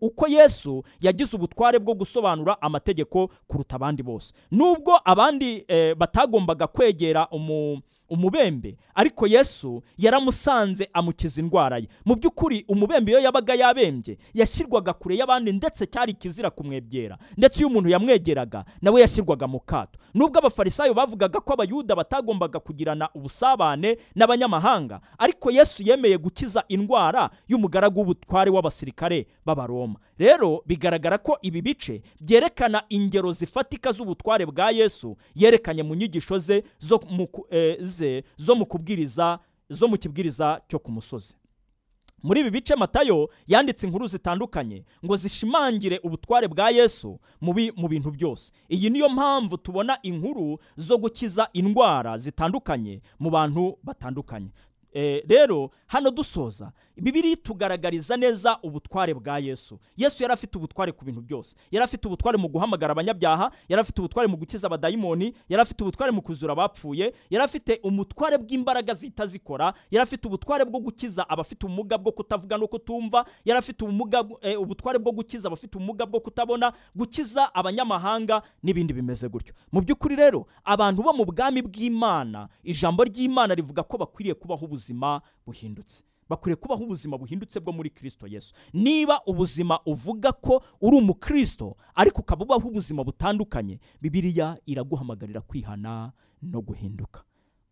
uko 0.00 0.28
yesu 0.28 0.84
yagize 1.00 1.36
ubutware 1.36 1.78
bwo 1.78 1.94
gusobanura 1.94 2.62
amategeko 2.62 3.30
kuruta 3.46 3.74
abandi 3.76 4.02
bose. 4.02 4.34
Nubwo 4.50 5.00
abandi 5.04 5.66
batagombaga 5.96 6.66
kwegera 6.66 7.28
umu 7.28 7.80
umubembe. 8.10 8.76
Ariko 8.94 9.26
yesu 9.26 9.82
yaramusanze 9.98 10.88
amukiza 10.92 11.40
indwara 11.40 11.78
ye. 11.78 11.88
Mu 12.04 12.14
by'ukuri 12.16 12.64
umubembe 12.68 13.10
iyo 13.12 13.20
yabaga 13.20 13.54
yabembye 13.54 14.18
yashyirwaga 14.34 14.92
kure 14.92 15.16
y'abandi 15.16 15.52
ndetse 15.52 15.86
cyari 15.86 16.12
ikizira 16.12 16.50
kumwegera. 16.50 17.18
Ndetse 17.36 17.58
iyo 17.60 17.68
umuntu 17.68 17.88
yamwegeraga 17.88 18.64
nawe 18.82 19.00
yashyirwaga 19.00 19.46
mu 19.46 19.60
kato. 19.60 19.98
Nubwo 20.14 20.38
abafarisayo 20.38 20.94
bavugaga 20.94 21.40
ko 21.40 21.52
abayuda 21.52 21.94
batagombaga 21.96 22.60
kugirana 22.60 23.08
ubusabane 23.14 23.98
n'abanyamahanga 24.14 25.00
ariko 25.18 25.50
yesu 25.50 25.82
yemeye 25.82 26.18
gukiza 26.18 26.64
indwara 26.68 27.30
y'umugaragu 27.48 28.00
w'ubutware 28.00 28.50
w'abasirikare 28.50 29.26
b'abaroma. 29.46 29.96
Rero 30.18 30.62
bigaragara 30.66 31.18
ko 31.18 31.38
ibi 31.42 31.62
bice 31.62 32.02
byerekana 32.20 32.82
ingero 32.88 33.32
zifatika 33.32 33.92
z'ubutware 33.92 34.46
bwa 34.46 34.70
yesu 34.70 35.16
yerekanye 35.34 35.82
mu 35.82 35.94
nyigisho 35.94 36.38
ze 36.38 36.64
zo 36.78 37.00
mu 37.10 37.28
ze 37.96 38.24
zo 38.36 38.54
mu 38.54 38.66
kubwiriza 38.66 39.38
zo 39.70 39.88
mu 39.88 39.96
kibwiriza 39.98 40.60
cyo 40.68 40.78
ku 40.78 40.92
musozi. 40.92 41.34
Muri 42.22 42.40
ibi 42.40 42.50
bice 42.50 42.74
matayo 42.76 43.28
yanditse 43.46 43.86
inkuru 43.86 44.06
zitandukanye 44.06 44.84
ngo 45.04 45.16
zishimangire 45.16 45.98
ubutware 46.02 46.48
bwa 46.48 46.70
yesu 46.70 47.20
mu 47.76 47.88
bintu 47.88 48.10
byose. 48.10 48.52
Iyi 48.68 48.90
niyo 48.90 49.08
mpamvu 49.08 49.56
tubona 49.58 49.98
inkuru 50.02 50.58
zo 50.76 50.98
gukiza 50.98 51.48
indwara 51.52 52.18
zitandukanye 52.18 53.00
mu 53.18 53.30
bantu 53.30 53.78
batandukanye. 53.82 54.48
Rero 55.26 55.70
hano 55.86 56.10
dusoza. 56.10 56.72
Bibiri 56.96 57.36
tugaragariza 57.36 58.16
neza 58.16 58.58
ubutware 58.62 59.14
bwa 59.14 59.38
yesu. 59.38 59.78
Yesu 59.96 60.22
yari 60.22 60.32
afite 60.34 60.58
ubutware 60.58 60.92
ku 60.92 61.04
bintu 61.04 61.20
byose. 61.20 61.56
Yari 61.70 61.84
afite 61.84 62.06
ubutware 62.08 62.38
mu 62.38 62.48
guhamagara 62.48 62.92
abanyabyaha 62.92 63.50
yari 63.68 63.80
afite 63.80 63.98
ubutware 64.00 64.28
mu 64.28 64.36
gukiza 64.36 64.66
abadayimoni 64.66 65.34
yari 65.48 65.62
afite 65.62 65.82
ubutware 65.84 66.10
mu 66.12 66.22
kuzura 66.22 66.52
abapfuye 66.52 67.12
yari 67.30 67.44
afite 67.44 67.80
umutware 67.82 68.38
bw'imbaraga 68.38 68.94
zihita 68.94 69.26
zikora 69.26 69.74
yari 69.90 70.02
afite 70.02 70.26
ubutware 70.28 70.64
bwo 70.64 70.80
gukiza 70.80 71.28
abafite 71.28 71.66
ubumuga 71.66 71.98
bwo 71.98 72.12
kutavuga 72.12 72.56
no 72.58 72.66
kutumva 72.68 73.24
yari 73.44 73.58
afite 73.58 73.84
ubutware 74.58 74.98
bwo 74.98 75.12
gukiza 75.12 75.48
abafite 75.48 75.76
ubumuga 75.76 76.06
bwo 76.06 76.20
kutabona 76.20 76.72
gukiza 76.94 77.54
abanyamahanga 77.54 78.42
n'ibindi 78.62 78.92
bimeze 78.96 79.28
gutyo. 79.28 79.54
Mu 79.72 79.80
by'ukuri 79.84 80.16
rero 80.16 80.46
abantu 80.64 81.02
bo 81.02 81.12
mu 81.12 81.24
bwami 81.28 81.60
bw'imana 81.62 82.48
ijambo 82.64 83.04
ry'imana 83.04 83.52
rivuga 83.54 83.82
ko 83.84 83.98
bakwiriye 84.00 84.34
kubaho 84.34 84.64
ubuzima. 84.64 84.85
Buhindutse. 85.46 86.02
Bakwiriye 86.28 86.56
kubaho 86.56 86.84
ubuzima 86.84 87.18
buhindutse 87.18 87.60
bwo 87.60 87.72
muri 87.72 87.90
kirisito 87.90 88.26
yesu. 88.26 88.54
Niba 88.72 89.20
ubuzima 89.26 89.80
uvuga 89.86 90.32
ko 90.32 90.62
uri 90.80 90.96
umukristo 90.98 91.76
ariko 91.94 92.20
ukaba 92.20 92.44
ubaho 92.44 92.68
ubuzima 92.68 93.04
butandukanye 93.04 93.78
bibiliya 94.02 94.58
iraguhamagarira 94.66 95.40
kwihana 95.40 96.12
no 96.42 96.60
guhinduka. 96.60 97.22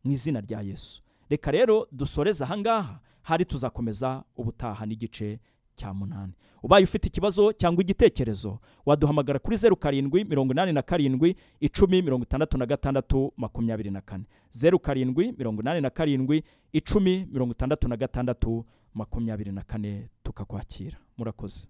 Mu 0.04 0.10
izina 0.12 0.40
rya 0.40 0.60
yesu. 0.60 1.02
Reka 1.30 1.50
rero 1.50 1.88
dusoreze 1.92 2.44
ahangaha 2.44 3.00
hari 3.22 3.44
tuzakomeza 3.44 4.24
ubutaha 4.36 4.86
n'igice 4.86 5.40
cya 5.76 5.94
munani. 5.94 6.32
Ubaye 6.62 6.84
ufite 6.84 7.06
ikibazo 7.08 7.52
cyangwa 7.52 7.82
igitekerezo 7.82 8.58
waduhamagara 8.86 9.38
kuri 9.38 9.56
zeru 9.56 9.76
karindwi 9.76 10.24
mirongo 10.24 10.52
inani 10.52 10.72
na 10.72 10.82
karindwi 10.82 11.36
icumi 11.60 12.02
mirongo 12.02 12.22
itandatu 12.24 12.58
na 12.58 12.66
gatandatu 12.66 13.32
makumyabiri 13.36 13.90
na 13.90 14.00
kane. 14.00 14.24
Zeru 14.50 14.78
karindwi 14.78 15.32
mirongo 15.38 15.62
inani 15.62 15.80
na 15.80 15.90
karindwi 15.90 16.42
icumi 16.72 17.28
mirongo 17.32 17.52
itandatu 17.52 17.88
na 17.88 17.96
gatandatu 17.96 18.64
makumyabiri 18.94 19.52
na 19.52 19.62
kane. 19.62 20.08
Tukakwakira. 20.22 20.96
Murakoze. 21.18 21.68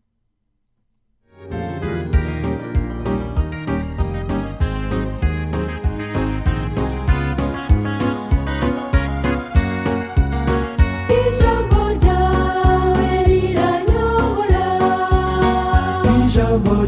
Ijambo 16.54 16.86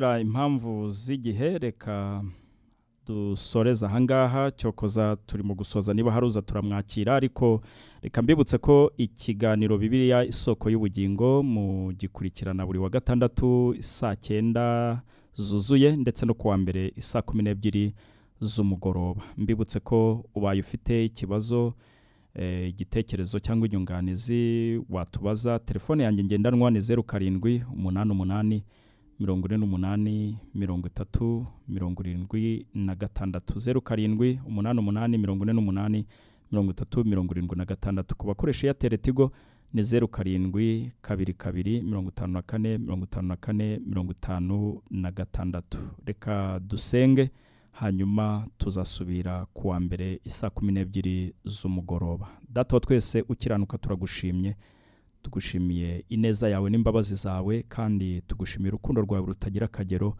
kubera 0.00 0.20
impamvu 0.20 0.90
z'igihe 0.90 1.58
reka 1.58 2.24
dusoreze 3.06 3.86
ahangaha 3.86 4.50
cyokoza 4.50 5.16
turi 5.26 5.42
mu 5.42 5.54
gusoza. 5.54 5.92
Niba 5.94 6.12
hari 6.12 6.26
uza 6.26 6.42
turamwakira 6.42 7.16
ariko 7.16 7.60
reka 8.02 8.22
mbibutse 8.22 8.58
ko 8.58 8.92
ikiganiro 8.96 9.78
bibiliya 9.78 10.24
isoko 10.24 10.70
y'ubugingo 10.70 11.42
mu 11.42 11.92
gikurikirana 11.92 12.66
buri 12.66 12.78
wa 12.78 12.88
gatandatu 12.88 13.76
saa 13.78 14.16
cyenda 14.16 15.02
zuzuye 15.34 15.96
ndetse 15.96 16.26
no 16.26 16.34
kuwa 16.34 16.56
mbere 16.56 16.92
isaa 16.96 17.22
kumi 17.22 17.42
n'ebyiri 17.42 17.92
z'umugoroba. 18.40 19.20
Mbibutse 19.36 19.80
ko 19.80 20.24
ubaye 20.34 20.60
ufite 20.60 21.04
ikibazo 21.04 21.74
eh, 22.34 22.68
igitekerezo 22.72 23.38
cyangwa 23.38 23.68
inyunganizi 23.68 24.80
watubaza. 24.90 25.58
Telefone 25.58 26.02
yanjye 26.02 26.24
ngendanwa 26.24 26.70
ni 26.70 26.80
zeru 26.80 27.02
karindwi 27.04 27.62
umunani 27.74 28.10
umunani 28.12 28.64
mirongo 29.20 29.48
ine 29.48 29.56
n'umunani 29.56 30.36
mirongo 30.54 30.86
itatu 30.88 31.46
mirongo 31.68 32.02
irindwi 32.02 32.66
na 32.74 32.94
gatandatu. 32.94 33.58
Zeru 33.58 33.80
karindwi 33.82 34.40
umunani 34.46 34.78
umunani 34.80 35.18
mirongo 35.18 35.44
ine 35.44 35.52
n'umunani 35.52 36.06
mirongo 36.52 36.70
itatu 36.70 37.04
mirongo 37.04 37.32
irindwi 37.34 37.56
na 37.56 37.64
gatandatu. 37.64 38.16
Ku 38.16 38.26
bakoresha 38.26 38.66
eyateri 38.66 38.98
tigo 38.98 39.32
ni 39.72 39.82
zeru 39.82 40.08
karindwi 40.08 40.92
kabiri 41.02 41.34
kabiri 41.34 41.82
mirongo 41.82 42.08
itanu 42.10 42.32
na 42.32 42.42
kane 42.42 42.78
mirongo 42.78 43.04
itanu 43.04 43.28
na 43.28 43.36
kane 43.36 43.78
mirongo 43.86 44.12
itanu 44.12 44.80
na 44.90 45.10
gatandatu. 45.10 45.78
Reka 46.06 46.60
dusenge 46.68 47.30
hanyuma 47.72 48.46
tuzasubira 48.58 49.46
ku 49.54 49.68
wa 49.68 49.80
mbere 49.80 50.20
isaa 50.24 50.50
kumi 50.50 50.72
n'ebyiri 50.72 51.34
z'umugoroba. 51.44 52.28
Data 52.48 52.76
wa 52.76 52.80
twese 52.80 53.24
ukiranuka 53.28 53.78
turagushimye. 53.78 54.56
Tugushimiye 55.22 56.04
ineza 56.08 56.48
yawe 56.48 56.70
n'imbabazi 56.70 57.14
zawe 57.16 57.62
kandi 57.68 58.20
tugushimiye 58.26 58.68
urukundo 58.70 59.00
rwawe 59.02 59.26
rutagira 59.26 59.66
akagero. 59.66 60.16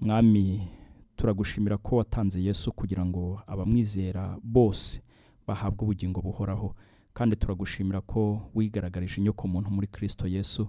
Mwami 0.00 0.68
turagushimira 1.16 1.76
ko 1.78 1.96
watanze 1.96 2.42
yesu 2.42 2.72
kugira 2.72 3.04
ngo 3.06 3.40
abamwizera 3.46 4.36
bose 4.42 5.02
bahabwe 5.46 5.82
ubugingo 5.84 6.20
buhoraho. 6.22 6.74
Kandi 7.12 7.36
turagushimira 7.36 8.00
ko 8.00 8.42
wigaragarije 8.54 9.20
inyoko 9.20 9.48
muntu 9.48 9.70
muri 9.70 9.86
kirisito 9.86 10.26
yesu. 10.28 10.68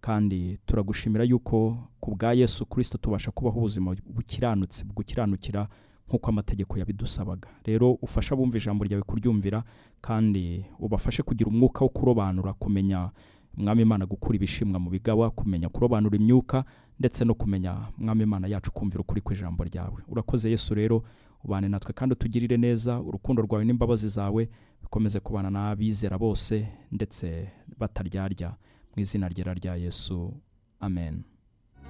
Kandi 0.00 0.58
turagushimira 0.66 1.24
yuko 1.24 1.78
ku 2.00 2.10
bwa 2.14 2.32
yesu 2.34 2.66
kirisito 2.66 2.98
tubasha 2.98 3.30
kubaho 3.30 3.58
ubuzima 3.58 3.96
bukiranutse 4.06 4.84
bukiranukira 4.84 5.68
nk'uko 6.08 6.28
amategeko 6.28 6.78
yabidusabaga. 6.78 7.48
Rero 7.64 7.92
ufasha 8.02 8.34
abumva 8.34 8.56
ijambo 8.58 8.84
ryawe 8.84 9.02
kuryumvira 9.02 9.64
kandi 10.04 10.64
ubafashe 10.78 11.22
kugira 11.24 11.48
umwuka 11.50 11.80
wo 11.84 11.88
kurobanura 11.88 12.52
kumenya 12.52 13.10
mwami 13.56 13.82
imana 13.82 14.04
gukura 14.06 14.36
ibishimwa 14.36 14.76
mu 14.80 14.90
bigawa 14.90 15.30
kumenya 15.30 15.68
kurobanura 15.72 16.16
imyuka 16.20 16.64
ndetse 17.00 17.24
no 17.24 17.34
kumenya 17.34 17.72
mwami 17.98 18.22
imana 18.22 18.46
yacu 18.48 18.68
kumvira 18.72 19.00
ukuri 19.00 19.20
kw'ijambo 19.24 19.64
ryawe. 19.64 20.02
Urakoze 20.08 20.50
yesu 20.50 20.74
rero 20.74 21.02
ubane 21.44 21.68
natwe 21.68 21.92
kandi 21.96 22.12
utugirire 22.12 22.56
neza 22.56 23.00
urukundo 23.00 23.42
rwawe 23.42 23.64
n'imbabazi 23.64 24.08
zawe 24.08 24.48
bikomeze 24.82 25.20
kubana 25.20 25.50
n'abizera 25.50 26.18
bose 26.18 26.68
ndetse 26.92 27.48
bataryarya 27.78 28.56
mu 28.96 29.02
izina 29.02 29.28
ryera 29.28 29.54
rya 29.54 29.74
yesu. 29.76 30.34
Amen. 30.80 31.22